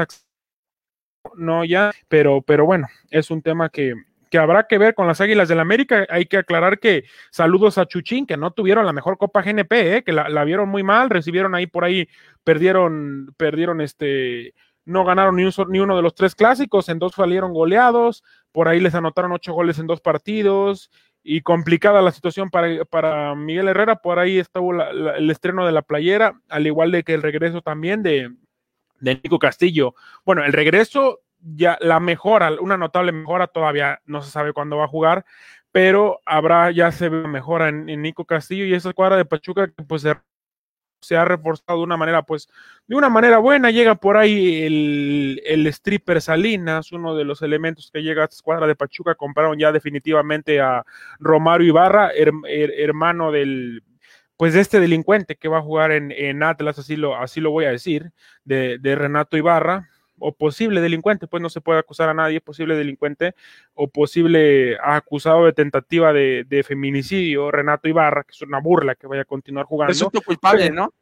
no 1.35 1.65
ya, 1.65 1.91
pero, 2.07 2.41
pero 2.41 2.65
bueno, 2.65 2.87
es 3.09 3.31
un 3.31 3.41
tema 3.41 3.69
que, 3.69 3.93
que 4.31 4.37
habrá 4.37 4.65
que 4.65 4.77
ver 4.77 4.95
con 4.95 5.07
las 5.07 5.19
Águilas 5.19 5.49
del 5.49 5.59
América. 5.59 6.07
Hay 6.09 6.25
que 6.25 6.37
aclarar 6.37 6.79
que 6.79 7.03
saludos 7.31 7.77
a 7.77 7.85
Chuchín, 7.85 8.25
que 8.25 8.37
no 8.37 8.51
tuvieron 8.51 8.85
la 8.85 8.93
mejor 8.93 9.17
Copa 9.17 9.41
GNP, 9.41 9.97
¿eh? 9.97 10.03
que 10.03 10.13
la, 10.13 10.43
vieron 10.45 10.69
muy 10.69 10.83
mal, 10.83 11.09
recibieron 11.09 11.53
ahí 11.53 11.67
por 11.67 11.83
ahí, 11.83 12.07
perdieron, 12.45 13.35
perdieron 13.35 13.81
este, 13.81 14.55
no 14.85 15.03
ganaron 15.03 15.35
ni, 15.35 15.43
ni 15.43 15.79
uno 15.81 15.97
de 15.97 16.01
los 16.01 16.15
tres 16.15 16.33
clásicos, 16.33 16.87
en 16.87 16.97
dos 16.97 17.11
salieron 17.13 17.53
goleados, 17.53 18.23
por 18.53 18.69
ahí 18.69 18.79
les 18.79 18.95
anotaron 18.95 19.33
ocho 19.33 19.51
goles 19.51 19.79
en 19.79 19.87
dos 19.87 19.99
partidos 19.99 20.89
y 21.23 21.41
complicada 21.41 22.01
la 22.01 22.11
situación 22.11 22.49
para, 22.49 22.85
para 22.85 23.35
Miguel 23.35 23.67
Herrera, 23.67 23.97
por 23.97 24.17
ahí 24.17 24.39
estuvo 24.39 24.71
el 24.81 25.29
estreno 25.29 25.65
de 25.65 25.73
la 25.73 25.81
playera, 25.81 26.39
al 26.47 26.65
igual 26.65 26.93
de 26.93 27.03
que 27.03 27.13
el 27.13 27.21
regreso 27.21 27.61
también 27.61 28.01
de, 28.01 28.33
de 29.01 29.15
Nico 29.15 29.39
Castillo. 29.39 29.93
Bueno, 30.25 30.45
el 30.45 30.53
regreso 30.53 31.19
ya 31.41 31.77
la 31.82 31.99
mejora, 31.99 32.51
una 32.60 32.77
notable 32.77 33.12
mejora, 33.12 33.47
todavía 33.47 34.01
no 34.06 34.21
se 34.21 34.32
sabe 34.32 34.54
cuándo 34.54 34.77
va 34.77 34.86
a 34.86 34.89
jugar, 34.89 35.25
pero 35.71 36.19
habrá, 36.25 36.71
ya 36.71 36.91
se 36.91 37.10
ve 37.10 37.27
mejora 37.27 37.69
en, 37.69 38.01
Nico 38.01 38.25
Castillo 38.25 38.65
y 38.65 38.73
esa 38.73 38.89
escuadra 38.89 39.17
de 39.17 39.25
Pachuca 39.25 39.67
que 39.67 39.84
pues 39.84 40.06
se, 41.01 41.17
ha 41.17 41.25
reforzado 41.25 41.80
de 41.80 41.86
una 41.86 41.97
manera, 41.97 42.23
pues, 42.23 42.47
de 42.88 42.95
una 42.95 43.10
manera 43.10 43.39
buena, 43.39 43.71
llega 43.71 43.95
por 43.95 44.17
ahí 44.17 44.63
el, 44.63 45.41
el 45.45 45.67
stripper 45.67 46.21
Salinas, 46.21 46.91
uno 46.91 47.15
de 47.15 47.25
los 47.25 47.41
elementos 47.41 47.89
que 47.91 48.04
llega 48.04 48.21
a 48.21 48.25
esta 48.25 48.36
escuadra 48.36 48.67
de 48.67 48.75
Pachuca, 48.75 49.15
compraron 49.15 49.58
ya 49.58 49.71
definitivamente 49.71 50.62
a 50.62 50.84
Romario 51.19 51.67
Ibarra, 51.67 52.12
hermano 52.13 53.32
del, 53.32 53.84
pues 54.38 54.54
de 54.54 54.60
este 54.60 54.80
delincuente 54.80 55.36
que 55.36 55.47
va 55.47 55.60
a 55.60 55.63
jugar 55.63 55.91
en, 55.91 56.12
en 56.12 56.43
Atlas, 56.43 56.80
así 56.80 56.95
lo, 56.95 57.15
así 57.15 57.39
lo 57.39 57.51
voy 57.51 57.65
a 57.65 57.71
decir, 57.71 58.12
de, 58.43 58.77
de 58.80 58.95
Renato 58.95 59.38
Ibarra, 59.38 59.89
o 60.21 60.31
posible 60.34 60.81
delincuente, 60.81 61.27
pues 61.27 61.41
no 61.41 61.49
se 61.49 61.62
puede 61.62 61.79
acusar 61.79 62.10
a 62.10 62.13
nadie, 62.13 62.39
posible 62.39 62.75
delincuente 62.75 63.36
o 63.73 63.88
posible 63.88 64.77
acusado 64.81 65.45
de 65.45 65.53
tentativa 65.53 66.13
de, 66.13 66.65
feminicidio, 66.65 67.51
Renato 67.51 67.89
Ibarra, 67.89 68.23
que 68.23 68.31
es 68.31 68.41
una 68.41 68.60
burla 68.60 68.95
que 68.95 69.07
vaya 69.07 69.23
a 69.23 69.25
continuar 69.25 69.65
jugando. 69.65 69.89
Presunto 69.89 70.21
culpable, 70.21 70.69
¿no? 70.69 70.93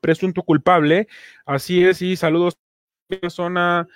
Presunto 0.00 0.42
culpable, 0.42 1.06
así 1.46 1.84
es, 1.84 2.02
y 2.02 2.16
saludos 2.16 2.58
zona 3.28 3.86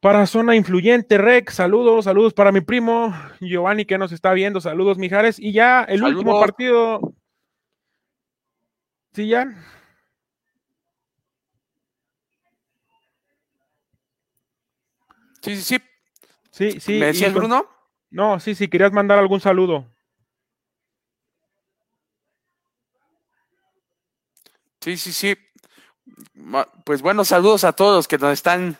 para 0.00 0.26
zona 0.26 0.56
influyente, 0.56 1.18
Rex, 1.18 1.54
saludos, 1.54 2.06
saludos 2.06 2.32
para 2.32 2.52
mi 2.52 2.62
primo 2.62 3.14
Giovanni 3.40 3.84
que 3.84 3.98
nos 3.98 4.12
está 4.12 4.32
viendo, 4.32 4.60
saludos 4.60 4.96
Mijares, 4.96 5.38
y 5.38 5.52
ya 5.52 5.84
el 5.84 6.02
último 6.02 6.40
partido. 6.40 7.00
Sí, 9.12 9.28
ya. 9.28 9.46
Sí, 15.42 15.56
sí, 15.56 15.62
sí. 15.62 15.80
Sí, 16.50 16.80
sí. 16.80 16.98
¿Me 16.98 17.06
decías, 17.06 17.32
Bruno? 17.32 17.66
No, 18.10 18.40
sí, 18.40 18.54
sí, 18.54 18.68
querías 18.68 18.92
mandar 18.92 19.18
algún 19.18 19.40
saludo. 19.40 19.86
Sí, 24.80 24.96
sí, 24.96 25.12
sí. 25.12 25.36
Pues 26.84 27.02
buenos 27.02 27.28
saludos 27.28 27.64
a 27.64 27.72
todos 27.72 28.08
que 28.08 28.18
nos 28.18 28.32
están 28.32 28.76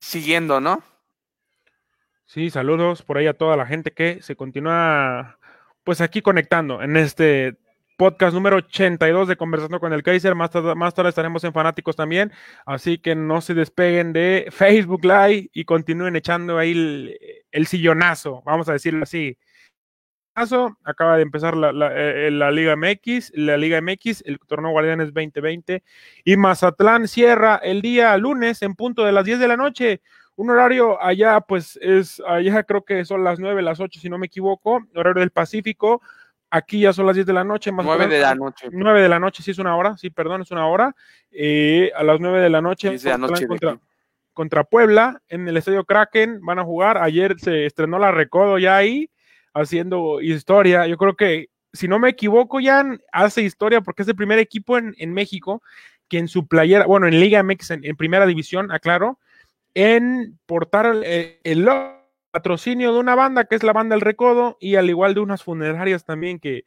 siguiendo, 0.00 0.60
¿no? 0.60 0.82
Sí, 2.26 2.50
saludos 2.50 3.02
por 3.02 3.18
ahí 3.18 3.26
a 3.26 3.36
toda 3.36 3.56
la 3.56 3.66
gente 3.66 3.92
que 3.92 4.22
se 4.22 4.36
continúa 4.36 5.38
pues 5.82 6.00
aquí 6.00 6.22
conectando 6.22 6.82
en 6.82 6.96
este 6.96 7.56
podcast 7.96 8.34
número 8.34 8.56
82 8.56 9.28
de 9.28 9.36
Conversando 9.36 9.80
con 9.80 9.92
el 9.92 10.02
Kaiser. 10.02 10.34
Más 10.34 10.50
tarde, 10.50 10.74
más 10.74 10.94
tarde 10.94 11.10
estaremos 11.10 11.44
en 11.44 11.52
Fanáticos 11.52 11.96
también. 11.96 12.32
Así 12.66 12.98
que 12.98 13.14
no 13.14 13.40
se 13.40 13.54
despeguen 13.54 14.12
de 14.12 14.48
Facebook 14.50 15.04
Live 15.04 15.50
y 15.52 15.64
continúen 15.64 16.16
echando 16.16 16.58
ahí 16.58 17.16
el, 17.50 17.66
sillonazo, 17.66 18.42
vamos 18.44 18.68
a 18.68 18.72
decirlo 18.72 19.04
así. 19.04 19.38
Acaba 20.82 21.16
de 21.16 21.22
empezar 21.22 21.56
la, 21.56 21.70
eh, 21.94 22.30
Liga 22.30 22.74
MX, 22.74 23.32
la 23.34 23.56
Liga 23.56 23.80
MX, 23.80 24.24
el 24.26 24.40
torneo 24.40 24.72
Guardianes 24.72 25.14
2020 25.14 25.84
y 26.24 26.36
Mazatlán 26.36 27.06
cierra 27.06 27.60
el 27.62 27.82
día 27.82 28.16
lunes 28.16 28.60
en 28.62 28.74
punto 28.74 29.04
de 29.04 29.12
las 29.12 29.24
10 29.24 29.38
de 29.38 29.48
la 29.48 29.56
noche 29.56 30.00
un 30.36 30.50
horario 30.50 31.00
allá, 31.02 31.40
pues 31.40 31.78
es, 31.80 32.20
allá 32.26 32.64
creo 32.64 32.84
que 32.84 33.04
son 33.04 33.22
las 33.22 33.38
9, 33.38 33.62
las 33.62 33.80
8, 33.80 34.00
si 34.00 34.08
no 34.08 34.18
me 34.18 34.26
equivoco, 34.26 34.84
horario 34.94 35.20
del 35.20 35.30
Pacífico, 35.30 36.02
Aquí 36.54 36.78
ya 36.78 36.92
son 36.92 37.06
las 37.06 37.16
10 37.16 37.26
de 37.26 37.32
la 37.32 37.42
noche. 37.42 37.72
Más 37.72 37.84
9 37.84 38.06
de 38.06 38.20
la 38.20 38.36
noche. 38.36 38.68
9 38.70 39.02
de 39.02 39.08
la 39.08 39.18
noche, 39.18 39.42
sí 39.42 39.50
es 39.50 39.58
una 39.58 39.76
hora, 39.76 39.96
sí, 39.96 40.10
perdón, 40.10 40.42
es 40.42 40.52
una 40.52 40.68
hora. 40.68 40.94
Eh, 41.32 41.90
a 41.96 42.04
las 42.04 42.20
9 42.20 42.40
de 42.40 42.48
la 42.48 42.60
noche, 42.60 42.96
contra, 43.48 43.80
contra, 44.32 44.62
Puebla 44.62 45.20
en 45.26 45.48
el 45.48 45.56
Estadio 45.56 45.84
Kraken 45.84 46.38
van 46.42 46.60
a 46.60 46.64
jugar. 46.64 46.98
Ayer 46.98 47.34
se 47.40 47.66
estrenó 47.66 47.98
la 47.98 48.12
Recodo 48.12 48.60
ya 48.60 48.76
ahí, 48.76 49.10
haciendo 49.52 50.20
historia. 50.20 50.86
Yo 50.86 50.96
creo 50.96 51.16
que, 51.16 51.48
si 51.72 51.88
no 51.88 51.98
me 51.98 52.10
equivoco, 52.10 52.60
ya 52.60 52.84
hace 53.10 53.42
historia 53.42 53.80
porque 53.80 54.02
es 54.02 54.08
el 54.08 54.14
primer 54.14 54.38
equipo 54.38 54.78
en, 54.78 55.12
México 55.12 55.60
que 56.08 56.18
en 56.18 56.28
su 56.28 56.46
playera, 56.46 56.86
bueno, 56.86 57.08
en 57.08 57.18
Liga 57.18 57.42
MX, 57.42 57.72
en, 57.82 57.96
primera 57.96 58.26
división, 58.26 58.70
aclaro, 58.70 59.18
en 59.74 60.38
portar 60.46 60.86
el, 60.86 61.36
el 61.42 61.68
patrocinio 62.34 62.92
de 62.92 62.98
una 62.98 63.14
banda 63.14 63.44
que 63.44 63.54
es 63.54 63.62
la 63.62 63.72
banda 63.72 63.94
El 63.94 64.00
Recodo 64.00 64.56
y 64.60 64.74
al 64.74 64.90
igual 64.90 65.14
de 65.14 65.20
unas 65.20 65.44
funerarias 65.44 66.04
también 66.04 66.40
que, 66.40 66.64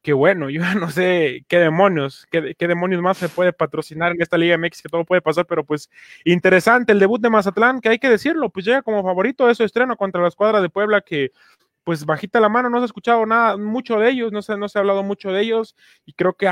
que 0.00 0.14
bueno, 0.14 0.48
yo 0.50 0.62
no 0.76 0.90
sé 0.90 1.44
qué 1.46 1.58
demonios, 1.58 2.26
qué, 2.30 2.54
qué, 2.58 2.66
demonios 2.66 3.02
más 3.02 3.18
se 3.18 3.28
puede 3.28 3.52
patrocinar 3.52 4.12
en 4.12 4.22
esta 4.22 4.38
Liga 4.38 4.56
MX, 4.56 4.80
que 4.80 4.88
todo 4.88 5.04
puede 5.04 5.20
pasar, 5.20 5.46
pero 5.46 5.62
pues 5.64 5.90
interesante 6.24 6.92
el 6.92 6.98
debut 6.98 7.20
de 7.20 7.28
Mazatlán, 7.28 7.82
que 7.82 7.90
hay 7.90 7.98
que 7.98 8.08
decirlo, 8.08 8.48
pues 8.48 8.64
llega 8.64 8.80
como 8.80 9.02
favorito 9.02 9.46
de 9.46 9.54
su 9.54 9.62
estreno 9.62 9.94
contra 9.98 10.22
la 10.22 10.28
escuadra 10.28 10.62
de 10.62 10.70
Puebla, 10.70 11.02
que 11.02 11.32
pues 11.84 12.06
bajita 12.06 12.40
la 12.40 12.48
mano, 12.48 12.70
no 12.70 12.78
se 12.78 12.84
ha 12.84 12.86
escuchado 12.86 13.26
nada, 13.26 13.58
mucho 13.58 13.98
de 13.98 14.10
ellos, 14.10 14.32
no 14.32 14.40
se, 14.40 14.56
no 14.56 14.68
se 14.70 14.78
ha 14.78 14.80
hablado 14.80 15.02
mucho 15.02 15.32
de 15.32 15.42
ellos, 15.42 15.76
y 16.06 16.14
creo 16.14 16.32
que, 16.34 16.48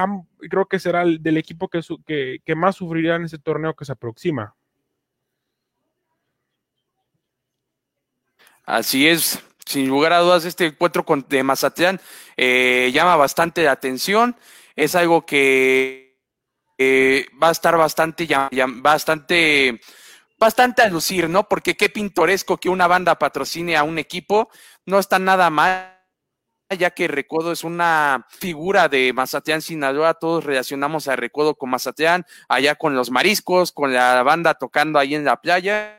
creo 0.51 0.67
que 0.67 0.79
será 0.79 1.03
el 1.03 1.23
del 1.23 1.39
equipo 1.39 1.69
que, 1.69 1.81
que, 2.07 2.41
que 2.45 2.55
más 2.55 2.77
sufrirá 2.77 3.17
en 3.17 3.25
ese 3.25 3.39
torneo 3.39 3.75
que 3.75 3.87
se 3.87 3.93
aproxima. 3.93 4.55
Así 8.69 9.09
es, 9.09 9.43
sin 9.65 9.89
lugar 9.89 10.13
a 10.13 10.19
dudas, 10.19 10.45
este 10.45 10.67
encuentro 10.67 11.03
con, 11.03 11.25
de 11.27 11.43
Mazatlán 11.43 11.99
eh, 12.37 12.91
llama 12.93 13.17
bastante 13.17 13.63
la 13.63 13.73
atención. 13.73 14.37
Es 14.77 14.95
algo 14.95 15.25
que 15.25 16.21
eh, 16.77 17.29
va 17.43 17.49
a 17.49 17.53
estar 17.53 17.79
bastante, 17.79 18.29
bastante, 18.83 19.81
bastante 20.39 20.83
a 20.83 20.89
lucir, 20.91 21.31
¿no? 21.31 21.49
Porque 21.49 21.79
qué 21.79 21.89
pintoresco 21.89 22.59
que 22.59 22.69
una 22.69 22.87
banda 22.87 23.19
patrocine 23.19 23.75
a 23.75 23.85
un 23.85 23.99
equipo. 23.99 24.51
No 24.85 24.99
está 24.99 25.19
nada 25.19 25.49
mal 25.49 25.95
ya 26.79 26.91
que 26.91 27.09
Recodo 27.09 27.53
es 27.53 27.65
una 27.65 28.27
figura 28.29 28.91
de 28.91 29.15
Mazatlán, 29.15 29.63
Sinaloa, 29.63 30.13
todos 30.13 30.45
relacionamos 30.45 31.09
a 31.09 31.17
Recodo 31.17 31.55
con 31.55 31.71
Mazatlán, 31.71 32.27
allá 32.51 32.75
con 32.75 32.95
los 32.95 33.11
mariscos, 33.11 33.73
con 33.73 33.95
la 33.95 34.23
banda 34.23 34.53
tocando 34.53 34.99
ahí 34.99 35.15
en 35.15 35.25
la 35.25 35.41
playa, 35.41 35.98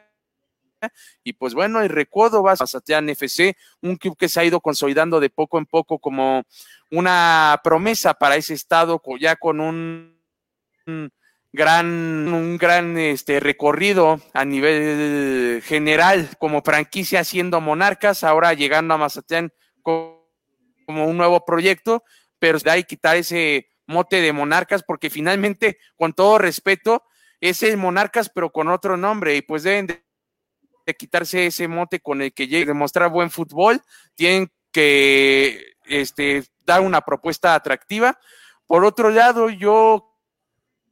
y 1.23 1.33
pues 1.33 1.53
bueno, 1.53 1.81
el 1.81 1.89
recuerdo 1.89 2.43
va 2.43 2.53
a 2.53 2.55
Mazatlán 2.59 3.09
FC, 3.09 3.55
un 3.81 3.95
club 3.95 4.17
que 4.17 4.29
se 4.29 4.39
ha 4.39 4.45
ido 4.45 4.59
consolidando 4.61 5.19
de 5.19 5.29
poco 5.29 5.57
en 5.57 5.65
poco 5.65 5.99
como 5.99 6.43
una 6.91 7.59
promesa 7.63 8.13
para 8.13 8.35
ese 8.35 8.53
estado, 8.53 9.01
ya 9.19 9.35
con 9.35 9.59
un, 9.59 10.19
gran, 11.51 11.87
un 12.33 12.57
gran 12.57 12.97
este, 12.97 13.39
recorrido 13.39 14.19
a 14.33 14.45
nivel 14.45 15.61
general 15.63 16.29
como 16.37 16.61
franquicia 16.61 17.23
siendo 17.23 17.61
monarcas, 17.61 18.23
ahora 18.23 18.53
llegando 18.53 18.93
a 18.93 18.97
Mazatlán 18.97 19.51
como 19.81 20.25
un 20.87 21.17
nuevo 21.17 21.45
proyecto, 21.45 22.03
pero 22.39 22.57
de 22.59 22.71
ahí 22.71 22.83
quitar 22.83 23.17
ese 23.17 23.69
mote 23.85 24.21
de 24.21 24.33
monarcas, 24.33 24.83
porque 24.83 25.09
finalmente, 25.09 25.79
con 25.97 26.13
todo 26.13 26.37
respeto, 26.37 27.03
es 27.41 27.63
el 27.63 27.77
monarcas, 27.77 28.29
pero 28.29 28.51
con 28.51 28.67
otro 28.69 28.97
nombre, 28.97 29.35
y 29.35 29.41
pues 29.41 29.63
deben 29.63 29.87
de 29.87 30.03
quitarse 30.95 31.47
ese 31.47 31.67
mote 31.67 31.99
con 31.99 32.21
el 32.21 32.33
que 32.33 32.47
llegue 32.47 32.63
a 32.63 32.67
demostrar 32.67 33.09
buen 33.09 33.29
fútbol, 33.31 33.81
tienen 34.15 34.51
que 34.71 35.73
este, 35.85 36.43
dar 36.65 36.81
una 36.81 37.01
propuesta 37.01 37.55
atractiva. 37.55 38.19
Por 38.67 38.85
otro 38.85 39.09
lado, 39.09 39.49
yo 39.49 40.09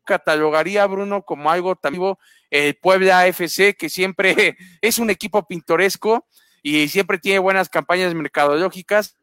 catalogaría, 0.06 0.86
Bruno, 0.88 1.22
como 1.24 1.52
algo 1.52 1.76
también 1.76 2.16
el 2.50 2.76
Puebla 2.76 3.28
FC, 3.28 3.76
que 3.76 3.90
siempre 3.90 4.58
es 4.82 4.98
un 5.00 5.10
equipo 5.10 5.46
pintoresco 5.48 6.26
y 6.64 6.88
siempre 6.88 7.20
tiene 7.20 7.40
buenas 7.40 7.70
campañas 7.70 8.14
mercadológicas 8.16 9.18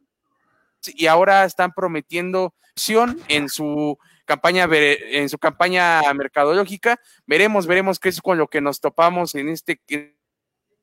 y 0.86 1.06
ahora 1.06 1.44
están 1.44 1.72
prometiendo 1.72 2.54
acción 2.70 3.20
en 3.28 3.48
su 3.48 3.98
campaña 4.26 4.68
en 4.70 5.28
su 5.28 5.38
campaña 5.38 6.00
mercadológica. 6.14 7.00
Veremos, 7.26 7.66
veremos 7.66 7.98
qué 7.98 8.10
es 8.10 8.20
con 8.20 8.38
lo 8.38 8.48
que 8.48 8.60
nos 8.60 8.80
topamos 8.80 9.34
en 9.34 9.48
este 9.48 9.80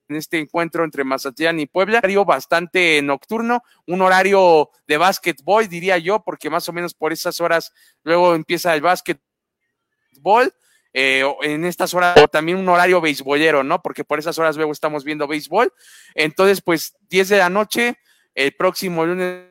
este 0.08 0.38
encuentro 0.38 0.84
entre 0.84 1.04
Mazatlán 1.04 1.60
y 1.60 1.66
Puebla. 1.66 1.98
Un 1.98 2.04
horario 2.04 2.24
bastante 2.24 3.00
nocturno, 3.02 3.62
un 3.86 4.02
horario 4.02 4.70
de 4.86 4.96
básquetbol, 4.96 5.68
diría 5.68 5.98
yo, 5.98 6.22
porque 6.24 6.50
más 6.50 6.68
o 6.68 6.72
menos 6.72 6.94
por 6.94 7.12
esas 7.12 7.40
horas 7.40 7.72
luego 8.02 8.34
empieza 8.34 8.74
el 8.74 8.80
básquetbol. 8.80 10.54
Eh, 10.94 11.24
en 11.42 11.64
estas 11.64 11.94
horas 11.94 12.14
también 12.30 12.58
un 12.58 12.68
horario 12.68 13.00
beisbolero, 13.00 13.64
¿no? 13.64 13.80
Porque 13.80 14.04
por 14.04 14.18
esas 14.18 14.38
horas 14.38 14.56
luego 14.56 14.72
estamos 14.72 15.04
viendo 15.04 15.26
béisbol. 15.26 15.72
Entonces, 16.14 16.60
pues 16.60 16.94
10 17.08 17.30
de 17.30 17.38
la 17.38 17.48
noche, 17.48 17.98
el 18.34 18.52
próximo 18.54 19.06
lunes 19.06 19.46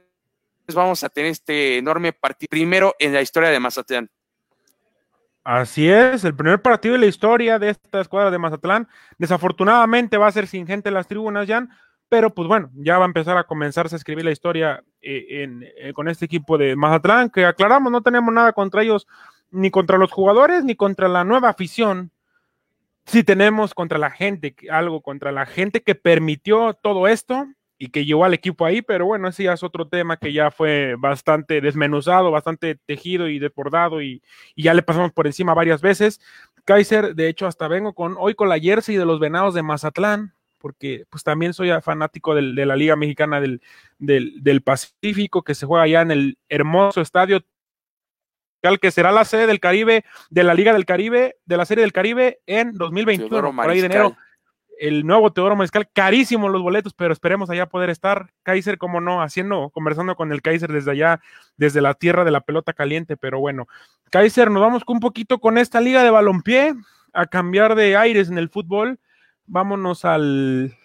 vamos 0.73 1.03
a 1.03 1.09
tener 1.09 1.31
este 1.31 1.77
enorme 1.77 2.13
partido 2.13 2.47
primero 2.49 2.95
en 2.99 3.13
la 3.13 3.21
historia 3.21 3.49
de 3.49 3.59
Mazatlán. 3.59 4.09
Así 5.43 5.89
es, 5.89 6.23
el 6.23 6.35
primer 6.35 6.61
partido 6.61 6.93
de 6.93 6.99
la 6.99 7.07
historia 7.07 7.57
de 7.57 7.69
esta 7.69 8.01
escuadra 8.01 8.29
de 8.29 8.37
Mazatlán. 8.37 8.87
Desafortunadamente 9.17 10.17
va 10.17 10.27
a 10.27 10.31
ser 10.31 10.45
sin 10.45 10.67
gente 10.67 10.89
en 10.89 10.95
las 10.95 11.07
tribunas, 11.07 11.47
Jan, 11.47 11.69
pero 12.09 12.29
pues 12.33 12.47
bueno, 12.47 12.69
ya 12.75 12.99
va 12.99 13.05
a 13.05 13.07
empezar 13.07 13.37
a 13.37 13.45
comenzarse 13.45 13.95
a 13.95 13.97
escribir 13.97 14.23
la 14.23 14.31
historia 14.31 14.83
eh, 15.01 15.47
eh, 15.77 15.93
con 15.93 16.07
este 16.09 16.25
equipo 16.25 16.59
de 16.59 16.75
Mazatlán, 16.75 17.31
que 17.31 17.45
aclaramos, 17.45 17.91
no 17.91 18.01
tenemos 18.01 18.31
nada 18.31 18.53
contra 18.53 18.83
ellos, 18.83 19.07
ni 19.49 19.71
contra 19.71 19.97
los 19.97 20.11
jugadores, 20.11 20.63
ni 20.63 20.75
contra 20.75 21.07
la 21.07 21.23
nueva 21.23 21.49
afición. 21.49 22.11
Si 23.05 23.23
tenemos 23.23 23.73
contra 23.73 23.97
la 23.97 24.11
gente, 24.11 24.55
algo 24.69 25.01
contra 25.01 25.31
la 25.31 25.47
gente 25.47 25.81
que 25.81 25.95
permitió 25.95 26.75
todo 26.75 27.07
esto, 27.07 27.47
y 27.81 27.89
que 27.89 28.05
llevó 28.05 28.25
al 28.25 28.35
equipo 28.35 28.63
ahí, 28.63 28.83
pero 28.83 29.07
bueno, 29.07 29.27
ese 29.27 29.45
ya 29.45 29.53
es 29.53 29.63
otro 29.63 29.87
tema 29.87 30.15
que 30.15 30.31
ya 30.31 30.51
fue 30.51 30.93
bastante 30.99 31.61
desmenuzado, 31.61 32.29
bastante 32.29 32.75
tejido 32.75 33.27
y 33.27 33.39
desbordado 33.39 34.03
y, 34.03 34.21
y, 34.53 34.61
ya 34.61 34.75
le 34.75 34.83
pasamos 34.83 35.11
por 35.13 35.25
encima 35.25 35.55
varias 35.55 35.81
veces. 35.81 36.21
Kaiser, 36.63 37.15
de 37.15 37.27
hecho, 37.27 37.47
hasta 37.47 37.67
vengo 37.67 37.95
con 37.95 38.17
hoy 38.19 38.35
con 38.35 38.49
la 38.49 38.59
jersey 38.59 38.97
de 38.97 39.05
los 39.05 39.19
Venados 39.19 39.55
de 39.55 39.63
Mazatlán, 39.63 40.35
porque 40.59 41.05
pues 41.09 41.23
también 41.23 41.55
soy 41.55 41.71
fanático 41.81 42.35
del, 42.35 42.53
de 42.53 42.67
la 42.67 42.75
Liga 42.75 42.95
Mexicana 42.95 43.41
del, 43.41 43.63
del, 43.97 44.43
del, 44.43 44.61
Pacífico, 44.61 45.41
que 45.41 45.55
se 45.55 45.65
juega 45.65 45.85
allá 45.85 46.01
en 46.01 46.11
el 46.11 46.37
hermoso 46.49 47.01
estadio 47.01 47.43
que 48.79 48.91
será 48.91 49.11
la 49.11 49.25
sede 49.25 49.47
del 49.47 49.59
Caribe, 49.59 50.05
de 50.29 50.43
la 50.43 50.53
Liga 50.53 50.71
del 50.71 50.85
Caribe, 50.85 51.37
de 51.45 51.57
la 51.57 51.65
Serie 51.65 51.81
del 51.81 51.93
Caribe 51.93 52.41
en 52.45 52.73
2021, 52.73 53.55
por 53.55 53.67
ahí 53.67 53.79
de 53.79 53.87
enero 53.87 54.15
el 54.81 55.05
nuevo 55.05 55.31
Teodoro 55.31 55.55
Mezcal, 55.55 55.87
carísimo 55.93 56.49
los 56.49 56.63
boletos, 56.63 56.95
pero 56.95 57.13
esperemos 57.13 57.51
allá 57.51 57.69
poder 57.69 57.91
estar. 57.91 58.33
Kaiser, 58.41 58.79
como 58.79 58.99
no, 58.99 59.21
haciendo, 59.21 59.69
conversando 59.69 60.15
con 60.15 60.31
el 60.31 60.41
Kaiser 60.41 60.71
desde 60.71 60.89
allá, 60.89 61.21
desde 61.55 61.81
la 61.81 61.93
tierra 61.93 62.25
de 62.25 62.31
la 62.31 62.41
pelota 62.41 62.73
caliente, 62.73 63.15
pero 63.15 63.39
bueno. 63.39 63.67
Kaiser, 64.09 64.49
nos 64.49 64.63
vamos 64.63 64.81
un 64.87 64.99
poquito 64.99 65.37
con 65.39 65.59
esta 65.59 65.79
liga 65.81 66.03
de 66.03 66.09
balompié, 66.09 66.73
a 67.13 67.27
cambiar 67.27 67.75
de 67.75 67.95
aires 67.95 68.29
en 68.29 68.39
el 68.39 68.49
fútbol. 68.49 68.99
Vámonos 69.45 70.03
al, 70.03 70.75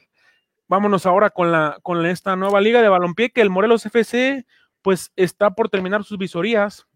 vámonos 0.69 1.07
ahora 1.07 1.31
con 1.31 1.51
la, 1.51 1.79
con 1.83 2.05
esta 2.05 2.37
nueva 2.37 2.61
liga 2.61 2.83
de 2.83 2.91
balompié 2.91 3.31
que 3.31 3.41
el 3.41 3.49
Morelos 3.49 3.87
FC, 3.87 4.45
pues 4.83 5.11
está 5.17 5.55
por 5.55 5.71
terminar 5.71 6.05
sus 6.05 6.19
visorías 6.19 6.87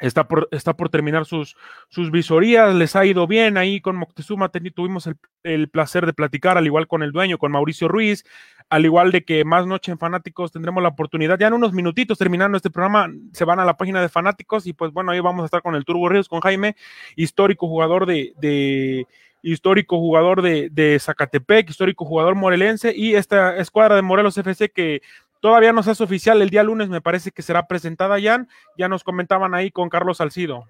Está 0.00 0.28
por, 0.28 0.48
está 0.52 0.76
por 0.76 0.90
terminar 0.90 1.26
sus, 1.26 1.56
sus 1.88 2.12
visorías, 2.12 2.72
les 2.74 2.94
ha 2.94 3.04
ido 3.04 3.26
bien 3.26 3.56
ahí 3.56 3.80
con 3.80 3.96
Moctezuma, 3.96 4.48
tuvimos 4.48 5.08
el, 5.42 5.68
placer 5.68 6.06
de 6.06 6.12
platicar, 6.12 6.56
al 6.56 6.66
igual 6.66 6.86
con 6.86 7.02
el 7.02 7.10
dueño, 7.10 7.36
con 7.36 7.50
Mauricio 7.50 7.88
Ruiz, 7.88 8.24
al 8.68 8.84
igual 8.84 9.10
de 9.10 9.24
que 9.24 9.44
más 9.44 9.66
noche 9.66 9.90
en 9.90 9.98
Fanáticos 9.98 10.52
tendremos 10.52 10.82
la 10.84 10.90
oportunidad, 10.90 11.38
ya 11.38 11.48
en 11.48 11.54
unos 11.54 11.72
minutitos 11.72 12.16
terminando 12.16 12.56
este 12.56 12.70
programa, 12.70 13.08
se 13.32 13.44
van 13.44 13.58
a 13.58 13.64
la 13.64 13.76
página 13.76 14.00
de 14.00 14.08
Fanáticos 14.08 14.66
y 14.68 14.72
pues 14.72 14.92
bueno, 14.92 15.10
ahí 15.10 15.18
vamos 15.18 15.42
a 15.42 15.46
estar 15.46 15.62
con 15.62 15.74
el 15.74 15.84
Turbo 15.84 16.08
Ríos, 16.08 16.28
con 16.28 16.40
Jaime, 16.40 16.76
histórico 17.16 17.66
jugador 17.66 18.06
de, 18.06 18.34
de 18.36 19.06
histórico 19.42 19.98
jugador 19.98 20.42
de, 20.42 20.68
de 20.70 20.98
Zacatepec, 20.98 21.70
histórico 21.70 22.04
jugador 22.04 22.34
morelense 22.34 22.92
y 22.94 23.14
esta 23.14 23.56
escuadra 23.56 23.96
de 23.96 24.02
Morelos 24.02 24.36
FC 24.36 24.70
que 24.70 25.02
Todavía 25.40 25.72
no 25.72 25.82
se 25.82 25.92
hace 25.92 26.02
oficial, 26.04 26.42
el 26.42 26.50
día 26.50 26.62
lunes 26.62 26.88
me 26.88 27.00
parece 27.00 27.30
que 27.30 27.42
será 27.42 27.66
presentada 27.66 28.18
ya, 28.18 28.46
ya 28.76 28.88
nos 28.88 29.04
comentaban 29.04 29.54
ahí 29.54 29.70
con 29.70 29.88
Carlos 29.88 30.18
Salcido. 30.18 30.66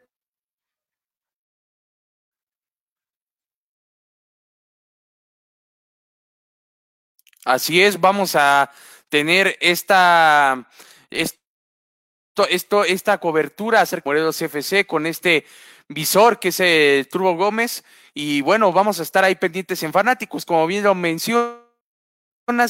Así 7.45 7.83
es, 7.83 7.99
vamos 7.99 8.35
a 8.37 8.71
tener 9.09 9.57
esta, 9.61 10.69
esto, 11.11 12.85
esta 12.85 13.19
cobertura 13.19 13.81
acerca 13.81 14.05
de 14.05 14.11
Morelos 14.11 14.43
FC 14.43 14.87
con 14.87 15.07
este 15.07 15.47
visor 15.89 16.39
que 16.39 16.49
es 16.49 16.61
el 16.61 17.09
Turbo 17.09 17.35
Gómez. 17.37 17.85
Y 18.13 18.43
bueno, 18.43 18.73
vamos 18.73 19.01
a 19.01 19.03
estar 19.03 19.25
ahí 19.25 19.35
pendientes 19.35 19.83
en 19.83 19.93
Fanáticos, 19.93 20.45
como 20.45 20.67
bien 20.67 20.85
lo 20.85 20.95
mencionas, 20.95 21.58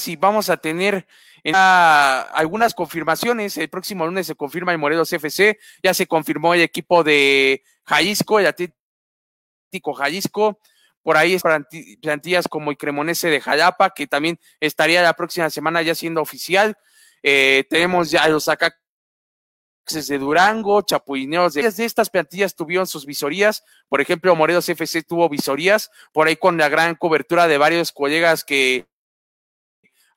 y 0.06 0.16
vamos 0.16 0.50
a 0.50 0.56
tener 0.56 1.06
algunas 1.54 2.74
confirmaciones. 2.74 3.56
El 3.56 3.68
próximo 3.68 4.06
lunes 4.06 4.26
se 4.26 4.34
confirma 4.34 4.72
el 4.72 4.78
Morelos 4.78 5.12
FC, 5.12 5.56
ya 5.82 5.94
se 5.94 6.06
confirmó 6.06 6.54
el 6.54 6.62
equipo 6.62 7.04
de 7.04 7.62
Jalisco, 7.84 8.40
el 8.40 8.46
Atlético 8.46 9.94
Jalisco. 9.94 10.58
Por 11.02 11.16
ahí 11.16 11.34
es 11.34 11.42
plantillas 12.02 12.48
como 12.48 12.72
el 12.72 12.76
Cremonese 12.76 13.28
de 13.28 13.40
Jalapa, 13.40 13.90
que 13.90 14.08
también 14.08 14.40
estaría 14.58 15.00
la 15.00 15.14
próxima 15.14 15.48
semana 15.48 15.80
ya 15.82 15.94
siendo 15.94 16.20
oficial. 16.20 16.76
Eh, 17.22 17.64
tenemos 17.70 18.10
ya 18.10 18.28
los 18.28 18.48
acá 18.48 18.74
de 19.86 20.18
Durango, 20.18 20.82
Chapuineos, 20.82 21.54
de, 21.54 21.70
de 21.70 21.84
estas 21.86 22.10
plantillas 22.10 22.54
tuvieron 22.54 22.86
sus 22.86 23.06
visorías, 23.06 23.64
por 23.88 24.02
ejemplo, 24.02 24.36
Morelos 24.36 24.68
FC 24.68 25.02
tuvo 25.02 25.30
visorías, 25.30 25.90
por 26.12 26.28
ahí 26.28 26.36
con 26.36 26.58
la 26.58 26.68
gran 26.68 26.94
cobertura 26.94 27.48
de 27.48 27.56
varios 27.56 27.90
colegas 27.90 28.44
que 28.44 28.86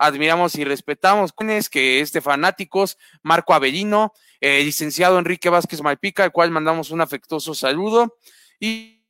admiramos 0.02 0.56
y 0.56 0.64
respetamos, 0.64 1.32
que 1.70 2.00
es 2.00 2.12
fanáticos, 2.22 2.98
Marco 3.22 3.54
Avellino, 3.54 4.14
eh, 4.40 4.64
licenciado 4.64 5.20
Enrique 5.20 5.50
Vázquez 5.50 5.82
Malpica, 5.82 6.24
al 6.24 6.32
cual 6.32 6.50
mandamos 6.50 6.90
un 6.90 7.02
afectuoso 7.02 7.54
saludo. 7.54 8.18
Y, 8.60 9.06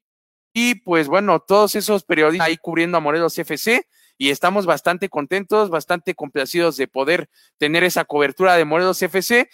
y 0.53 0.75
pues 0.75 1.07
bueno, 1.07 1.39
todos 1.39 1.75
esos 1.75 2.03
periodistas 2.03 2.47
ahí 2.47 2.57
cubriendo 2.57 2.97
a 2.97 3.01
Morelos 3.01 3.37
FC 3.37 3.87
y 4.17 4.29
estamos 4.29 4.65
bastante 4.65 5.09
contentos, 5.09 5.69
bastante 5.69 6.13
complacidos 6.13 6.75
de 6.75 6.87
poder 6.87 7.29
tener 7.57 7.83
esa 7.83 8.03
cobertura 8.03 8.55
de 8.55 8.65
Morelos 8.65 9.01
FC. 9.01 9.49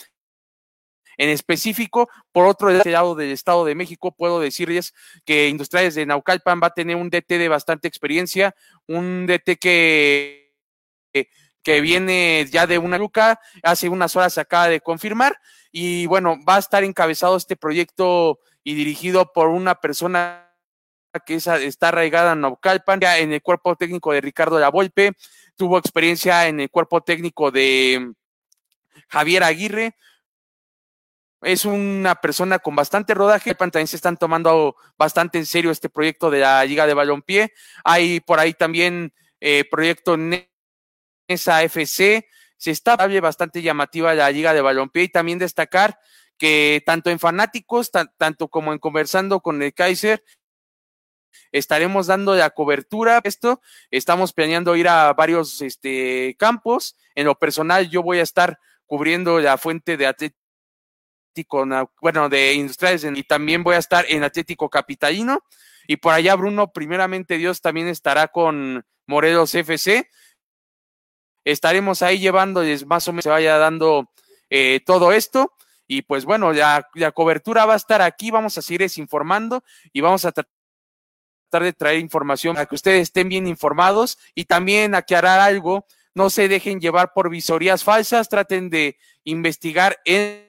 En 1.20 1.30
específico, 1.30 2.10
por 2.32 2.48
otro 2.48 2.70
lado 2.70 3.16
del 3.16 3.32
Estado 3.32 3.66
de 3.66 3.76
México, 3.76 4.14
puedo 4.16 4.40
decirles 4.40 4.94
que 5.26 5.50
Industriales 5.50 5.96
de 5.96 6.06
Naucalpan 6.06 6.60
va 6.62 6.68
a 6.68 6.74
tener 6.74 6.96
un 6.96 7.10
DT 7.10 7.38
de 7.38 7.48
bastante 7.48 7.88
experiencia, 7.88 8.56
un 8.88 9.26
DT 9.26 9.58
que 9.60 10.47
que 11.64 11.82
viene 11.82 12.46
ya 12.50 12.68
de 12.68 12.78
una 12.78 12.98
luca, 12.98 13.40
hace 13.64 13.90
unas 13.90 14.16
horas 14.16 14.34
se 14.34 14.42
acaba 14.42 14.68
de 14.70 14.82
confirmar 14.82 15.38
y 15.72 16.06
bueno, 16.06 16.38
va 16.48 16.56
a 16.56 16.60
estar 16.60 16.84
encabezado 16.84 17.36
este 17.36 17.56
proyecto 17.56 18.40
y 18.64 18.76
dirigido 18.76 19.32
por 19.34 19.50
una 19.50 19.76
persona 19.76 20.44
que 21.26 21.36
está 21.36 21.88
arraigada 21.88 22.34
en 22.34 22.42
Naucalpan, 22.42 23.00
ya 23.00 23.18
en 23.18 23.34
el 23.34 23.42
cuerpo 23.42 23.76
técnico 23.76 24.14
de 24.14 24.22
Ricardo 24.22 24.60
Lavolpe, 24.60 25.14
tuvo 25.56 25.78
experiencia 25.78 26.48
en 26.48 26.60
el 26.60 26.70
cuerpo 26.70 27.02
técnico 27.02 27.52
de 27.52 28.14
Javier 29.10 29.44
Aguirre, 29.44 29.96
es 31.42 31.66
una 31.66 32.16
persona 32.16 32.60
con 32.60 32.76
bastante 32.76 33.14
rodaje. 33.14 33.54
También 33.54 33.88
se 33.88 33.96
están 33.96 34.18
tomando 34.18 34.76
bastante 34.98 35.38
en 35.38 35.46
serio 35.46 35.72
este 35.72 35.90
proyecto 35.90 36.30
de 36.30 36.40
la 36.40 36.64
Liga 36.66 36.88
de 36.88 36.94
Balompié. 36.94 37.54
Hay 37.84 38.20
por 38.22 38.40
ahí 38.40 38.54
también 38.54 39.14
eh, 39.40 39.64
proyecto 39.70 40.18
esa 41.28 41.64
FC. 41.64 42.28
Se 42.58 42.72
está 42.72 42.96
bastante 42.96 43.62
llamativa 43.62 44.14
la 44.14 44.32
Liga 44.32 44.54
de 44.54 44.62
Balompié 44.62 45.04
y 45.04 45.10
también 45.10 45.40
destacar 45.40 46.00
que 46.38 46.84
tanto 46.86 47.10
en 47.10 47.20
fanáticos, 47.20 47.92
tanto 47.92 48.48
como 48.48 48.72
en 48.72 48.80
conversando 48.80 49.40
con 49.42 49.62
el 49.62 49.74
Kaiser, 49.74 50.24
estaremos 51.52 52.08
dando 52.08 52.36
la 52.36 52.50
cobertura 52.52 53.22
esto. 53.24 53.62
Estamos 53.92 54.34
planeando 54.34 54.76
ir 54.76 54.88
a 54.88 55.14
varios 55.14 55.62
este, 55.62 56.36
campos. 56.38 56.96
En 57.16 57.26
lo 57.26 57.36
personal, 57.36 57.90
yo 57.90 58.04
voy 58.04 58.20
a 58.20 58.24
estar 58.24 58.60
cubriendo 58.86 59.40
la 59.40 59.58
fuente 59.58 59.98
de 59.98 60.08
Atlético, 60.08 61.68
bueno, 62.02 62.30
de 62.30 62.54
Industriales 62.54 63.06
y 63.16 63.24
también 63.24 63.64
voy 63.64 63.76
a 63.76 63.80
estar 63.80 64.06
en 64.08 64.24
Atlético 64.24 64.70
Capitalino. 64.70 65.44
Y 65.88 65.98
por 65.98 66.14
allá, 66.14 66.36
Bruno, 66.36 66.72
primeramente 66.72 67.38
Dios 67.38 67.62
también 67.62 67.88
estará 67.88 68.28
con 68.28 68.86
Morelos 69.06 69.56
FC 69.56 70.10
estaremos 71.52 72.02
ahí 72.02 72.20
llevándoles 72.20 72.86
más 72.86 73.08
o 73.08 73.14
menos 73.14 73.24
se 73.24 73.30
vaya 73.30 73.58
dando 73.58 74.10
eh, 74.50 74.82
todo 74.86 75.12
esto. 75.12 75.54
Y 75.88 76.02
pues 76.02 76.26
bueno, 76.26 76.52
la, 76.52 76.88
la 76.96 77.12
cobertura 77.14 77.66
va 77.66 77.74
a 77.74 77.78
estar 77.78 78.02
aquí, 78.02 78.30
vamos 78.30 78.58
a 78.58 78.62
seguir 78.62 78.86
informando 78.98 79.64
y 79.94 80.02
vamos 80.02 80.26
a 80.26 80.34
tratar 80.34 80.52
de 81.64 81.72
traer 81.72 82.00
información 82.00 82.56
para 82.56 82.66
que 82.66 82.76
ustedes 82.76 83.04
estén 83.04 83.30
bien 83.30 83.48
informados 83.48 84.18
y 84.36 84.44
también 84.46 84.96
aclarar 84.96 85.40
algo, 85.40 85.86
no 86.14 86.30
se 86.30 86.50
dejen 86.50 86.82
llevar 86.82 87.14
por 87.14 87.30
visorías 87.30 87.86
falsas, 87.86 88.28
traten 88.28 88.70
de 88.70 88.98
investigar 89.24 89.98
en 90.04 90.48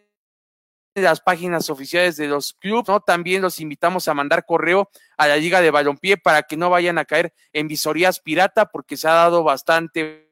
las 0.97 1.21
páginas 1.21 1.71
oficiales 1.71 2.17
de 2.17 2.27
los 2.27 2.55
clubes, 2.55 2.89
¿no? 2.89 3.01
También 3.01 3.43
los 3.43 3.61
invitamos 3.61 4.09
a 4.09 4.15
mandar 4.15 4.45
correo 4.45 4.91
a 5.17 5.29
la 5.29 5.37
Liga 5.37 5.61
de 5.61 5.71
Balompié 5.71 6.17
para 6.17 6.43
que 6.43 6.57
no 6.57 6.71
vayan 6.71 6.99
a 6.99 7.05
caer 7.05 7.33
en 7.53 7.69
visorías 7.69 8.19
pirata, 8.19 8.67
porque 8.67 8.97
se 8.97 9.07
ha 9.07 9.13
dado 9.13 9.45
bastante, 9.45 10.28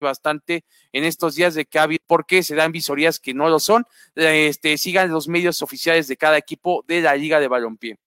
bastante 0.00 0.64
en 0.92 1.04
estos 1.04 1.34
días 1.34 1.54
de 1.54 1.64
que 1.64 1.78
ha 1.78 1.88
porque 2.06 2.42
se 2.42 2.54
dan 2.54 2.72
visorías 2.72 3.20
que 3.20 3.34
no 3.34 3.48
lo 3.48 3.60
son. 3.60 3.84
Este, 4.14 4.78
sigan 4.78 5.10
los 5.10 5.28
medios 5.28 5.62
oficiales 5.62 6.08
de 6.08 6.16
cada 6.16 6.38
equipo 6.38 6.84
de 6.86 7.00
la 7.00 7.14
Liga 7.16 7.40
de 7.40 7.48
Balompié. 7.48 7.98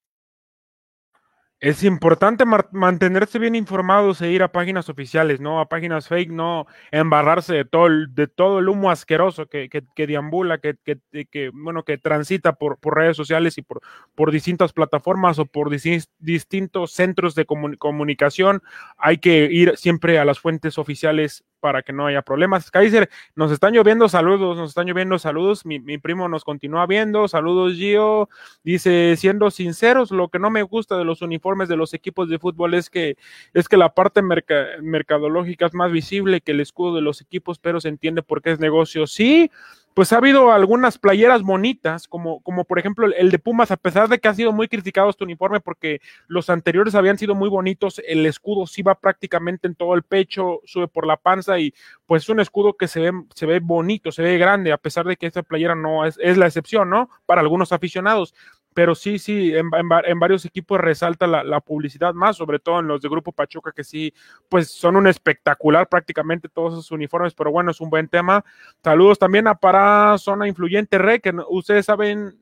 Es 1.60 1.84
importante 1.84 2.46
mantenerse 2.46 3.40
bien 3.40 3.56
informados 3.56 4.22
e 4.22 4.30
ir 4.30 4.44
a 4.44 4.52
páginas 4.52 4.90
oficiales, 4.90 5.40
no 5.40 5.60
a 5.60 5.68
páginas 5.68 6.08
fake, 6.08 6.30
no 6.30 6.68
embarrarse 6.92 7.56
de 7.56 7.66
todo 7.66 7.88
el, 7.88 8.14
de 8.14 8.28
todo 8.28 8.60
el 8.60 8.70
humo 8.70 8.92
asqueroso 8.92 9.48
que, 9.48 9.68
que, 9.68 9.82
que 9.96 10.06
deambula, 10.06 10.60
que, 10.60 10.76
que, 10.86 11.50
bueno, 11.52 11.82
que 11.82 11.98
transita 11.98 12.54
por, 12.54 12.78
por, 12.78 12.96
redes 12.96 13.18
sociales 13.18 13.58
y 13.58 13.64
por, 13.64 13.82
por 14.14 14.32
distintas 14.32 14.72
plataformas 14.72 15.40
o 15.40 15.48
por 15.48 15.72
distintos 15.72 16.92
centros 16.92 17.34
de 17.34 17.48
comunicación. 17.48 18.62
Hay 18.96 19.18
que 19.18 19.46
ir 19.52 19.78
siempre 19.78 20.20
a 20.20 20.26
las 20.26 20.38
fuentes 20.38 20.78
oficiales 20.78 21.44
para 21.60 21.82
que 21.82 21.94
no 21.94 22.08
haya 22.08 22.22
problemas. 22.22 22.72
Kaiser, 22.72 23.10
nos 23.36 23.52
están 23.52 23.74
lloviendo 23.74 24.10
saludos, 24.10 24.58
nos 24.58 24.70
están 24.70 24.88
lloviendo 24.88 25.20
saludos. 25.20 25.66
Mi, 25.66 25.80
primo 25.98 26.30
nos 26.30 26.44
continúa 26.44 26.86
viendo. 26.86 27.28
Saludos, 27.28 27.74
Gio. 27.74 28.30
Dice, 28.64 29.16
siendo 29.18 29.52
sinceros, 29.52 30.12
lo 30.12 30.30
que 30.30 30.40
no 30.40 30.50
me 30.50 30.64
gusta 30.64 30.98
de 30.98 31.06
los 31.06 31.22
uniformes 31.22 31.70
de 31.70 31.78
los 31.78 31.94
equipos 31.94 32.30
de 32.30 32.40
fútbol 32.40 32.74
es 32.74 32.90
que, 32.90 33.18
es 33.54 33.68
que 33.68 33.78
la 33.78 33.94
parte 33.94 34.22
mercadológica 34.22 35.66
es 35.66 35.74
más 35.74 35.92
visible 35.92 36.42
que 36.42 36.52
el 36.52 36.62
escudo 36.62 36.96
de 36.96 37.02
los 37.02 37.22
equipos, 37.22 37.60
pero 37.60 37.82
se 37.82 37.90
entiende 37.90 38.22
por 38.22 38.42
qué 38.42 38.52
es 38.52 38.60
negocio. 38.60 39.08
Sí, 39.08 39.52
pues 39.98 40.14
ha 40.14 40.18
habido 40.18 40.52
algunas 40.52 41.00
playeras 41.00 41.42
bonitas, 41.42 42.08
como, 42.08 42.40
como 42.42 42.66
por 42.66 42.78
ejemplo 42.78 43.08
el 43.12 43.32
de 43.32 43.40
Pumas, 43.40 43.72
a 43.72 43.78
pesar 43.78 44.08
de 44.10 44.20
que 44.20 44.28
ha 44.28 44.34
sido 44.36 44.52
muy 44.52 44.68
criticado 44.68 45.10
este 45.10 45.24
uniforme 45.24 45.60
porque 45.60 46.02
los 46.28 46.52
anteriores 46.52 46.94
habían 46.94 47.18
sido 47.18 47.34
muy 47.34 47.50
bonitos, 47.50 48.00
el 48.08 48.24
escudo 48.28 48.68
sí 48.68 48.84
va 48.84 48.94
prácticamente 48.94 49.66
en 49.66 49.74
todo 49.74 49.96
el 49.96 50.04
pecho, 50.04 50.62
sube 50.66 50.88
por 50.88 51.08
la 51.08 51.18
panza 51.18 51.58
y 51.58 51.74
pues 52.06 52.22
es 52.22 52.30
un 52.30 52.40
escudo 52.40 52.78
que 52.78 52.88
se 52.88 53.00
ve, 53.00 53.12
se 53.34 53.48
ve 53.48 53.60
bonito, 53.60 54.12
se 54.12 54.22
ve 54.22 54.38
grande, 54.38 54.72
a 54.72 54.78
pesar 54.78 55.08
de 55.08 55.18
que 55.18 55.26
esta 55.26 55.42
playera 55.42 55.74
no 55.74 56.06
es, 56.06 56.20
es 56.22 56.38
la 56.38 56.46
excepción, 56.46 56.92
¿no? 56.92 57.10
Para 57.26 57.42
algunos 57.42 57.72
aficionados 57.72 58.36
pero 58.78 58.94
sí, 58.94 59.18
sí, 59.18 59.54
en, 59.56 59.72
varios 60.20 60.46
equipos 60.46 60.80
resalta 60.80 61.26
la, 61.26 61.60
publicidad 61.62 62.14
más, 62.14 62.38
sobre 62.38 62.60
todo 62.60 62.80
en 62.80 62.88
los 62.88 63.02
de 63.02 63.10
Grupo 63.10 63.32
Pachuca, 63.32 63.72
que 63.72 63.84
sí, 63.84 64.14
pues 64.50 64.70
son 64.70 64.96
un 64.98 65.08
espectacular 65.08 65.90
prácticamente 65.90 66.48
todos 66.48 66.74
esos 66.74 66.92
uniformes, 66.92 67.34
pero 67.34 67.52
bueno, 67.52 67.72
es 67.72 67.82
un 67.82 67.90
buen 67.90 68.08
tema. 68.08 68.46
Saludos 68.84 69.18
también 69.18 69.48
a 69.48 69.56
para 69.56 70.16
Zona 70.20 70.48
Influyente 70.48 71.00
Re, 71.00 71.20
que 71.22 71.34
ustedes 71.50 71.88
saben, 71.88 72.38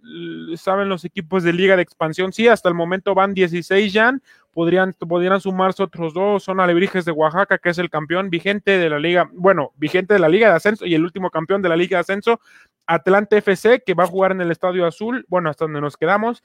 saben 0.57 0.89
los 0.89 1.05
equipos 1.05 1.41
de 1.41 1.53
Liga 1.53 1.77
de 1.77 1.83
Expansión, 1.83 2.33
sí, 2.33 2.49
hasta 2.49 2.67
el 2.67 2.75
momento 2.75 3.15
van 3.15 3.33
16 3.33 3.93
ya, 3.93 4.13
podrían, 4.55 4.93
podrían 4.93 5.41
sumarse 5.41 5.83
otros 5.83 6.13
dos, 6.13 6.41
son 6.41 6.61
Alebrijes 6.61 7.03
de 7.03 7.11
Oaxaca, 7.11 7.57
que 7.57 7.69
es 7.69 7.77
el 7.77 7.89
campeón 7.89 8.29
vigente 8.29 8.79
de 8.79 8.89
la 8.89 8.99
liga, 8.99 9.29
bueno, 9.33 9.73
vigente 9.75 10.13
de 10.13 10.19
la 10.21 10.29
liga 10.29 10.47
de 10.47 10.55
ascenso 10.55 10.85
y 10.85 10.95
el 10.95 11.03
último 11.03 11.29
campeón 11.29 11.61
de 11.61 11.67
la 11.67 11.75
liga 11.75 11.97
de 11.97 12.01
ascenso, 12.01 12.39
Atlante 12.87 13.37
FC, 13.39 13.83
que 13.85 13.93
va 13.93 14.05
a 14.05 14.07
jugar 14.07 14.31
en 14.31 14.39
el 14.39 14.51
Estadio 14.51 14.87
Azul, 14.87 15.25
bueno, 15.27 15.49
hasta 15.49 15.65
donde 15.65 15.81
nos 15.81 15.97
quedamos. 15.97 16.41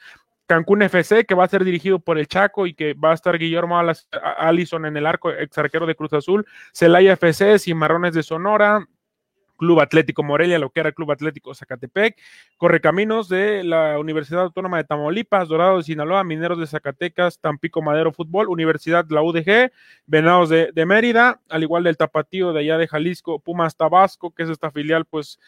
Cancún 0.47 0.83
FC, 0.83 1.25
que 1.25 1.37
va 1.37 1.45
a 1.45 1.49
ser 1.49 1.65
dirigido 1.65 2.01
por 2.01 2.19
el 2.19 2.27
Chaco 2.27 2.67
y 2.67 2.75
que 2.75 2.95
va 2.95 3.13
a 3.13 3.15
estar 3.15 3.39
Guillermo 3.39 3.81
Allison 4.39 4.87
en 4.87 4.97
el 4.97 5.07
arco, 5.07 5.31
ex 5.31 5.57
arquero 5.57 5.87
de 5.87 5.95
Cruz 5.95 6.13
Azul. 6.13 6.45
Celaya 6.73 7.13
FC, 7.13 7.61
Cimarrones 7.61 8.13
de 8.13 8.25
Sonora, 8.25 8.89
Club 9.61 9.79
Atlético 9.81 10.23
Morelia, 10.23 10.59
lo 10.59 10.71
que 10.71 10.81
era 10.81 10.91
Club 10.91 11.13
Atlético 11.13 11.55
Zacatepec, 11.55 12.19
Correcaminos 12.57 13.29
de 13.29 13.63
la 13.63 13.99
Universidad 13.99 14.41
Autónoma 14.41 14.79
de 14.79 14.85
Tamaulipas, 14.85 15.49
Dorado 15.49 15.77
de 15.77 15.83
Sinaloa, 15.83 16.25
Mineros 16.25 16.59
de 16.59 16.67
Zacatecas, 16.67 17.39
Tampico 17.41 17.83
Madero 17.83 18.11
Fútbol, 18.11 18.49
Universidad 18.49 19.05
la 19.11 19.21
UDG, 19.21 19.71
Venados 20.07 20.49
de, 20.49 20.71
de 20.73 20.87
Mérida, 20.87 21.43
al 21.51 21.63
igual 21.63 21.85
del 21.85 21.99
Tapatío 21.99 22.55
de 22.55 22.61
allá 22.61 22.79
de 22.79 22.89
Jalisco, 22.89 23.39
Pumas 23.39 23.77
Tabasco, 23.77 24.31
que 24.31 24.45
es 24.45 24.49
esta 24.49 24.71
filial 24.71 25.05
pues 25.05 25.39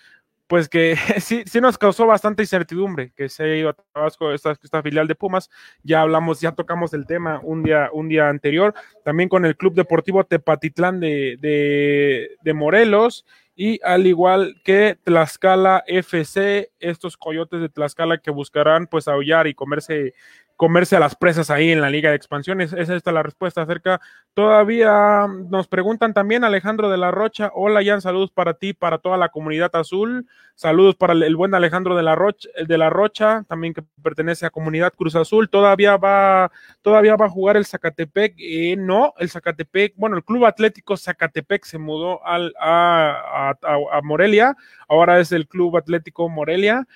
pues 0.47 0.69
que 0.69 0.97
sí, 1.21 1.45
sí 1.47 1.63
nos 1.63 1.79
causó 1.79 2.07
bastante 2.07 2.43
incertidumbre 2.43 3.13
que 3.17 3.31
se 3.31 3.45
haya 3.45 3.57
ido 3.57 3.71
a 3.71 3.73
Tabasco 3.73 4.31
esta, 4.33 4.51
esta, 4.63 4.83
filial 4.83 5.09
de 5.09 5.15
Pumas. 5.15 5.49
Ya 5.83 6.03
hablamos, 6.03 6.43
ya 6.43 6.53
tocamos 6.53 6.93
el 6.93 7.07
tema 7.07 7.41
un 7.43 7.63
día, 7.63 7.89
un 7.95 8.11
día 8.11 8.29
anterior, 8.29 8.75
también 9.03 9.31
con 9.31 9.47
el 9.47 9.57
Club 9.57 9.73
Deportivo 9.73 10.25
Tepatitlán 10.25 11.01
de, 11.01 11.39
de, 11.41 12.37
de 12.43 12.53
Morelos 12.53 13.25
y 13.55 13.81
al 13.85 14.07
igual 14.07 14.61
que 14.65 14.99
Tlaxcala 15.05 15.85
FC, 15.87 16.73
estos 16.81 17.17
coyotes 17.17 17.61
de 17.61 17.69
Tlaxcala 17.69 18.19
que 18.19 18.31
buscarán 18.31 18.87
pues 18.87 19.09
aullar 19.09 19.47
y 19.47 19.55
comerse 19.55 20.15
comerse 20.57 20.97
a 20.97 21.01
las 21.01 21.17
presas 21.17 21.51
ahí 21.51 21.71
en 21.71 21.81
la 21.81 21.91
Liga 21.91 22.11
de 22.11 22.17
Expansiones. 22.17 22.73
Es 22.73 22.89
la 23.07 23.23
respuesta 23.23 23.63
acerca. 23.63 24.01
Todavía 24.35 25.27
nos 25.51 25.69
preguntan 25.69 26.15
también 26.15 26.45
Alejandro 26.45 26.91
de 26.91 26.99
la 26.99 27.11
Rocha. 27.11 27.51
Hola, 27.55 27.83
Jan, 27.85 28.01
saludos 28.01 28.31
para 28.31 28.55
ti, 28.55 28.73
para 28.73 28.99
toda 28.99 29.17
la 29.17 29.29
comunidad 29.29 29.75
azul. 29.75 30.27
Saludos 30.55 30.97
para 30.97 31.15
el, 31.15 31.37
buen 31.37 31.55
Alejandro 31.55 31.97
de 31.97 32.03
la 32.03 32.15
Rocha, 32.15 32.49
de 32.67 32.79
la 32.79 32.91
Rocha, 32.91 33.45
también 33.49 33.75
que 33.75 33.83
pertenece 34.03 34.47
a 34.47 34.51
Comunidad 34.51 34.93
Cruz 34.93 35.17
Azul. 35.17 35.49
Todavía 35.49 35.97
va, 35.97 36.51
todavía 36.83 37.17
va 37.17 37.27
a 37.27 37.31
jugar 37.31 37.57
el 37.57 37.67
Zacatepec. 37.67 38.35
Eh, 38.39 38.77
no, 38.77 39.15
el 39.19 39.31
Zacatepec, 39.31 39.95
bueno, 39.97 40.17
el 40.17 40.25
Club 40.25 40.47
Atlético 40.47 40.97
Zacatepec 40.97 41.65
se 41.65 41.79
mudó 41.79 42.25
al, 42.25 42.55
a, 42.61 43.55
a 43.63 44.01
Morelia. 44.03 44.57
Ahora 44.89 45.19
es 45.21 45.33
el 45.33 45.49
Club 45.49 45.77
Atlético 45.77 46.29
Morelia. 46.29 46.87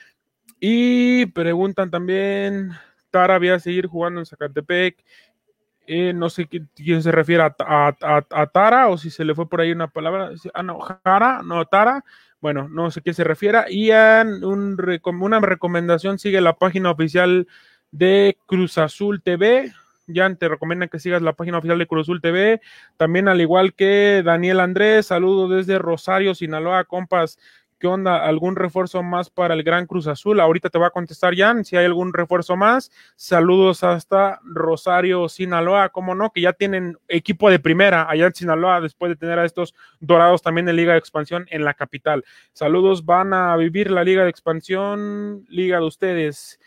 Y 0.60 1.26
preguntan 1.26 1.90
también, 1.90 2.72
Tara 3.16 3.38
voy 3.38 3.48
a 3.48 3.58
seguir 3.58 3.86
jugando 3.86 4.20
en 4.20 4.26
Zacatepec. 4.26 5.02
Eh, 5.86 6.12
no 6.12 6.28
sé 6.28 6.46
quién, 6.46 7.02
se 7.02 7.10
refiere 7.10 7.44
a, 7.44 8.48
Tara 8.52 8.88
o 8.88 8.98
si 8.98 9.08
se 9.08 9.24
le 9.24 9.34
fue 9.34 9.48
por 9.48 9.62
ahí 9.62 9.72
una 9.72 9.88
palabra. 9.88 10.32
Ah, 10.52 10.62
no, 10.62 10.78
Jara, 10.80 11.40
no, 11.42 11.64
Tara. 11.64 12.04
Bueno, 12.42 12.68
no 12.68 12.90
sé 12.90 13.00
quién 13.00 13.14
se 13.14 13.24
refiere. 13.24 13.60
Y 13.70 13.90
un, 13.90 14.76
una 15.02 15.40
recomendación, 15.40 16.18
sigue 16.18 16.42
la 16.42 16.58
página 16.58 16.90
oficial 16.90 17.48
de 17.90 18.36
Cruz 18.44 18.76
Azul 18.76 19.22
TV. 19.22 19.72
Ya 20.06 20.32
te 20.34 20.48
recomiendan 20.48 20.90
que 20.90 20.98
sigas 20.98 21.22
la 21.22 21.32
página 21.32 21.56
oficial 21.56 21.78
de 21.78 21.86
Cruz 21.86 22.02
Azul 22.06 22.20
TV. 22.20 22.60
También, 22.98 23.28
al 23.28 23.40
igual 23.40 23.72
que 23.72 24.20
Daniel 24.22 24.60
Andrés, 24.60 25.06
saludo 25.06 25.48
desde 25.48 25.78
Rosario, 25.78 26.34
Sinaloa, 26.34 26.84
compas. 26.84 27.38
¿Qué 27.78 27.86
onda? 27.88 28.24
¿Algún 28.24 28.56
refuerzo 28.56 29.02
más 29.02 29.28
para 29.28 29.52
el 29.52 29.62
Gran 29.62 29.86
Cruz 29.86 30.06
Azul? 30.06 30.40
Ahorita 30.40 30.70
te 30.70 30.78
va 30.78 30.86
a 30.86 30.90
contestar 30.90 31.36
Jan 31.36 31.62
si 31.62 31.76
hay 31.76 31.84
algún 31.84 32.14
refuerzo 32.14 32.56
más. 32.56 32.90
Saludos 33.16 33.84
hasta 33.84 34.40
Rosario, 34.44 35.28
Sinaloa, 35.28 35.90
¿cómo 35.90 36.14
no? 36.14 36.30
Que 36.32 36.40
ya 36.40 36.54
tienen 36.54 36.96
equipo 37.06 37.50
de 37.50 37.58
primera 37.58 38.08
allá 38.08 38.28
en 38.28 38.34
Sinaloa 38.34 38.80
después 38.80 39.10
de 39.10 39.16
tener 39.16 39.38
a 39.38 39.44
estos 39.44 39.74
dorados 40.00 40.40
también 40.40 40.66
en 40.70 40.76
Liga 40.76 40.92
de 40.92 40.98
Expansión 40.98 41.46
en 41.50 41.64
la 41.66 41.74
capital. 41.74 42.24
Saludos, 42.54 43.04
van 43.04 43.34
a 43.34 43.54
vivir 43.56 43.90
la 43.90 44.04
Liga 44.04 44.24
de 44.24 44.30
Expansión, 44.30 45.44
Liga 45.50 45.78
de 45.78 45.84
ustedes. 45.84 46.58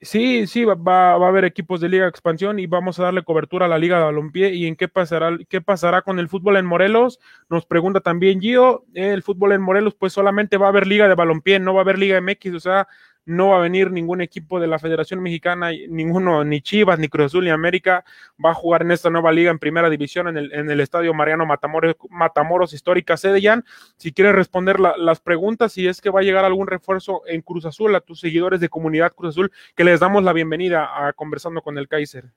Sí, 0.00 0.46
sí, 0.46 0.64
va, 0.64 1.12
a 1.12 1.14
haber 1.14 1.44
equipos 1.44 1.80
de 1.80 1.88
Liga 1.88 2.04
de 2.04 2.10
Expansión 2.10 2.58
y 2.58 2.66
vamos 2.66 2.98
a 2.98 3.04
darle 3.04 3.24
cobertura 3.24 3.66
a 3.66 3.68
la 3.68 3.78
Liga 3.78 3.98
de 3.98 4.04
Balompié. 4.04 4.54
¿Y 4.54 4.66
en 4.66 4.76
qué 4.76 4.88
pasará, 4.88 5.36
qué 5.48 5.60
pasará 5.60 6.02
con 6.02 6.18
el 6.18 6.28
fútbol 6.28 6.56
en 6.56 6.66
Morelos? 6.66 7.18
Nos 7.48 7.66
pregunta 7.66 8.00
también 8.00 8.40
Gio. 8.40 8.84
El 8.94 9.22
fútbol 9.22 9.52
en 9.52 9.62
Morelos, 9.62 9.94
pues 9.94 10.12
solamente 10.12 10.58
va 10.58 10.66
a 10.66 10.68
haber 10.68 10.86
Liga 10.86 11.08
de 11.08 11.14
Balompié, 11.14 11.58
no 11.60 11.72
va 11.72 11.80
a 11.80 11.82
haber 11.82 11.98
Liga 11.98 12.20
MX, 12.20 12.54
o 12.54 12.60
sea, 12.60 12.88
no 13.26 13.48
va 13.48 13.56
a 13.56 13.60
venir 13.60 13.90
ningún 13.90 14.20
equipo 14.20 14.60
de 14.60 14.68
la 14.68 14.78
Federación 14.78 15.20
Mexicana, 15.20 15.70
ninguno, 15.88 16.44
ni 16.44 16.60
Chivas, 16.60 16.98
ni 16.98 17.08
Cruz 17.08 17.26
Azul, 17.26 17.44
ni 17.44 17.50
América, 17.50 18.04
va 18.42 18.52
a 18.52 18.54
jugar 18.54 18.82
en 18.82 18.92
esta 18.92 19.10
nueva 19.10 19.32
liga 19.32 19.50
en 19.50 19.58
primera 19.58 19.90
división 19.90 20.28
en 20.28 20.70
el, 20.70 20.80
estadio 20.80 21.12
Mariano 21.12 21.44
Matamoros, 21.44 22.72
Histórica 22.72 23.16
Sede, 23.16 23.62
Si 23.96 24.12
quieres 24.12 24.34
responder 24.34 24.78
las 24.80 25.20
preguntas, 25.20 25.72
si 25.72 25.88
es 25.88 26.00
que 26.00 26.10
va 26.10 26.20
a 26.20 26.22
llegar 26.22 26.44
algún 26.44 26.68
refuerzo 26.68 27.22
en 27.26 27.42
Cruz 27.42 27.66
Azul 27.66 27.94
a 27.94 28.00
tus 28.00 28.20
seguidores 28.20 28.60
de 28.60 28.68
comunidad 28.68 29.12
Cruz 29.12 29.34
Azul, 29.34 29.52
que 29.74 29.84
les 29.84 30.00
damos 30.00 30.22
la 30.22 30.32
bienvenida 30.32 31.06
a 31.06 31.12
conversando 31.12 31.62
con 31.62 31.78
el 31.78 31.88
Kaiser. 31.88 32.30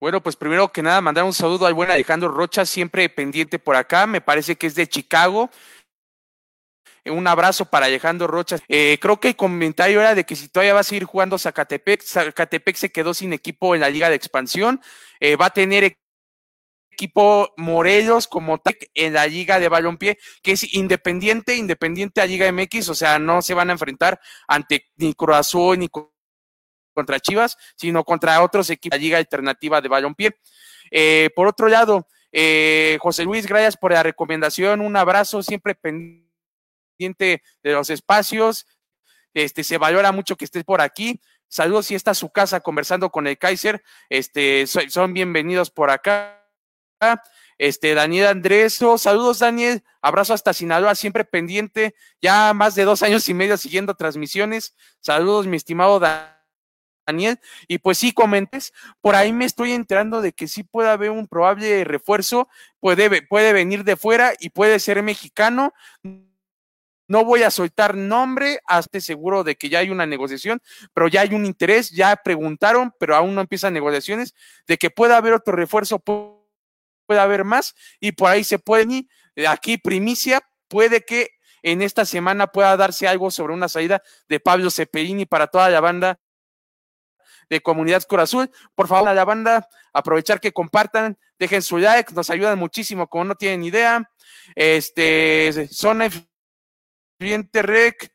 Bueno, 0.00 0.22
pues 0.22 0.34
primero 0.34 0.72
que 0.72 0.82
nada, 0.82 1.02
mandar 1.02 1.24
un 1.24 1.34
saludo 1.34 1.66
al 1.66 1.74
buen 1.74 1.90
Alejandro 1.90 2.30
Rocha, 2.30 2.64
siempre 2.64 3.06
pendiente 3.10 3.58
por 3.58 3.76
acá, 3.76 4.06
me 4.06 4.22
parece 4.22 4.56
que 4.56 4.66
es 4.66 4.74
de 4.74 4.86
Chicago. 4.86 5.50
Un 7.06 7.26
abrazo 7.26 7.64
para 7.64 7.86
Alejandro 7.86 8.26
Rocha. 8.26 8.58
Eh, 8.68 8.98
creo 9.00 9.18
que 9.20 9.28
el 9.28 9.36
comentario 9.36 10.00
era 10.00 10.14
de 10.14 10.24
que 10.24 10.36
si 10.36 10.48
todavía 10.48 10.74
va 10.74 10.80
a 10.80 10.84
seguir 10.84 11.04
jugando 11.04 11.38
Zacatepec, 11.38 12.02
Zacatepec 12.02 12.76
se 12.76 12.92
quedó 12.92 13.14
sin 13.14 13.32
equipo 13.32 13.74
en 13.74 13.80
la 13.80 13.90
Liga 13.90 14.08
de 14.08 14.16
Expansión, 14.16 14.80
eh, 15.18 15.36
va 15.36 15.46
a 15.46 15.50
tener 15.50 15.96
equipo 16.90 17.54
Morelos 17.56 18.28
como 18.28 18.58
tal 18.58 18.76
en 18.94 19.14
la 19.14 19.26
Liga 19.26 19.58
de 19.58 19.68
Balompié, 19.68 20.18
que 20.42 20.52
es 20.52 20.74
independiente, 20.74 21.56
independiente 21.56 22.20
a 22.20 22.26
Liga 22.26 22.50
MX, 22.52 22.90
o 22.90 22.94
sea, 22.94 23.18
no 23.18 23.40
se 23.40 23.54
van 23.54 23.70
a 23.70 23.72
enfrentar 23.72 24.20
ante 24.46 24.90
ni 24.96 25.14
Cruz 25.14 25.54
ni 25.78 25.88
contra 25.88 27.20
Chivas, 27.20 27.56
sino 27.76 28.04
contra 28.04 28.42
otros 28.42 28.68
equipos 28.68 28.96
de 28.96 28.98
la 28.98 29.02
Liga 29.02 29.18
Alternativa 29.18 29.80
de 29.80 29.88
Balompié. 29.88 30.36
Eh, 30.90 31.30
por 31.34 31.46
otro 31.46 31.68
lado, 31.68 32.06
eh, 32.32 32.98
José 33.00 33.24
Luis, 33.24 33.46
gracias 33.46 33.76
por 33.76 33.92
la 33.92 34.02
recomendación, 34.02 34.82
un 34.82 34.96
abrazo, 34.96 35.42
siempre 35.42 35.74
pendiente 35.74 36.29
de 37.08 37.72
los 37.72 37.90
espacios, 37.90 38.66
este, 39.34 39.64
se 39.64 39.78
valora 39.78 40.12
mucho 40.12 40.36
que 40.36 40.44
estés 40.44 40.64
por 40.64 40.80
aquí. 40.80 41.20
Saludos 41.48 41.86
si 41.86 41.94
está 41.94 42.14
su 42.14 42.30
casa 42.30 42.60
conversando 42.60 43.10
con 43.10 43.26
el 43.26 43.38
Kaiser. 43.38 43.82
Este, 44.08 44.66
son 44.66 45.14
bienvenidos 45.14 45.70
por 45.70 45.90
acá. 45.90 46.46
Este, 47.58 47.94
Daniel 47.94 48.26
Andreso, 48.26 48.98
saludos 48.98 49.40
Daniel, 49.40 49.82
abrazo 50.00 50.32
hasta 50.32 50.52
Sinaloa, 50.52 50.94
siempre 50.94 51.24
pendiente, 51.24 51.94
ya 52.20 52.54
más 52.54 52.74
de 52.74 52.84
dos 52.84 53.02
años 53.02 53.28
y 53.28 53.34
medio 53.34 53.56
siguiendo 53.56 53.94
transmisiones. 53.94 54.74
Saludos, 55.00 55.46
mi 55.46 55.56
estimado 55.56 56.00
Daniel. 56.00 57.38
Y 57.68 57.78
pues 57.78 57.98
sí, 57.98 58.12
comentes, 58.12 58.72
por 59.00 59.14
ahí 59.14 59.32
me 59.32 59.44
estoy 59.44 59.72
enterando 59.72 60.22
de 60.22 60.32
que 60.32 60.48
sí 60.48 60.62
puede 60.62 60.88
haber 60.88 61.10
un 61.10 61.26
probable 61.26 61.84
refuerzo, 61.84 62.48
puede, 62.78 63.22
puede 63.22 63.52
venir 63.52 63.84
de 63.84 63.96
fuera 63.96 64.32
y 64.38 64.50
puede 64.50 64.78
ser 64.78 65.02
mexicano. 65.02 65.74
No 67.10 67.24
voy 67.24 67.42
a 67.42 67.50
soltar 67.50 67.96
nombre, 67.96 68.60
hasta 68.66 69.00
seguro 69.00 69.42
de 69.42 69.56
que 69.56 69.68
ya 69.68 69.80
hay 69.80 69.90
una 69.90 70.06
negociación, 70.06 70.62
pero 70.94 71.08
ya 71.08 71.22
hay 71.22 71.34
un 71.34 71.44
interés, 71.44 71.90
ya 71.90 72.14
preguntaron, 72.14 72.94
pero 73.00 73.16
aún 73.16 73.34
no 73.34 73.40
empiezan 73.40 73.74
negociaciones, 73.74 74.32
de 74.68 74.78
que 74.78 74.90
pueda 74.90 75.16
haber 75.16 75.32
otro 75.32 75.56
refuerzo, 75.56 75.98
puede 75.98 77.20
haber 77.20 77.42
más, 77.42 77.74
y 77.98 78.12
por 78.12 78.30
ahí 78.30 78.44
se 78.44 78.60
pueden 78.60 78.92
ir. 78.92 79.08
Aquí, 79.48 79.76
primicia, 79.76 80.40
puede 80.68 81.00
que 81.04 81.30
en 81.62 81.82
esta 81.82 82.04
semana 82.04 82.46
pueda 82.46 82.76
darse 82.76 83.08
algo 83.08 83.32
sobre 83.32 83.54
una 83.54 83.68
salida 83.68 84.00
de 84.28 84.38
Pablo 84.38 84.70
Cepelini 84.70 85.26
para 85.26 85.48
toda 85.48 85.68
la 85.68 85.80
banda 85.80 86.20
de 87.48 87.60
Comunidad 87.60 88.04
Corazul. 88.04 88.52
Por 88.76 88.86
favor, 88.86 89.08
a 89.08 89.14
la 89.14 89.24
banda, 89.24 89.68
aprovechar 89.92 90.40
que 90.40 90.52
compartan, 90.52 91.18
dejen 91.40 91.62
su 91.62 91.78
like, 91.78 92.14
nos 92.14 92.30
ayudan 92.30 92.56
muchísimo, 92.56 93.08
como 93.08 93.24
no 93.24 93.34
tienen 93.34 93.64
idea. 93.64 94.08
Este, 94.54 95.66
son 95.72 96.02
cliente 97.20 97.60
Rec, 97.60 98.10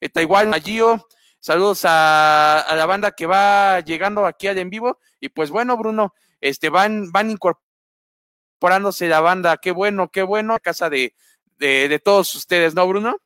eh, 0.00 0.10
Taiwán, 0.10 0.50
Magio, 0.50 1.08
saludos 1.40 1.82
a, 1.86 2.66
la 2.76 2.84
banda 2.84 3.10
que 3.10 3.26
va 3.26 3.80
llegando 3.80 4.26
aquí 4.26 4.46
al 4.46 4.58
en 4.58 4.68
vivo. 4.68 4.98
Y 5.18 5.30
pues 5.30 5.50
bueno, 5.50 5.78
Bruno, 5.78 6.14
este 6.42 6.68
van, 6.68 7.10
van 7.10 7.30
incorporándose 7.30 9.08
la 9.08 9.20
banda, 9.20 9.56
qué 9.56 9.70
bueno, 9.70 10.10
qué 10.10 10.22
bueno, 10.22 10.54
a 10.54 10.60
casa 10.60 10.90
de, 10.90 11.14
de, 11.58 11.98
todos 12.04 12.34
ustedes, 12.34 12.74
¿no, 12.74 12.86
Bruno? 12.86 13.16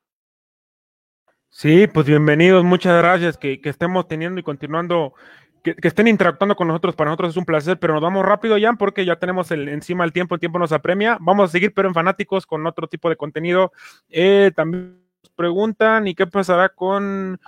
Sí, 1.49 1.87
pues 1.87 2.05
bienvenidos, 2.05 2.63
muchas 2.63 2.97
gracias 2.97 3.37
que, 3.37 3.59
que 3.59 3.69
estemos 3.69 4.07
teniendo 4.07 4.39
y 4.39 4.43
continuando 4.43 5.13
que, 5.63 5.75
estén 5.81 6.07
interactuando 6.07 6.55
con 6.55 6.67
nosotros, 6.67 6.95
para 6.95 7.09
nosotros 7.09 7.31
es 7.31 7.37
un 7.37 7.45
placer, 7.45 7.77
pero 7.77 7.93
nos 7.93 8.03
vamos 8.03 8.25
rápido 8.25 8.57
ya 8.57 8.71
porque 8.73 9.03
ya 9.03 9.17
tenemos 9.17 9.51
el, 9.51 9.67
encima 9.67 10.05
el 10.05 10.13
tiempo, 10.13 10.35
el 10.35 10.39
tiempo 10.39 10.59
nos 10.59 10.71
apremia. 10.71 11.17
Vamos 11.19 11.49
a 11.49 11.51
seguir, 11.51 11.73
pero 11.73 11.87
en 11.87 11.93
fanáticos, 11.93 12.45
con 12.45 12.67
otro 12.67 12.87
tipo 12.87 13.09
de 13.09 13.15
contenido. 13.15 13.71
Eh, 14.09 14.51
también 14.55 15.04
preguntan, 15.35 16.07
¿y 16.07 16.15
qué 16.15 16.27
pasará 16.27 16.69
con, 16.69 17.39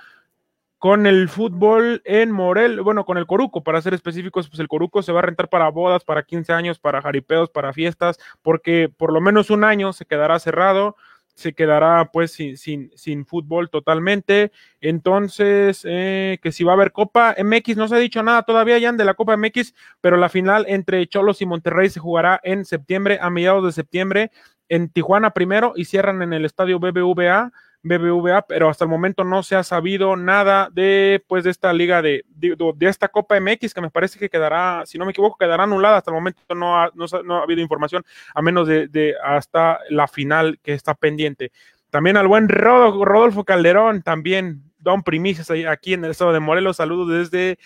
con 0.78 1.06
el 1.06 1.28
fútbol 1.28 2.02
en 2.04 2.30
Morel? 2.30 2.80
Bueno, 2.82 3.04
con 3.04 3.18
el 3.18 3.26
Coruco, 3.26 3.62
para 3.62 3.82
ser 3.82 3.94
específicos, 3.94 4.48
pues 4.48 4.60
el 4.60 4.68
Coruco 4.68 5.02
se 5.02 5.12
va 5.12 5.20
a 5.20 5.22
rentar 5.22 5.48
para 5.48 5.68
bodas, 5.70 6.04
para 6.04 6.22
15 6.22 6.52
años, 6.52 6.78
para 6.78 7.02
jaripeos, 7.02 7.50
para 7.50 7.72
fiestas, 7.72 8.18
porque 8.42 8.88
por 8.94 9.12
lo 9.12 9.20
menos 9.20 9.50
un 9.50 9.64
año 9.64 9.92
se 9.92 10.04
quedará 10.04 10.38
cerrado 10.38 10.96
se 11.38 11.52
quedará 11.52 12.10
pues 12.12 12.32
sin, 12.32 12.56
sin, 12.56 12.90
sin 12.96 13.24
fútbol 13.24 13.70
totalmente. 13.70 14.50
Entonces, 14.80 15.82
eh, 15.84 16.38
que 16.42 16.50
si 16.50 16.64
va 16.64 16.72
a 16.72 16.74
haber 16.74 16.90
Copa 16.90 17.36
MX, 17.38 17.76
no 17.76 17.86
se 17.86 17.94
ha 17.94 17.98
dicho 17.98 18.20
nada 18.24 18.42
todavía 18.42 18.76
ya 18.78 18.90
de 18.90 19.04
la 19.04 19.14
Copa 19.14 19.36
MX, 19.36 19.72
pero 20.00 20.16
la 20.16 20.28
final 20.28 20.64
entre 20.68 21.06
Cholos 21.06 21.40
y 21.40 21.46
Monterrey 21.46 21.90
se 21.90 22.00
jugará 22.00 22.40
en 22.42 22.64
septiembre, 22.64 23.20
a 23.22 23.30
mediados 23.30 23.64
de 23.64 23.70
septiembre, 23.70 24.32
en 24.68 24.88
Tijuana 24.88 25.30
primero 25.30 25.74
y 25.76 25.84
cierran 25.84 26.22
en 26.22 26.32
el 26.32 26.44
estadio 26.44 26.80
BBVA. 26.80 27.52
BBVA, 27.82 28.42
pero 28.42 28.68
hasta 28.68 28.84
el 28.84 28.90
momento 28.90 29.24
no 29.24 29.42
se 29.42 29.56
ha 29.56 29.62
sabido 29.62 30.16
nada 30.16 30.68
de, 30.72 31.24
pues, 31.26 31.44
de 31.44 31.50
esta 31.50 31.72
liga 31.72 32.02
de, 32.02 32.24
de, 32.28 32.86
esta 32.88 33.08
Copa 33.08 33.38
MX, 33.40 33.72
que 33.72 33.80
me 33.80 33.90
parece 33.90 34.18
que 34.18 34.28
quedará, 34.28 34.82
si 34.84 34.98
no 34.98 35.04
me 35.04 35.12
equivoco, 35.12 35.36
quedará 35.38 35.64
anulada. 35.64 35.98
Hasta 35.98 36.10
el 36.10 36.16
momento 36.16 36.42
no 36.54 36.80
ha, 36.80 36.90
no, 36.94 37.36
ha 37.38 37.42
habido 37.42 37.60
información, 37.60 38.04
a 38.34 38.42
menos 38.42 38.66
de, 38.66 39.14
hasta 39.24 39.78
la 39.90 40.08
final 40.08 40.58
que 40.62 40.74
está 40.74 40.94
pendiente. 40.94 41.52
También 41.90 42.16
al 42.16 42.28
buen 42.28 42.48
Rodolfo 42.48 43.44
Calderón, 43.44 44.02
también 44.02 44.62
Don 44.78 45.02
Primicias 45.02 45.50
aquí 45.68 45.94
en 45.94 46.04
el 46.04 46.10
estado 46.10 46.32
de 46.32 46.40
Morelos. 46.40 46.76
Saludos 46.76 47.08
desde 47.08 47.58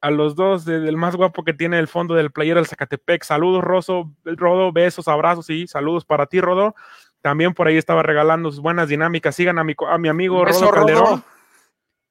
a 0.00 0.10
los 0.10 0.34
dos, 0.34 0.64
del 0.64 0.96
más 0.96 1.14
guapo 1.14 1.44
que 1.44 1.52
tiene 1.52 1.78
el 1.78 1.88
fondo 1.88 2.14
del 2.14 2.30
player 2.30 2.56
del 2.56 2.66
Zacatepec. 2.66 3.22
Saludos, 3.22 3.62
Roso, 3.62 4.10
Rodo, 4.24 4.72
besos, 4.72 5.08
abrazos 5.08 5.50
y 5.50 5.66
saludos 5.66 6.04
para 6.04 6.26
ti, 6.26 6.40
Rodo. 6.40 6.74
También 7.22 7.54
por 7.54 7.68
ahí 7.68 7.76
estaba 7.76 8.02
regalando 8.02 8.50
sus 8.50 8.60
buenas 8.60 8.88
dinámicas. 8.88 9.34
Sigan 9.34 9.58
a 9.58 9.64
mi, 9.64 9.74
a 9.88 9.98
mi 9.98 10.08
amigo 10.08 10.44
Rodo 10.44 10.70
Calderón. 10.70 11.24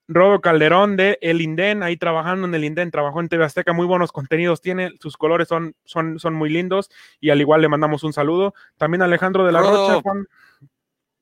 Rodo. 0.07 0.41
Calderón 0.41 0.97
de 0.97 1.18
El 1.22 1.41
Inden, 1.41 1.84
ahí 1.84 1.97
trabajando 1.97 2.47
en 2.47 2.55
el 2.55 2.64
Inden, 2.64 2.91
trabajó 2.91 3.20
en 3.20 3.30
TV 3.30 3.45
Azteca, 3.45 3.74
muy 3.74 3.86
buenos 3.86 4.12
contenidos 4.12 4.62
tiene, 4.62 4.93
sus 4.99 5.18
colores 5.18 5.47
son, 5.47 5.76
son, 5.84 6.20
son 6.20 6.34
muy 6.34 6.49
lindos 6.49 6.89
y 7.20 7.30
al 7.30 7.41
igual 7.41 7.62
le 7.62 7.70
mandamos 7.70 8.03
un 8.03 8.14
saludo. 8.14 8.53
También 8.78 9.01
Alejandro 9.01 9.45
de 9.45 9.51
la 9.51 9.62
Rocha, 9.62 10.01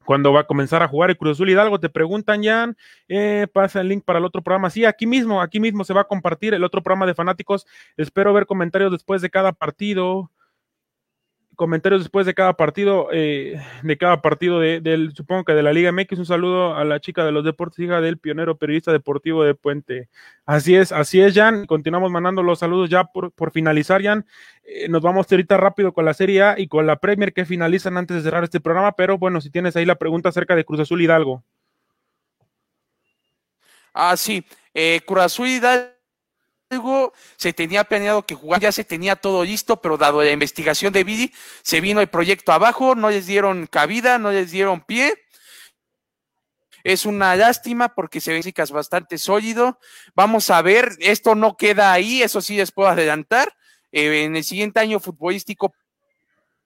cuando 0.07 0.31
va 0.31 0.39
a 0.39 0.47
comenzar 0.47 0.81
a 0.83 0.87
jugar 0.87 1.09
el 1.09 1.17
Cruz 1.17 1.33
Azul 1.33 1.49
Hidalgo, 1.49 1.81
te 1.81 1.89
preguntan, 1.89 2.41
Jan, 2.41 2.77
eh, 3.09 3.45
pasa 3.51 3.81
el 3.81 3.89
link 3.89 4.05
para 4.05 4.19
el 4.19 4.25
otro 4.25 4.41
programa. 4.41 4.69
Sí, 4.69 4.85
aquí 4.85 5.05
mismo, 5.05 5.41
aquí 5.41 5.59
mismo 5.59 5.83
se 5.83 5.93
va 5.93 6.01
a 6.01 6.05
compartir 6.05 6.53
el 6.53 6.63
otro 6.63 6.81
programa 6.81 7.05
de 7.05 7.13
fanáticos. 7.13 7.67
Espero 7.97 8.31
ver 8.31 8.45
comentarios 8.45 8.89
después 8.89 9.21
de 9.21 9.29
cada 9.29 9.51
partido 9.51 10.31
comentarios 11.57 12.03
después 12.03 12.25
de 12.25 12.35
cada 12.35 12.53
partido, 12.53 13.09
eh, 13.11 13.59
de 13.81 13.97
cada 13.97 14.21
partido 14.21 14.59
de, 14.59 15.11
supongo 15.13 15.43
que 15.43 15.53
de 15.53 15.63
la 15.63 15.73
Liga 15.73 15.91
MX. 15.91 16.19
Un 16.19 16.25
saludo 16.25 16.75
a 16.75 16.85
la 16.85 17.01
chica 17.01 17.25
de 17.25 17.33
los 17.33 17.43
deportes, 17.43 17.79
hija 17.79 17.99
del 17.99 18.19
pionero 18.19 18.57
periodista 18.57 18.93
deportivo 18.93 19.43
de 19.43 19.55
Puente. 19.55 20.07
Así 20.45 20.75
es, 20.75 20.91
así 20.91 21.19
es, 21.19 21.33
Jan. 21.33 21.65
Continuamos 21.65 22.11
mandando 22.11 22.43
los 22.43 22.59
saludos 22.59 22.89
ya 22.89 23.05
por, 23.05 23.31
por 23.31 23.51
finalizar, 23.51 24.01
Jan. 24.01 24.25
Eh, 24.63 24.87
nos 24.87 25.01
vamos 25.01 25.29
ahorita 25.29 25.57
rápido 25.57 25.91
con 25.93 26.05
la 26.05 26.13
Serie 26.13 26.43
A 26.43 26.59
y 26.59 26.67
con 26.67 26.85
la 26.85 26.97
Premier 26.97 27.33
que 27.33 27.45
finalizan 27.45 27.97
antes 27.97 28.15
de 28.17 28.23
cerrar 28.23 28.43
este 28.43 28.61
programa, 28.61 28.93
pero 28.93 29.17
bueno, 29.17 29.41
si 29.41 29.49
tienes 29.49 29.75
ahí 29.75 29.85
la 29.85 29.95
pregunta 29.95 30.29
acerca 30.29 30.55
de 30.55 30.63
Cruz 30.63 30.79
Azul 30.79 31.01
Hidalgo. 31.01 31.43
Ah, 33.93 34.15
sí. 34.15 34.45
Eh, 34.75 35.01
Cruz 35.05 35.23
Azul 35.23 35.47
Hidalgo 35.47 35.96
algo 36.69 37.13
se 37.37 37.53
tenía 37.53 37.83
planeado 37.83 38.25
que 38.25 38.35
jugar, 38.35 38.61
ya 38.61 38.71
se 38.71 38.83
tenía 38.83 39.15
todo 39.15 39.43
listo, 39.43 39.81
pero 39.81 39.97
dado 39.97 40.23
la 40.23 40.31
investigación 40.31 40.93
de 40.93 41.03
Vidi, 41.03 41.33
se 41.61 41.81
vino 41.81 42.01
el 42.01 42.07
proyecto 42.07 42.51
abajo, 42.51 42.95
no 42.95 43.09
les 43.09 43.25
dieron 43.25 43.67
cabida, 43.67 44.17
no 44.17 44.31
les 44.31 44.51
dieron 44.51 44.81
pie. 44.81 45.13
Es 46.83 47.05
una 47.05 47.35
lástima 47.35 47.93
porque 47.93 48.21
se 48.21 48.31
ve 48.31 48.53
bastante 48.71 49.17
sólido. 49.17 49.79
Vamos 50.15 50.49
a 50.49 50.61
ver, 50.61 50.91
esto 50.99 51.35
no 51.35 51.57
queda 51.57 51.91
ahí, 51.91 52.21
eso 52.21 52.41
sí 52.41 52.55
les 52.55 52.71
puedo 52.71 52.89
adelantar. 52.89 53.53
Eh, 53.91 54.23
en 54.23 54.35
el 54.35 54.43
siguiente 54.43 54.79
año 54.79 54.99
futbolístico 54.99 55.73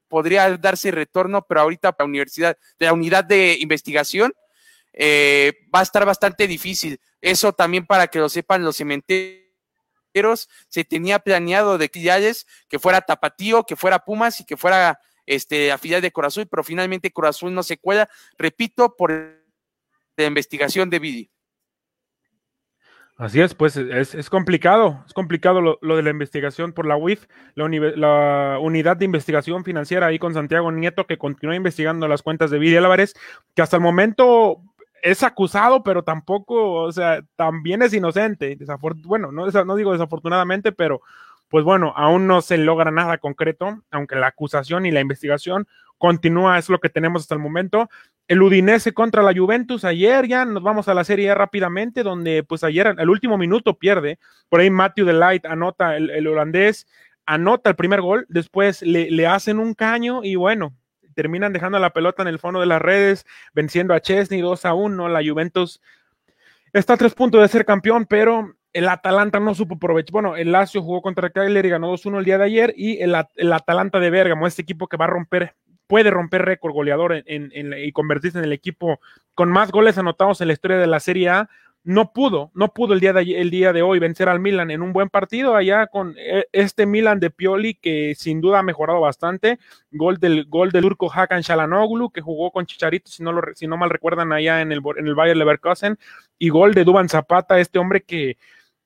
podría 0.07 0.57
darse 0.57 0.91
retorno, 0.91 1.43
pero 1.47 1.61
ahorita 1.61 1.91
para 1.93 2.05
la 2.05 2.09
universidad, 2.09 2.57
de 2.77 2.85
la 2.85 2.93
unidad 2.93 3.23
de 3.23 3.57
investigación, 3.59 4.33
eh, 4.93 5.53
va 5.73 5.79
a 5.79 5.83
estar 5.83 6.05
bastante 6.05 6.45
difícil. 6.47 6.99
Eso 7.19 7.53
también 7.53 7.85
para 7.85 8.07
que 8.07 8.19
lo 8.19 8.29
sepan 8.29 8.63
los 8.63 8.75
cementerios 8.75 9.50
se 10.67 10.83
tenía 10.83 11.19
planeado 11.19 11.77
de 11.77 11.89
filiales 11.89 12.47
que 12.67 12.79
fuera 12.79 13.01
Tapatío, 13.01 13.63
que 13.63 13.75
fuera 13.75 13.99
Pumas 13.99 14.39
y 14.39 14.45
que 14.45 14.57
fuera 14.57 14.99
este, 15.25 15.71
a 15.71 15.77
filial 15.77 16.01
de 16.01 16.11
Corazón, 16.11 16.47
pero 16.49 16.63
finalmente 16.63 17.11
Corazón 17.11 17.53
no 17.53 17.63
se 17.63 17.77
cuela, 17.77 18.09
repito, 18.37 18.95
por 18.95 19.11
la 19.11 20.25
investigación 20.25 20.89
de 20.89 20.99
Vidi. 20.99 21.31
Así 23.21 23.39
es, 23.39 23.53
pues 23.53 23.77
es, 23.77 24.29
complicado, 24.31 25.03
es 25.05 25.13
complicado 25.13 25.61
lo, 25.61 25.95
de 25.95 26.01
la 26.01 26.09
investigación 26.09 26.73
por 26.73 26.87
la 26.87 26.97
UIF, 26.97 27.27
la, 27.53 27.67
la, 27.67 28.57
unidad 28.59 28.97
de 28.97 29.05
investigación 29.05 29.63
financiera 29.63 30.07
ahí 30.07 30.17
con 30.17 30.33
Santiago 30.33 30.71
Nieto, 30.71 31.05
que 31.05 31.19
continúa 31.19 31.55
investigando 31.55 32.07
las 32.07 32.23
cuentas 32.23 32.49
de 32.49 32.57
Vidi 32.57 32.77
Álvarez, 32.77 33.13
que 33.53 33.61
hasta 33.61 33.77
el 33.77 33.83
momento 33.83 34.63
es 35.01 35.23
acusado, 35.23 35.83
pero 35.83 36.03
tampoco, 36.03 36.73
o 36.73 36.91
sea, 36.91 37.21
también 37.35 37.81
es 37.81 37.93
inocente. 37.93 38.57
bueno, 39.03 39.31
no, 39.31 39.47
no 39.47 39.75
digo 39.75 39.91
desafortunadamente, 39.91 40.71
pero 40.71 41.01
pues 41.49 41.65
bueno, 41.65 41.93
aún 41.97 42.27
no 42.27 42.41
se 42.41 42.57
logra 42.57 42.91
nada 42.91 43.17
concreto, 43.17 43.81
aunque 43.91 44.15
la 44.15 44.27
acusación 44.27 44.85
y 44.85 44.91
la 44.91 45.01
investigación 45.01 45.67
continúa, 45.97 46.57
es 46.57 46.69
lo 46.69 46.79
que 46.79 46.89
tenemos 46.89 47.23
hasta 47.23 47.35
el 47.35 47.41
momento. 47.41 47.89
El 48.27 48.41
Udinese 48.41 48.93
contra 48.93 49.21
la 49.21 49.33
Juventus 49.35 49.83
ayer, 49.83 50.27
ya 50.27 50.45
nos 50.45 50.63
vamos 50.63 50.87
a 50.87 50.93
la 50.93 51.03
serie 51.03 51.35
rápidamente, 51.35 52.03
donde 52.03 52.43
pues 52.43 52.63
ayer 52.63 52.95
el 52.97 53.09
último 53.09 53.37
minuto 53.37 53.77
pierde, 53.77 54.17
por 54.49 54.61
ahí 54.61 54.69
Matthew 54.69 55.05
Delight 55.05 55.45
anota 55.45 55.97
el, 55.97 56.09
el 56.09 56.25
holandés, 56.27 56.87
anota 57.25 57.69
el 57.69 57.75
primer 57.75 58.01
gol, 58.01 58.25
después 58.29 58.81
le, 58.81 59.11
le 59.11 59.27
hacen 59.27 59.59
un 59.59 59.73
caño 59.73 60.23
y 60.23 60.35
bueno, 60.35 60.73
terminan 61.13 61.53
dejando 61.53 61.79
la 61.79 61.91
pelota 61.91 62.21
en 62.21 62.27
el 62.27 62.39
fondo 62.39 62.59
de 62.59 62.65
las 62.65 62.81
redes, 62.81 63.25
venciendo 63.53 63.93
a 63.93 64.01
Chesney 64.01 64.41
2 64.41 64.65
a 64.65 64.73
1. 64.73 65.09
La 65.09 65.21
Juventus 65.23 65.81
está 66.73 66.93
a 66.93 66.97
tres 66.97 67.13
puntos 67.13 67.41
de 67.41 67.47
ser 67.47 67.65
campeón, 67.65 68.05
pero 68.05 68.55
el 68.73 68.87
Atalanta 68.87 69.39
no 69.39 69.53
supo 69.53 69.75
aprovechar. 69.75 70.11
Bueno, 70.11 70.35
el 70.35 70.51
Lazio 70.51 70.81
jugó 70.81 71.01
contra 71.01 71.27
el 71.27 71.33
Cagliari 71.33 71.67
y 71.67 71.71
ganó 71.71 71.91
2-1 71.93 72.19
el 72.19 72.25
día 72.25 72.37
de 72.37 72.45
ayer. 72.45 72.73
Y 72.75 73.01
el, 73.01 73.15
Atalanta 73.15 73.99
de 73.99 74.09
Bergamo, 74.09 74.47
este 74.47 74.61
equipo 74.61 74.87
que 74.87 74.97
va 74.97 75.05
a 75.05 75.09
romper, 75.09 75.55
puede 75.87 76.09
romper 76.09 76.43
récord 76.43 76.73
goleador 76.73 77.13
en, 77.25 77.51
en, 77.53 77.73
y 77.77 77.91
convertirse 77.91 78.37
en 78.37 78.45
el 78.45 78.53
equipo 78.53 78.99
con 79.33 79.51
más 79.51 79.71
goles 79.71 79.97
anotados 79.97 80.39
en 80.41 80.47
la 80.47 80.53
historia 80.53 80.77
de 80.77 80.87
la 80.87 80.99
Serie 80.99 81.29
A, 81.29 81.49
no 81.83 82.13
pudo, 82.13 82.51
no 82.53 82.73
pudo 82.73 82.93
el 82.93 82.99
día, 82.99 83.11
de, 83.13 83.21
el 83.41 83.49
día 83.49 83.73
de 83.73 83.81
hoy 83.81 83.97
vencer 83.97 84.29
al 84.29 84.39
Milan 84.39 84.69
en 84.69 84.81
un 84.81 84.93
buen 84.93 85.09
partido 85.09 85.55
allá 85.55 85.87
con 85.87 86.15
eh, 86.17 86.45
este 86.51 86.85
Milan 86.85 87.19
de 87.19 87.31
Pioli 87.31 87.73
que 87.73 88.13
sin 88.15 88.39
duda 88.39 88.59
ha 88.59 88.63
mejorado 88.63 89.01
bastante. 89.01 89.57
Gol 89.91 90.17
del, 90.17 90.45
gol 90.45 90.71
del 90.71 90.83
turco 90.83 91.11
Hakan 91.11 91.41
Shalanoglu 91.41 92.11
que 92.11 92.21
jugó 92.21 92.51
con 92.51 92.65
Chicharito, 92.67 93.09
si 93.09 93.23
no, 93.23 93.31
lo, 93.31 93.41
si 93.55 93.65
no 93.65 93.77
mal 93.77 93.89
recuerdan, 93.89 94.31
allá 94.31 94.61
en 94.61 94.71
el, 94.71 94.81
en 94.97 95.07
el 95.07 95.15
Bayer 95.15 95.35
Leverkusen. 95.35 95.97
Y 96.37 96.49
gol 96.49 96.73
de 96.73 96.83
Duban 96.83 97.09
Zapata, 97.09 97.59
este 97.59 97.79
hombre 97.79 98.01
que 98.01 98.37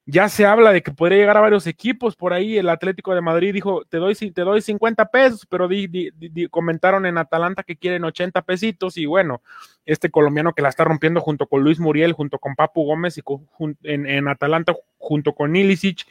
ya 0.07 0.29
se 0.29 0.45
habla 0.45 0.71
de 0.71 0.83
que 0.83 0.91
podría 0.91 1.17
llegar 1.17 1.37
a 1.37 1.41
varios 1.41 1.65
equipos 1.65 2.15
por 2.15 2.31
ahí. 2.31 2.57
El 2.57 2.69
Atlético 2.69 3.15
de 3.15 3.21
Madrid 3.21 3.53
dijo, 3.53 3.85
te 3.85 3.97
doy, 3.97 4.13
te 4.15 4.41
doy 4.41 4.61
50 4.61 5.05
pesos, 5.09 5.47
pero 5.49 5.67
di, 5.67 6.11
comentaron 6.51 7.07
en 7.07 7.17
Atalanta 7.17 7.63
que 7.63 7.75
quieren 7.75 8.03
80 8.03 8.43
pesitos 8.43 8.97
y 8.97 9.07
bueno, 9.07 9.41
este 9.85 10.11
colombiano 10.11 10.53
que 10.53 10.61
la 10.61 10.69
está 10.69 10.83
rompiendo 10.83 11.21
junto 11.21 11.47
con 11.47 11.63
Luis 11.63 11.79
Muriel, 11.79 12.13
junto 12.13 12.37
con 12.37 12.55
Papu 12.55 12.85
Gómez 12.85 13.17
y 13.17 13.23
en, 13.83 14.27
Atalanta 14.27 14.75
junto 14.99 15.33
con 15.33 15.55
Ilicic. 15.55 16.05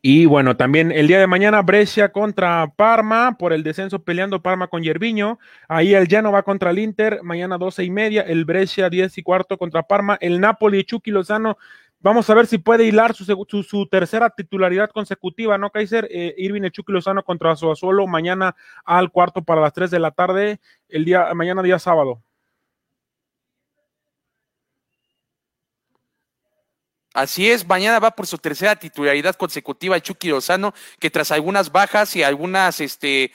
Y 0.00 0.26
bueno, 0.26 0.56
también 0.56 0.92
el 0.92 1.08
día 1.08 1.18
de 1.18 1.26
mañana 1.26 1.60
Brescia 1.62 2.12
contra 2.12 2.72
Parma, 2.76 3.36
por 3.36 3.52
el 3.52 3.64
descenso 3.64 4.04
peleando 4.04 4.40
Parma 4.40 4.68
con 4.68 4.84
Yerviño. 4.84 5.40
Ahí 5.66 5.94
el 5.94 6.06
Llano 6.06 6.30
va 6.30 6.44
contra 6.44 6.70
el 6.70 6.78
Inter, 6.78 7.24
mañana 7.24 7.58
12 7.58 7.82
y 7.82 7.90
media, 7.90 8.22
el 8.22 8.44
Brescia 8.44 8.88
10 8.88 9.18
y 9.18 9.22
cuarto 9.24 9.58
contra 9.58 9.82
Parma, 9.82 10.16
el 10.20 10.38
Napoli 10.38 10.78
y 10.78 10.84
Chucky 10.84 11.10
Lozano 11.10 11.58
Vamos 12.00 12.30
a 12.30 12.34
ver 12.34 12.46
si 12.46 12.58
puede 12.58 12.84
hilar 12.84 13.14
su, 13.14 13.24
su, 13.24 13.86
tercera 13.88 14.30
titularidad 14.30 14.90
consecutiva, 14.90 15.58
¿no, 15.58 15.70
Kaiser? 15.70 16.06
Eh, 16.10 16.32
Irving 16.38 16.62
Echuki 16.62 16.92
Lozano 16.92 17.24
contra 17.24 17.50
Azuazuelo 17.52 18.06
mañana 18.06 18.54
al 18.84 19.10
cuarto 19.10 19.42
para 19.42 19.60
las 19.60 19.72
3 19.72 19.90
de 19.90 19.98
la 19.98 20.12
tarde, 20.12 20.60
el 20.88 21.04
día, 21.04 21.34
mañana 21.34 21.60
día 21.62 21.78
sábado. 21.80 22.22
Así 27.14 27.50
es, 27.50 27.66
mañana 27.66 27.98
va 27.98 28.12
por 28.12 28.28
su 28.28 28.38
tercera 28.38 28.76
titularidad 28.76 29.34
consecutiva 29.34 30.00
Chucky 30.00 30.28
Lozano, 30.28 30.72
que 31.00 31.10
tras 31.10 31.32
algunas 31.32 31.72
bajas 31.72 32.14
y 32.14 32.22
algunas 32.22 32.80
este, 32.80 33.32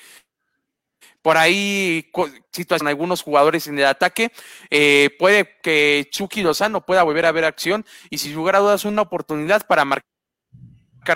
por 1.24 1.38
ahí 1.38 2.12
situación 2.52 2.88
algunos 2.88 3.24
jugadores 3.24 3.66
en 3.68 3.80
el 3.80 3.86
ataque. 3.86 4.32
Eh, 4.70 5.10
puede 5.18 5.58
que 5.64 6.08
Chucky 6.12 6.44
Lozano 6.44 6.86
pueda 6.86 7.02
volver 7.02 7.26
a 7.26 7.32
ver 7.32 7.46
acción 7.46 7.84
y 8.12 8.20
sin 8.20 8.36
lugar 8.36 8.58
a 8.58 8.60
dudas 8.60 8.86
una 8.86 9.02
oportunidad 9.02 9.66
para 9.66 9.86
marcar 9.86 10.06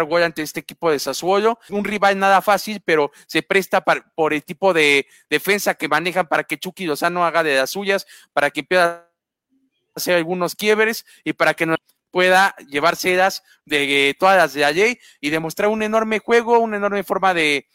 gol 0.07 0.23
ante 0.23 0.41
este 0.41 0.61
equipo 0.61 0.89
de 0.89 0.97
Sassuolo. 0.97 1.59
Un 1.69 1.83
rival 1.83 2.17
nada 2.17 2.41
fácil, 2.41 2.81
pero 2.83 3.11
se 3.27 3.43
presta 3.43 3.83
por 3.83 4.33
el 4.33 4.43
tipo 4.43 4.73
de 4.73 5.07
defensa 5.29 5.75
que 5.75 5.89
manejan 5.89 6.27
para 6.27 6.45
que 6.45 6.57
Chucky 6.57 6.85
Lozano 6.85 7.25
haga 7.25 7.43
de 7.43 7.57
las 7.57 7.69
suyas, 7.69 8.07
para 8.33 8.49
que 8.49 8.63
pueda 8.63 9.11
hacer 9.93 10.15
algunos 10.15 10.55
quiebres 10.55 11.05
y 11.25 11.33
para 11.33 11.53
que 11.53 11.65
no 11.65 11.75
pueda 12.11 12.55
llevar 12.69 12.95
sedas 12.95 13.43
de 13.65 14.15
todas 14.17 14.37
las 14.37 14.53
de 14.53 14.63
ayer 14.63 14.99
y 15.19 15.31
demostrar 15.31 15.69
un 15.69 15.83
enorme 15.83 16.19
juego, 16.19 16.59
una 16.59 16.77
enorme 16.77 17.03
forma 17.03 17.33
de, 17.33 17.67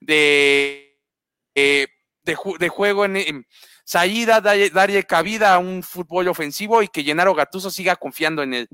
de 0.00 0.91
eh, 1.54 1.88
de, 2.24 2.36
de, 2.58 2.68
juego 2.68 3.04
en, 3.04 3.16
en 3.16 3.46
salida, 3.84 4.40
darle, 4.40 5.04
cabida 5.04 5.54
a 5.54 5.58
un 5.58 5.82
fútbol 5.82 6.28
ofensivo 6.28 6.82
y 6.82 6.88
que 6.88 7.02
Gennaro 7.02 7.34
Gatuso 7.34 7.70
siga 7.70 7.96
confiando 7.96 8.42
en 8.42 8.54
él. 8.54 8.68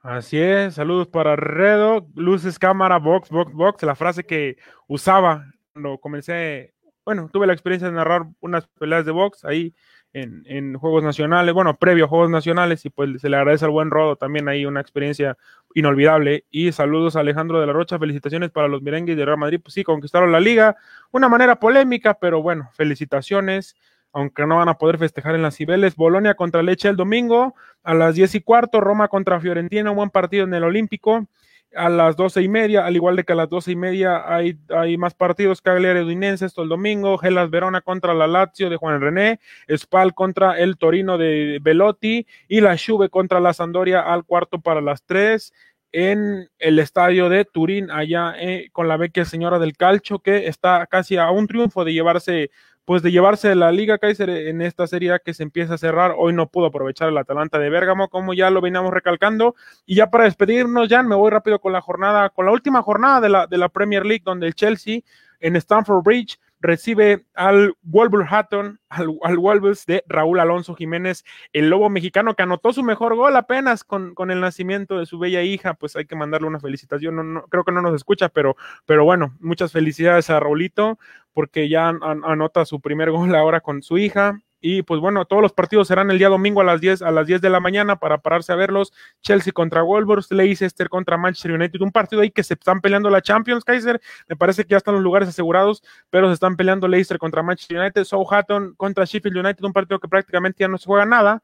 Así 0.00 0.36
es, 0.36 0.74
saludos 0.74 1.06
para 1.06 1.36
Redo, 1.36 2.08
luces, 2.16 2.58
cámara, 2.58 2.98
box, 2.98 3.30
box, 3.30 3.52
box, 3.52 3.82
la 3.84 3.94
frase 3.94 4.24
que 4.24 4.56
usaba 4.88 5.46
cuando 5.72 5.98
comencé, 5.98 6.74
bueno, 7.04 7.30
tuve 7.32 7.46
la 7.46 7.52
experiencia 7.52 7.88
de 7.88 7.94
narrar 7.94 8.26
unas 8.40 8.66
peleas 8.66 9.04
de 9.06 9.12
box 9.12 9.44
ahí 9.44 9.74
en, 10.12 10.42
en, 10.46 10.74
Juegos 10.74 11.02
Nacionales, 11.02 11.54
bueno, 11.54 11.76
previo 11.76 12.04
a 12.04 12.08
Juegos 12.08 12.30
Nacionales, 12.30 12.84
y 12.84 12.90
pues 12.90 13.20
se 13.20 13.28
le 13.28 13.36
agradece 13.36 13.64
al 13.64 13.70
buen 13.70 13.90
Rodo 13.90 14.16
también 14.16 14.48
ahí 14.48 14.66
una 14.66 14.80
experiencia 14.80 15.36
inolvidable. 15.74 16.44
Y 16.50 16.72
saludos 16.72 17.16
a 17.16 17.20
Alejandro 17.20 17.60
de 17.60 17.66
la 17.66 17.72
Rocha, 17.72 17.98
felicitaciones 17.98 18.50
para 18.50 18.68
los 18.68 18.82
merengues 18.82 19.16
de 19.16 19.24
Real 19.24 19.38
Madrid, 19.38 19.60
pues 19.62 19.74
sí, 19.74 19.84
conquistaron 19.84 20.32
la 20.32 20.40
liga, 20.40 20.76
una 21.10 21.28
manera 21.28 21.58
polémica, 21.58 22.14
pero 22.14 22.42
bueno, 22.42 22.70
felicitaciones, 22.74 23.74
aunque 24.12 24.46
no 24.46 24.56
van 24.56 24.68
a 24.68 24.78
poder 24.78 24.98
festejar 24.98 25.34
en 25.34 25.42
las 25.42 25.56
Cibeles. 25.56 25.96
Bolonia 25.96 26.34
contra 26.34 26.62
Leche 26.62 26.88
el 26.88 26.96
domingo 26.96 27.54
a 27.82 27.94
las 27.94 28.14
10 28.14 28.34
y 28.34 28.40
cuarto, 28.40 28.80
Roma 28.80 29.08
contra 29.08 29.40
Fiorentina, 29.40 29.90
un 29.90 29.96
buen 29.96 30.10
partido 30.10 30.44
en 30.44 30.54
el 30.54 30.64
Olímpico 30.64 31.26
a 31.74 31.88
las 31.88 32.16
doce 32.16 32.42
y 32.42 32.48
media, 32.48 32.84
al 32.84 32.96
igual 32.96 33.16
de 33.16 33.24
que 33.24 33.32
a 33.32 33.36
las 33.36 33.48
doce 33.48 33.72
y 33.72 33.76
media 33.76 34.22
hay, 34.26 34.58
hay 34.68 34.96
más 34.96 35.14
partidos, 35.14 35.60
Cagliari 35.60 36.00
Udinense 36.00 36.46
esto 36.46 36.62
el 36.62 36.68
domingo, 36.68 37.18
Gelas 37.18 37.50
Verona 37.50 37.80
contra 37.80 38.14
la 38.14 38.26
Lazio 38.26 38.70
de 38.70 38.76
Juan 38.76 39.00
René, 39.00 39.40
Spal 39.74 40.14
contra 40.14 40.58
el 40.58 40.76
Torino 40.76 41.18
de 41.18 41.58
Velotti 41.62 42.26
y 42.48 42.60
la 42.60 42.76
Juve 42.76 43.08
contra 43.08 43.40
la 43.40 43.52
Sandoria 43.52 44.00
al 44.00 44.24
cuarto 44.24 44.60
para 44.60 44.80
las 44.80 45.04
tres 45.04 45.52
en 45.92 46.48
el 46.58 46.78
estadio 46.78 47.28
de 47.28 47.44
Turín, 47.44 47.90
allá 47.90 48.34
eh, 48.38 48.70
con 48.72 48.88
la 48.88 48.96
vecchia 48.96 49.26
señora 49.26 49.58
del 49.58 49.76
calcio, 49.76 50.20
que 50.20 50.46
está 50.48 50.86
casi 50.86 51.18
a 51.18 51.30
un 51.30 51.46
triunfo 51.46 51.84
de 51.84 51.92
llevarse 51.92 52.50
pues 52.84 53.02
de 53.02 53.12
llevarse 53.12 53.54
la 53.54 53.70
Liga 53.70 53.98
Kaiser 53.98 54.28
en 54.28 54.60
esta 54.60 54.86
serie 54.86 55.16
que 55.24 55.34
se 55.34 55.42
empieza 55.42 55.74
a 55.74 55.78
cerrar. 55.78 56.14
Hoy 56.16 56.32
no 56.32 56.48
pudo 56.48 56.66
aprovechar 56.66 57.08
el 57.08 57.18
Atalanta 57.18 57.58
de 57.58 57.70
Bérgamo, 57.70 58.08
como 58.08 58.34
ya 58.34 58.50
lo 58.50 58.60
veníamos 58.60 58.92
recalcando. 58.92 59.54
Y 59.86 59.96
ya 59.96 60.10
para 60.10 60.24
despedirnos, 60.24 60.88
ya 60.88 61.02
me 61.02 61.14
voy 61.14 61.30
rápido 61.30 61.60
con 61.60 61.72
la 61.72 61.80
jornada, 61.80 62.30
con 62.30 62.46
la 62.46 62.52
última 62.52 62.82
jornada 62.82 63.20
de 63.20 63.28
la, 63.28 63.46
de 63.46 63.58
la 63.58 63.68
Premier 63.68 64.04
League, 64.04 64.22
donde 64.24 64.46
el 64.46 64.54
Chelsea 64.54 65.00
en 65.40 65.56
Stamford 65.56 66.02
Bridge 66.02 66.38
recibe 66.62 67.26
al 67.34 67.74
Wolverhampton, 67.82 68.80
al, 68.88 69.08
al 69.22 69.38
Wolves 69.38 69.84
de 69.84 70.04
Raúl 70.06 70.40
Alonso 70.40 70.74
Jiménez, 70.74 71.24
el 71.52 71.68
lobo 71.68 71.90
mexicano 71.90 72.34
que 72.34 72.44
anotó 72.44 72.72
su 72.72 72.82
mejor 72.82 73.16
gol 73.16 73.36
apenas 73.36 73.84
con, 73.84 74.14
con 74.14 74.30
el 74.30 74.40
nacimiento 74.40 74.98
de 74.98 75.06
su 75.06 75.18
bella 75.18 75.42
hija, 75.42 75.74
pues 75.74 75.96
hay 75.96 76.06
que 76.06 76.16
mandarle 76.16 76.46
una 76.46 76.60
felicitación, 76.60 77.16
no, 77.16 77.24
no, 77.24 77.42
creo 77.48 77.64
que 77.64 77.72
no 77.72 77.82
nos 77.82 77.94
escucha, 77.94 78.28
pero, 78.28 78.56
pero 78.86 79.04
bueno, 79.04 79.36
muchas 79.40 79.72
felicidades 79.72 80.30
a 80.30 80.40
Raulito, 80.40 80.98
porque 81.32 81.68
ya 81.68 81.88
an, 81.88 82.00
anota 82.02 82.64
su 82.64 82.80
primer 82.80 83.10
gol 83.10 83.34
ahora 83.34 83.60
con 83.60 83.82
su 83.82 83.98
hija, 83.98 84.40
y 84.62 84.82
pues 84.82 85.00
bueno, 85.00 85.24
todos 85.24 85.42
los 85.42 85.52
partidos 85.52 85.88
serán 85.88 86.10
el 86.12 86.18
día 86.18 86.28
domingo 86.28 86.60
a 86.60 86.64
las 86.64 86.80
10, 86.80 87.02
a 87.02 87.10
las 87.10 87.26
10 87.26 87.40
de 87.40 87.50
la 87.50 87.58
mañana 87.58 87.96
para 87.96 88.18
pararse 88.18 88.52
a 88.52 88.56
verlos. 88.56 88.92
Chelsea 89.20 89.52
contra 89.52 89.82
Wolves, 89.82 90.30
Leicester 90.30 90.88
contra 90.88 91.18
Manchester 91.18 91.52
United. 91.52 91.80
Un 91.80 91.90
partido 91.90 92.22
ahí 92.22 92.30
que 92.30 92.44
se 92.44 92.54
están 92.54 92.80
peleando 92.80 93.10
la 93.10 93.20
Champions, 93.20 93.64
Kaiser. 93.64 94.00
Me 94.28 94.36
parece 94.36 94.62
que 94.62 94.70
ya 94.70 94.76
están 94.76 94.94
los 94.94 95.02
lugares 95.02 95.28
asegurados, 95.28 95.82
pero 96.10 96.28
se 96.28 96.34
están 96.34 96.56
peleando 96.56 96.86
Leicester 96.86 97.18
contra 97.18 97.42
Manchester 97.42 97.76
United. 97.76 98.04
Southampton 98.04 98.74
contra 98.76 99.04
Sheffield 99.04 99.36
United. 99.36 99.64
Un 99.64 99.72
partido 99.72 99.98
que 99.98 100.06
prácticamente 100.06 100.58
ya 100.60 100.68
no 100.68 100.78
se 100.78 100.86
juega 100.86 101.04
nada 101.04 101.42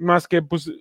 más 0.00 0.26
que 0.26 0.40
pues 0.40 0.72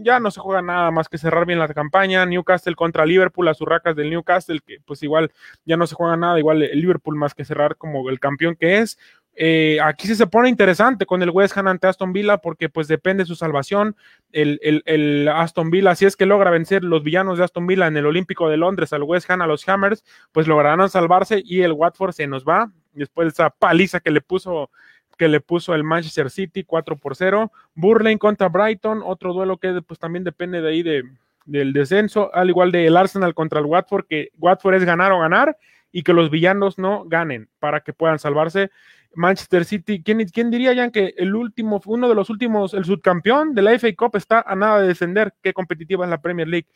ya 0.00 0.18
no 0.18 0.30
se 0.30 0.40
juega 0.40 0.62
nada 0.62 0.90
más 0.90 1.08
que 1.08 1.18
cerrar 1.18 1.44
bien 1.44 1.58
la 1.58 1.68
campaña, 1.68 2.24
Newcastle 2.24 2.74
contra 2.74 3.04
Liverpool, 3.04 3.44
las 3.44 3.60
urracas 3.60 3.94
del 3.94 4.08
Newcastle, 4.08 4.60
que 4.60 4.78
pues 4.84 5.02
igual 5.02 5.30
ya 5.66 5.76
no 5.76 5.86
se 5.86 5.94
juega 5.94 6.16
nada, 6.16 6.38
igual 6.38 6.62
el 6.62 6.80
Liverpool 6.80 7.14
más 7.14 7.34
que 7.34 7.44
cerrar 7.44 7.76
como 7.76 8.08
el 8.08 8.18
campeón 8.18 8.56
que 8.56 8.78
es, 8.78 8.98
eh, 9.34 9.78
aquí 9.82 10.06
sí 10.06 10.14
se 10.14 10.26
pone 10.26 10.48
interesante 10.48 11.06
con 11.06 11.22
el 11.22 11.30
West 11.30 11.56
Ham 11.56 11.68
ante 11.68 11.86
Aston 11.86 12.12
Villa 12.12 12.38
porque 12.38 12.68
pues 12.68 12.86
depende 12.88 13.22
de 13.22 13.26
su 13.26 13.34
salvación. 13.34 13.96
El, 14.30 14.58
el, 14.62 14.82
el, 14.84 15.28
Aston 15.28 15.70
Villa, 15.70 15.94
si 15.94 16.04
es 16.04 16.16
que 16.16 16.26
logra 16.26 16.50
vencer 16.50 16.84
los 16.84 17.02
villanos 17.02 17.38
de 17.38 17.44
Aston 17.44 17.66
Villa 17.66 17.86
en 17.86 17.96
el 17.96 18.06
Olímpico 18.06 18.48
de 18.48 18.56
Londres 18.58 18.92
al 18.92 19.02
West 19.02 19.30
Ham, 19.30 19.42
a 19.42 19.46
los 19.46 19.66
Hammers, 19.68 20.04
pues 20.32 20.46
lograrán 20.46 20.88
salvarse 20.88 21.42
y 21.44 21.62
el 21.62 21.72
Watford 21.72 22.12
se 22.12 22.26
nos 22.26 22.44
va 22.44 22.70
después 22.92 23.26
de 23.26 23.30
esa 23.30 23.50
paliza 23.50 24.00
que 24.00 24.10
le 24.10 24.20
puso 24.20 24.70
que 25.18 25.28
le 25.28 25.40
puso 25.40 25.74
el 25.74 25.84
Manchester 25.84 26.30
City 26.30 26.64
4 26.64 26.96
por 26.96 27.14
0. 27.16 27.52
Burley 27.74 28.18
contra 28.18 28.48
Brighton, 28.48 29.02
otro 29.04 29.32
duelo 29.32 29.58
que 29.58 29.80
pues 29.86 30.00
también 30.00 30.24
depende 30.24 30.60
de 30.60 30.68
ahí 30.68 30.82
de, 30.82 31.04
del 31.44 31.72
descenso, 31.72 32.34
al 32.34 32.48
igual 32.48 32.72
del 32.72 32.96
Arsenal 32.96 33.34
contra 33.34 33.60
el 33.60 33.66
Watford, 33.66 34.06
que 34.06 34.30
Watford 34.38 34.74
es 34.74 34.84
ganar 34.84 35.12
o 35.12 35.20
ganar 35.20 35.56
y 35.92 36.02
que 36.02 36.12
los 36.12 36.30
villanos 36.30 36.78
no 36.78 37.04
ganen 37.04 37.48
para 37.58 37.80
que 37.80 37.92
puedan 37.92 38.18
salvarse. 38.18 38.70
Manchester 39.14 39.64
City, 39.64 40.02
¿quién, 40.02 40.50
diría 40.50 40.72
ya 40.72 40.90
que 40.90 41.14
el 41.16 41.34
último, 41.34 41.80
uno 41.86 42.08
de 42.08 42.14
los 42.14 42.30
últimos, 42.30 42.74
el 42.74 42.84
subcampeón 42.84 43.54
de 43.54 43.62
la 43.62 43.78
FA 43.78 43.88
Cup 43.96 44.16
está 44.16 44.44
a 44.46 44.54
nada 44.54 44.80
de 44.80 44.88
descender? 44.88 45.34
Qué 45.42 45.52
competitiva 45.52 46.04
es 46.04 46.10
la 46.10 46.20
Premier 46.20 46.48
League. 46.48 46.68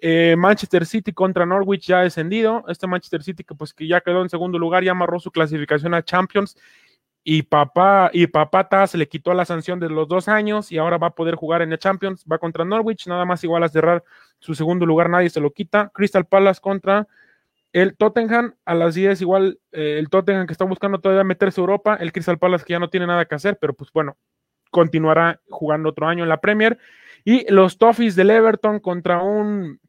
Eh, 0.00 0.34
Manchester 0.36 0.86
City 0.86 1.12
contra 1.12 1.46
Norwich 1.46 1.86
ya 1.86 2.00
descendido. 2.00 2.64
Este 2.68 2.86
Manchester 2.86 3.22
City 3.22 3.44
que 3.44 3.54
pues 3.54 3.72
que 3.72 3.86
ya 3.86 4.00
quedó 4.00 4.22
en 4.22 4.28
segundo 4.28 4.58
lugar, 4.58 4.82
ya 4.82 4.92
amarró 4.92 5.20
su 5.20 5.30
clasificación 5.30 5.94
a 5.94 6.02
Champions 6.02 6.56
y 7.26 7.42
papá 7.42 8.10
y 8.12 8.26
papá 8.26 8.86
se 8.86 8.98
le 8.98 9.08
quitó 9.08 9.32
la 9.32 9.46
sanción 9.46 9.80
de 9.80 9.88
los 9.88 10.06
dos 10.06 10.28
años 10.28 10.70
y 10.70 10.76
ahora 10.76 10.98
va 10.98 11.08
a 11.08 11.14
poder 11.14 11.36
jugar 11.36 11.62
en 11.62 11.72
el 11.72 11.78
Champions, 11.78 12.24
va 12.30 12.38
contra 12.38 12.66
Norwich, 12.66 13.06
nada 13.06 13.24
más 13.24 13.42
igual 13.44 13.62
a 13.64 13.68
cerrar 13.68 14.04
su 14.40 14.54
segundo 14.54 14.84
lugar, 14.84 15.08
nadie 15.08 15.30
se 15.30 15.40
lo 15.40 15.50
quita. 15.50 15.90
Crystal 15.94 16.26
Palace 16.26 16.60
contra 16.60 17.08
el 17.74 17.96
Tottenham 17.96 18.54
a 18.64 18.74
las 18.74 18.94
10, 18.94 19.20
igual 19.20 19.58
eh, 19.72 19.96
el 19.98 20.08
Tottenham 20.08 20.46
que 20.46 20.52
está 20.52 20.64
buscando 20.64 21.00
todavía 21.00 21.24
meterse 21.24 21.60
a 21.60 21.62
Europa, 21.62 21.96
el 21.96 22.12
Crystal 22.12 22.38
Palace 22.38 22.64
que 22.64 22.72
ya 22.72 22.78
no 22.78 22.88
tiene 22.88 23.08
nada 23.08 23.24
que 23.24 23.34
hacer, 23.34 23.58
pero 23.60 23.74
pues 23.74 23.90
bueno, 23.92 24.16
continuará 24.70 25.40
jugando 25.48 25.88
otro 25.88 26.06
año 26.06 26.22
en 26.22 26.28
la 26.28 26.40
Premier. 26.40 26.78
Y 27.24 27.50
los 27.52 27.76
Toffees 27.76 28.14
del 28.14 28.30
Everton 28.30 28.78
contra 28.78 29.20
un 29.20 29.80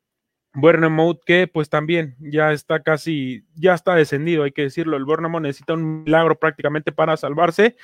Bournemouth 0.55 1.19
que 1.25 1.47
pues 1.47 1.69
también 1.69 2.15
ya 2.19 2.53
está 2.53 2.81
casi, 2.81 3.45
ya 3.53 3.75
está 3.75 3.93
descendido, 3.93 4.43
hay 4.43 4.51
que 4.51 4.63
decirlo, 4.63 4.97
el 4.97 5.05
Bournemouth 5.05 5.43
necesita 5.43 5.73
un 5.73 6.03
milagro 6.05 6.39
prácticamente 6.39 6.91
para 6.91 7.17
salvarse 7.17 7.75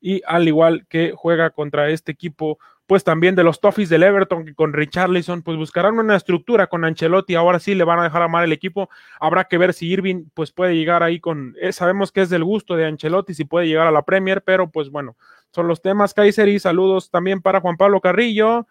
y 0.00 0.22
al 0.24 0.46
igual 0.46 0.86
que 0.88 1.14
juega 1.16 1.50
contra 1.50 1.90
este 1.90 2.12
equipo 2.12 2.60
pues 2.88 3.04
también 3.04 3.34
de 3.34 3.44
los 3.44 3.60
Toffees 3.60 3.90
del 3.90 4.02
Everton, 4.02 4.46
que 4.46 4.54
con 4.54 4.72
Richarlison, 4.72 5.42
pues 5.42 5.58
buscarán 5.58 5.98
una 5.98 6.16
estructura 6.16 6.68
con 6.68 6.86
Ancelotti, 6.86 7.34
ahora 7.34 7.58
sí 7.58 7.74
le 7.74 7.84
van 7.84 8.00
a 8.00 8.04
dejar 8.04 8.22
amar 8.22 8.44
el 8.44 8.52
equipo, 8.52 8.88
habrá 9.20 9.44
que 9.44 9.58
ver 9.58 9.74
si 9.74 9.88
Irving 9.88 10.24
pues 10.32 10.52
puede 10.52 10.74
llegar 10.74 11.02
ahí 11.02 11.20
con, 11.20 11.54
eh, 11.60 11.72
sabemos 11.72 12.12
que 12.12 12.22
es 12.22 12.30
del 12.30 12.44
gusto 12.44 12.76
de 12.76 12.86
Ancelotti, 12.86 13.34
si 13.34 13.44
puede 13.44 13.68
llegar 13.68 13.86
a 13.86 13.90
la 13.90 14.06
Premier, 14.06 14.42
pero 14.42 14.70
pues 14.70 14.88
bueno, 14.88 15.18
son 15.50 15.68
los 15.68 15.82
temas, 15.82 16.14
Kaiser, 16.14 16.48
y 16.48 16.58
saludos 16.58 17.10
también 17.10 17.42
para 17.42 17.60
Juan 17.60 17.76
Pablo 17.76 18.00
Carrillo, 18.00 18.66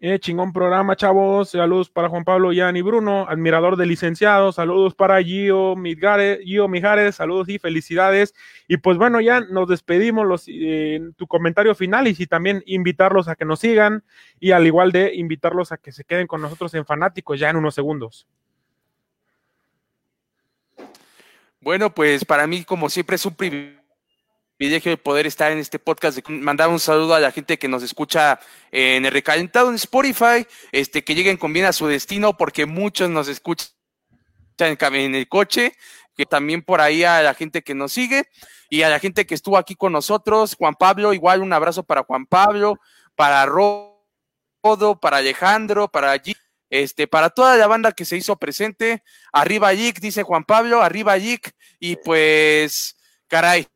eh, 0.00 0.18
chingón 0.18 0.52
programa, 0.52 0.94
chavos. 0.94 1.50
Saludos 1.50 1.88
para 1.88 2.08
Juan 2.08 2.24
Pablo, 2.24 2.50
Jan 2.54 2.76
y 2.76 2.82
Bruno, 2.82 3.26
admirador 3.28 3.76
de 3.76 3.86
licenciados. 3.86 4.56
Saludos 4.56 4.94
para 4.94 5.22
Gio, 5.22 5.74
Gio 6.44 6.68
Mijares, 6.68 7.16
saludos 7.16 7.48
y 7.48 7.58
felicidades. 7.58 8.34
Y 8.68 8.76
pues 8.76 8.98
bueno, 8.98 9.20
ya 9.20 9.40
nos 9.40 9.68
despedimos 9.68 10.26
los, 10.26 10.44
eh, 10.48 11.00
tu 11.16 11.26
comentario 11.26 11.74
final 11.74 12.08
y 12.08 12.14
si 12.14 12.26
también 12.26 12.62
invitarlos 12.66 13.28
a 13.28 13.36
que 13.36 13.44
nos 13.44 13.60
sigan 13.60 14.04
y 14.38 14.50
al 14.50 14.66
igual 14.66 14.92
de 14.92 15.14
invitarlos 15.14 15.72
a 15.72 15.78
que 15.78 15.92
se 15.92 16.04
queden 16.04 16.26
con 16.26 16.42
nosotros 16.42 16.74
en 16.74 16.84
Fanáticos 16.84 17.40
ya 17.40 17.48
en 17.48 17.56
unos 17.56 17.74
segundos. 17.74 18.26
Bueno, 21.60 21.90
pues 21.90 22.24
para 22.24 22.46
mí, 22.46 22.64
como 22.64 22.88
siempre, 22.90 23.16
es 23.16 23.26
un 23.26 23.34
privilegio 23.34 23.85
privilegio 24.56 24.90
de 24.90 24.96
poder 24.96 25.26
estar 25.26 25.52
en 25.52 25.58
este 25.58 25.78
podcast, 25.78 26.18
de 26.18 26.34
mandar 26.34 26.68
un 26.68 26.80
saludo 26.80 27.14
a 27.14 27.20
la 27.20 27.32
gente 27.32 27.58
que 27.58 27.68
nos 27.68 27.82
escucha 27.82 28.40
en 28.70 29.04
el 29.04 29.12
recalentado 29.12 29.68
en 29.68 29.74
Spotify, 29.74 30.46
este, 30.72 31.04
que 31.04 31.14
lleguen 31.14 31.36
con 31.36 31.52
bien 31.52 31.66
a 31.66 31.72
su 31.72 31.86
destino, 31.86 32.36
porque 32.36 32.66
muchos 32.66 33.10
nos 33.10 33.28
escuchan 33.28 33.68
en 34.58 35.14
el 35.14 35.28
coche, 35.28 35.74
que 36.16 36.24
también 36.24 36.62
por 36.62 36.80
ahí 36.80 37.04
a 37.04 37.22
la 37.22 37.34
gente 37.34 37.62
que 37.62 37.74
nos 37.74 37.92
sigue 37.92 38.24
y 38.70 38.82
a 38.82 38.88
la 38.88 38.98
gente 38.98 39.26
que 39.26 39.34
estuvo 39.34 39.58
aquí 39.58 39.74
con 39.74 39.92
nosotros, 39.92 40.56
Juan 40.58 40.74
Pablo, 40.74 41.12
igual 41.12 41.42
un 41.42 41.52
abrazo 41.52 41.82
para 41.82 42.04
Juan 42.04 42.26
Pablo, 42.26 42.78
para 43.14 43.44
Rodo, 43.44 44.98
para 45.00 45.18
Alejandro, 45.18 45.88
para 45.88 46.10
allí. 46.10 46.34
Este, 46.68 47.06
para 47.06 47.30
toda 47.30 47.56
la 47.56 47.68
banda 47.68 47.92
que 47.92 48.04
se 48.04 48.16
hizo 48.16 48.36
presente, 48.36 49.04
arriba 49.32 49.72
Yik, 49.72 50.00
dice 50.00 50.24
Juan 50.24 50.42
Pablo, 50.42 50.82
arriba 50.82 51.16
Yik, 51.16 51.52
y 51.78 51.94
pues, 51.94 52.96
caray, 53.28 53.68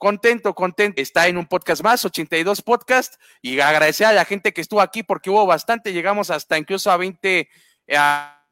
contento, 0.00 0.54
contento. 0.54 1.00
Está 1.00 1.28
en 1.28 1.36
un 1.36 1.46
podcast 1.46 1.82
más, 1.82 2.04
82 2.04 2.62
podcast, 2.62 3.20
y 3.42 3.60
agradecer 3.60 4.06
a 4.06 4.12
la 4.12 4.24
gente 4.24 4.52
que 4.52 4.62
estuvo 4.62 4.80
aquí 4.80 5.02
porque 5.02 5.28
hubo 5.28 5.46
bastante, 5.46 5.92
llegamos 5.92 6.30
hasta 6.30 6.58
incluso 6.58 6.90
a 6.90 6.96
20, 6.96 7.48
a, 7.96 8.46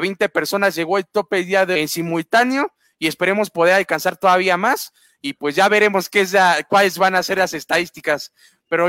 20 0.00 0.28
personas, 0.28 0.76
llegó 0.76 0.96
el 0.96 1.06
tope 1.06 1.44
día 1.44 1.66
de, 1.66 1.80
en 1.80 1.88
simultáneo 1.88 2.72
y 2.98 3.08
esperemos 3.08 3.50
poder 3.50 3.74
alcanzar 3.74 4.16
todavía 4.16 4.56
más 4.56 4.92
y 5.20 5.32
pues 5.32 5.56
ya 5.56 5.68
veremos 5.68 6.08
qué 6.08 6.20
es 6.20 6.34
cuáles 6.68 6.96
van 6.96 7.16
a 7.16 7.22
ser 7.24 7.38
las 7.38 7.54
estadísticas. 7.54 8.32
Pero 8.68 8.88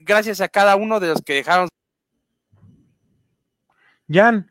gracias 0.00 0.40
a 0.40 0.48
cada 0.48 0.74
uno 0.74 0.98
de 0.98 1.08
los 1.08 1.22
que 1.22 1.34
dejaron. 1.34 1.68
Jan, 4.08 4.50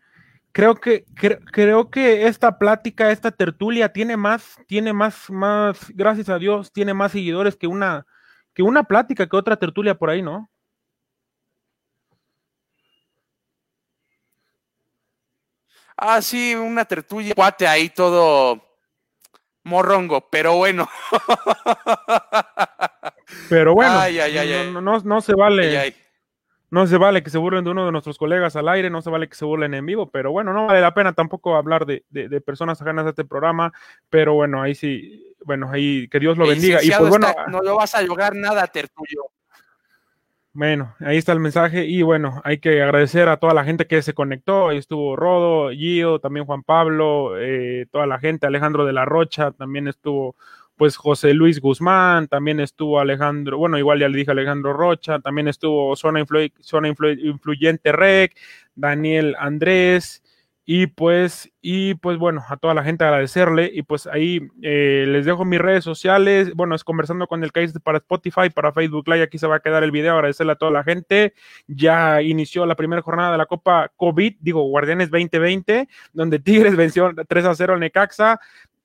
creo 0.51 0.75
que, 0.75 1.05
creo 1.51 1.89
que 1.89 2.27
esta 2.27 2.57
plática, 2.57 3.11
esta 3.11 3.31
tertulia 3.31 3.91
tiene 3.91 4.17
más, 4.17 4.57
tiene 4.67 4.93
más, 4.93 5.29
más, 5.29 5.89
gracias 5.89 6.29
a 6.29 6.39
Dios, 6.39 6.71
tiene 6.71 6.93
más 6.93 7.11
seguidores 7.11 7.55
que 7.55 7.67
una, 7.67 8.05
que 8.53 8.63
una 8.63 8.83
plática, 8.83 9.27
que 9.27 9.35
otra 9.35 9.57
tertulia 9.57 9.95
por 9.95 10.09
ahí, 10.09 10.21
¿no? 10.21 10.49
Ah, 15.97 16.21
sí, 16.21 16.55
una 16.55 16.85
tertulia, 16.85 17.35
cuate 17.35 17.67
ahí 17.67 17.89
todo 17.89 18.63
morrongo, 19.63 20.21
pero 20.29 20.55
bueno. 20.55 20.89
Pero 23.47 23.73
bueno, 23.75 24.81
no, 24.81 24.99
no, 24.99 25.21
se 25.21 25.35
vale 25.35 25.95
no 26.71 26.85
se 26.87 26.97
vale 26.97 27.23
que 27.23 27.29
se 27.29 27.37
burlen 27.37 27.63
de 27.63 27.71
uno 27.71 27.85
de 27.85 27.91
nuestros 27.91 28.17
colegas 28.17 28.55
al 28.55 28.69
aire, 28.69 28.89
no 28.89 29.01
se 29.01 29.09
vale 29.09 29.27
que 29.27 29.35
se 29.35 29.45
burlen 29.45 29.73
en 29.73 29.85
vivo, 29.85 30.09
pero 30.09 30.31
bueno, 30.31 30.53
no 30.53 30.67
vale 30.67 30.81
la 30.81 30.93
pena 30.93 31.13
tampoco 31.13 31.55
hablar 31.55 31.85
de, 31.85 32.03
personas 32.45 32.81
ajenas 32.81 33.05
a 33.05 33.09
este 33.09 33.25
programa, 33.25 33.73
pero 34.09 34.33
bueno, 34.33 34.61
ahí 34.61 34.75
sí, 34.75 35.35
bueno, 35.45 35.69
ahí 35.71 36.07
que 36.09 36.19
Dios 36.19 36.37
lo 36.37 36.47
bendiga. 36.47 36.83
Y 36.83 36.89
pues 36.91 37.09
bueno, 37.09 37.27
no 37.47 37.61
lo 37.61 37.75
vas 37.75 37.95
a 37.95 38.01
lograr 38.01 38.35
nada, 38.35 38.67
Tertulio. 38.67 39.31
Bueno, 40.51 40.95
ahí 40.99 41.17
está 41.17 41.31
el 41.31 41.39
mensaje 41.39 41.85
y 41.85 42.01
bueno, 42.01 42.41
hay 42.43 42.57
que 42.57 42.81
agradecer 42.81 43.29
a 43.29 43.37
toda 43.37 43.53
la 43.53 43.63
gente 43.63 43.85
que 43.85 44.01
se 44.01 44.13
conectó, 44.13 44.69
ahí 44.69 44.77
estuvo 44.77 45.15
Rodo, 45.15 45.69
Gio, 45.69 46.19
también 46.19 46.45
Juan 46.45 46.63
Pablo, 46.63 47.37
eh, 47.37 47.85
toda 47.91 48.07
la 48.07 48.19
gente, 48.19 48.47
Alejandro 48.47 48.85
de 48.85 48.93
la 48.93 49.05
Rocha, 49.05 49.51
también 49.51 49.87
estuvo 49.87 50.35
pues 50.79 50.95
José 50.95 51.33
Luis 51.33 51.59
Guzmán, 51.59 52.29
también 52.29 52.61
estuvo 52.61 53.01
Alejandro, 53.01 53.57
bueno, 53.57 53.77
igual 53.77 53.99
ya 53.99 54.07
le 54.07 54.17
dije 54.17 54.31
Alejandro 54.31 54.71
Rocha, 54.71 55.19
también 55.19 55.49
estuvo 55.49 55.93
Zona, 55.97 56.21
Influyente 56.21 57.91
Rec, 57.91 58.37
Daniel 58.75 59.35
Andrés, 59.37 60.23
y 60.65 60.87
pues, 60.87 61.51
y 61.61 61.95
pues 61.95 62.17
bueno, 62.17 62.45
a 62.47 62.55
toda 62.55 62.73
la 62.73 62.85
gente 62.85 63.03
agradecerle, 63.03 63.69
y 63.73 63.81
pues 63.81 64.07
ahí 64.07 64.39
eh, 64.61 65.03
les 65.05 65.25
dejo 65.25 65.43
mis 65.43 65.59
redes 65.59 65.83
sociales, 65.83 66.53
bueno, 66.55 66.75
es 66.75 66.85
conversando 66.85 67.27
con 67.27 67.43
el 67.43 67.51
case 67.51 67.77
para 67.81 67.97
Spotify, 67.97 68.49
para 68.49 68.71
Facebook 68.71 69.05
Live, 69.09 69.23
aquí 69.23 69.37
se 69.37 69.47
va 69.47 69.57
a 69.57 69.59
quedar 69.59 69.83
el 69.83 69.91
video, 69.91 70.13
agradecerle 70.13 70.53
a 70.53 70.55
toda 70.55 70.71
la 70.71 70.85
gente, 70.85 71.33
ya 71.67 72.21
inició 72.21 72.65
la 72.65 72.75
primera 72.75 73.01
jornada 73.01 73.33
de 73.33 73.37
la 73.37 73.47
Copa 73.47 73.91
COVID, 73.97 74.37
digo, 74.39 74.61
Guardianes 74.61 75.11
2020, 75.11 75.89
donde 76.13 76.39
Tigres 76.39 76.77
venció 76.77 77.11
3 77.27 77.45
a 77.45 77.53
0 77.53 77.73
al 77.73 77.81
Necaxa, 77.81 78.39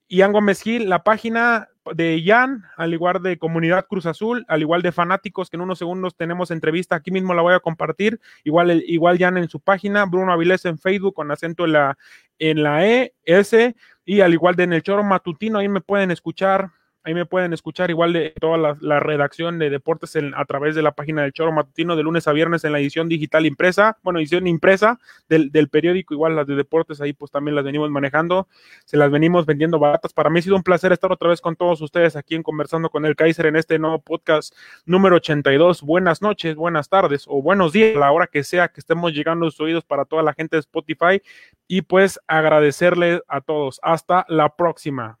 Ian 0.09 0.33
Gómez 0.33 0.61
Gil, 0.61 0.89
la 0.89 1.01
página 1.01 1.69
de 1.93 2.23
Jan, 2.25 2.63
al 2.77 2.93
igual 2.93 3.21
de 3.21 3.37
Comunidad 3.37 3.85
Cruz 3.87 4.05
Azul, 4.05 4.45
al 4.47 4.61
igual 4.61 4.81
de 4.81 4.91
Fanáticos, 4.91 5.49
que 5.49 5.57
en 5.57 5.61
unos 5.61 5.77
segundos 5.77 6.15
tenemos 6.15 6.51
entrevista, 6.51 6.95
aquí 6.95 7.11
mismo 7.11 7.33
la 7.33 7.41
voy 7.41 7.53
a 7.53 7.59
compartir, 7.59 8.19
igual, 8.43 8.83
igual 8.87 9.17
Jan 9.17 9.37
en 9.37 9.49
su 9.49 9.59
página, 9.59 10.05
Bruno 10.05 10.33
Avilés 10.33 10.65
en 10.65 10.77
Facebook 10.77 11.13
con 11.13 11.31
acento 11.31 11.65
en 11.65 11.73
la, 11.73 11.97
en 12.39 12.63
la 12.63 12.87
E, 12.87 13.13
S, 13.23 13.75
y 14.05 14.21
al 14.21 14.33
igual 14.33 14.55
de 14.55 14.63
en 14.63 14.73
el 14.73 14.83
Choro 14.83 15.03
Matutino, 15.03 15.59
ahí 15.59 15.69
me 15.69 15.81
pueden 15.81 16.11
escuchar 16.11 16.71
Ahí 17.05 17.13
me 17.13 17.27
pueden 17.27 17.53
escuchar 17.53 17.91
igual 17.91 18.13
de 18.13 18.33
toda 18.41 18.75
la, 18.81 18.99
redacción 18.99 19.59
de 19.59 19.69
deportes 19.69 20.17
a 20.35 20.45
través 20.45 20.73
de 20.73 20.81
la 20.81 20.93
página 20.93 21.21
del 21.21 21.33
Choro 21.33 21.51
Matutino 21.51 21.95
de 21.95 22.01
lunes 22.01 22.27
a 22.27 22.31
viernes 22.31 22.63
en 22.63 22.71
la 22.71 22.79
edición 22.79 23.07
digital 23.07 23.45
impresa, 23.45 23.99
bueno, 24.01 24.17
edición 24.17 24.47
impresa 24.47 24.99
del, 25.29 25.69
periódico, 25.69 26.15
igual 26.15 26.35
las 26.35 26.47
de 26.47 26.55
deportes 26.55 27.01
ahí 27.01 27.13
pues 27.13 27.29
también 27.29 27.53
las 27.53 27.63
venimos 27.63 27.91
manejando, 27.91 28.47
se 28.85 28.97
las 28.97 29.11
venimos 29.11 29.45
vendiendo 29.45 29.77
baratas. 29.77 30.13
Para 30.13 30.31
mí 30.31 30.39
ha 30.39 30.41
sido 30.41 30.55
un 30.55 30.63
placer 30.63 30.93
estar 30.93 31.11
otra 31.11 31.29
vez 31.29 31.41
con 31.41 31.55
todos 31.55 31.79
ustedes 31.79 32.15
aquí 32.15 32.33
en 32.33 32.41
Conversando 32.41 32.89
con 32.89 33.05
el 33.05 33.15
Kaiser 33.15 33.45
en 33.45 33.55
este 33.55 33.77
nuevo 33.77 33.99
podcast 33.99 34.55
número 34.87 35.17
82. 35.17 35.83
Buenas 35.83 36.23
noches, 36.23 36.55
buenas 36.55 36.89
tardes 36.89 37.25
o 37.27 37.39
buenos 37.39 37.71
días 37.71 37.95
a 37.95 37.99
la 37.99 38.11
hora 38.11 38.25
que 38.25 38.43
sea 38.43 38.69
que 38.69 38.79
estemos 38.79 39.13
llegando 39.13 39.45
sus 39.51 39.61
oídos 39.61 39.85
para 39.85 40.05
toda 40.05 40.23
la 40.23 40.33
gente 40.33 40.55
de 40.55 40.61
Spotify 40.61 41.21
y 41.67 41.83
pues 41.83 42.19
agradecerles 42.25 43.21
a 43.27 43.41
todos. 43.41 43.79
Hasta 43.83 44.25
la 44.27 44.49
próxima. 44.55 45.19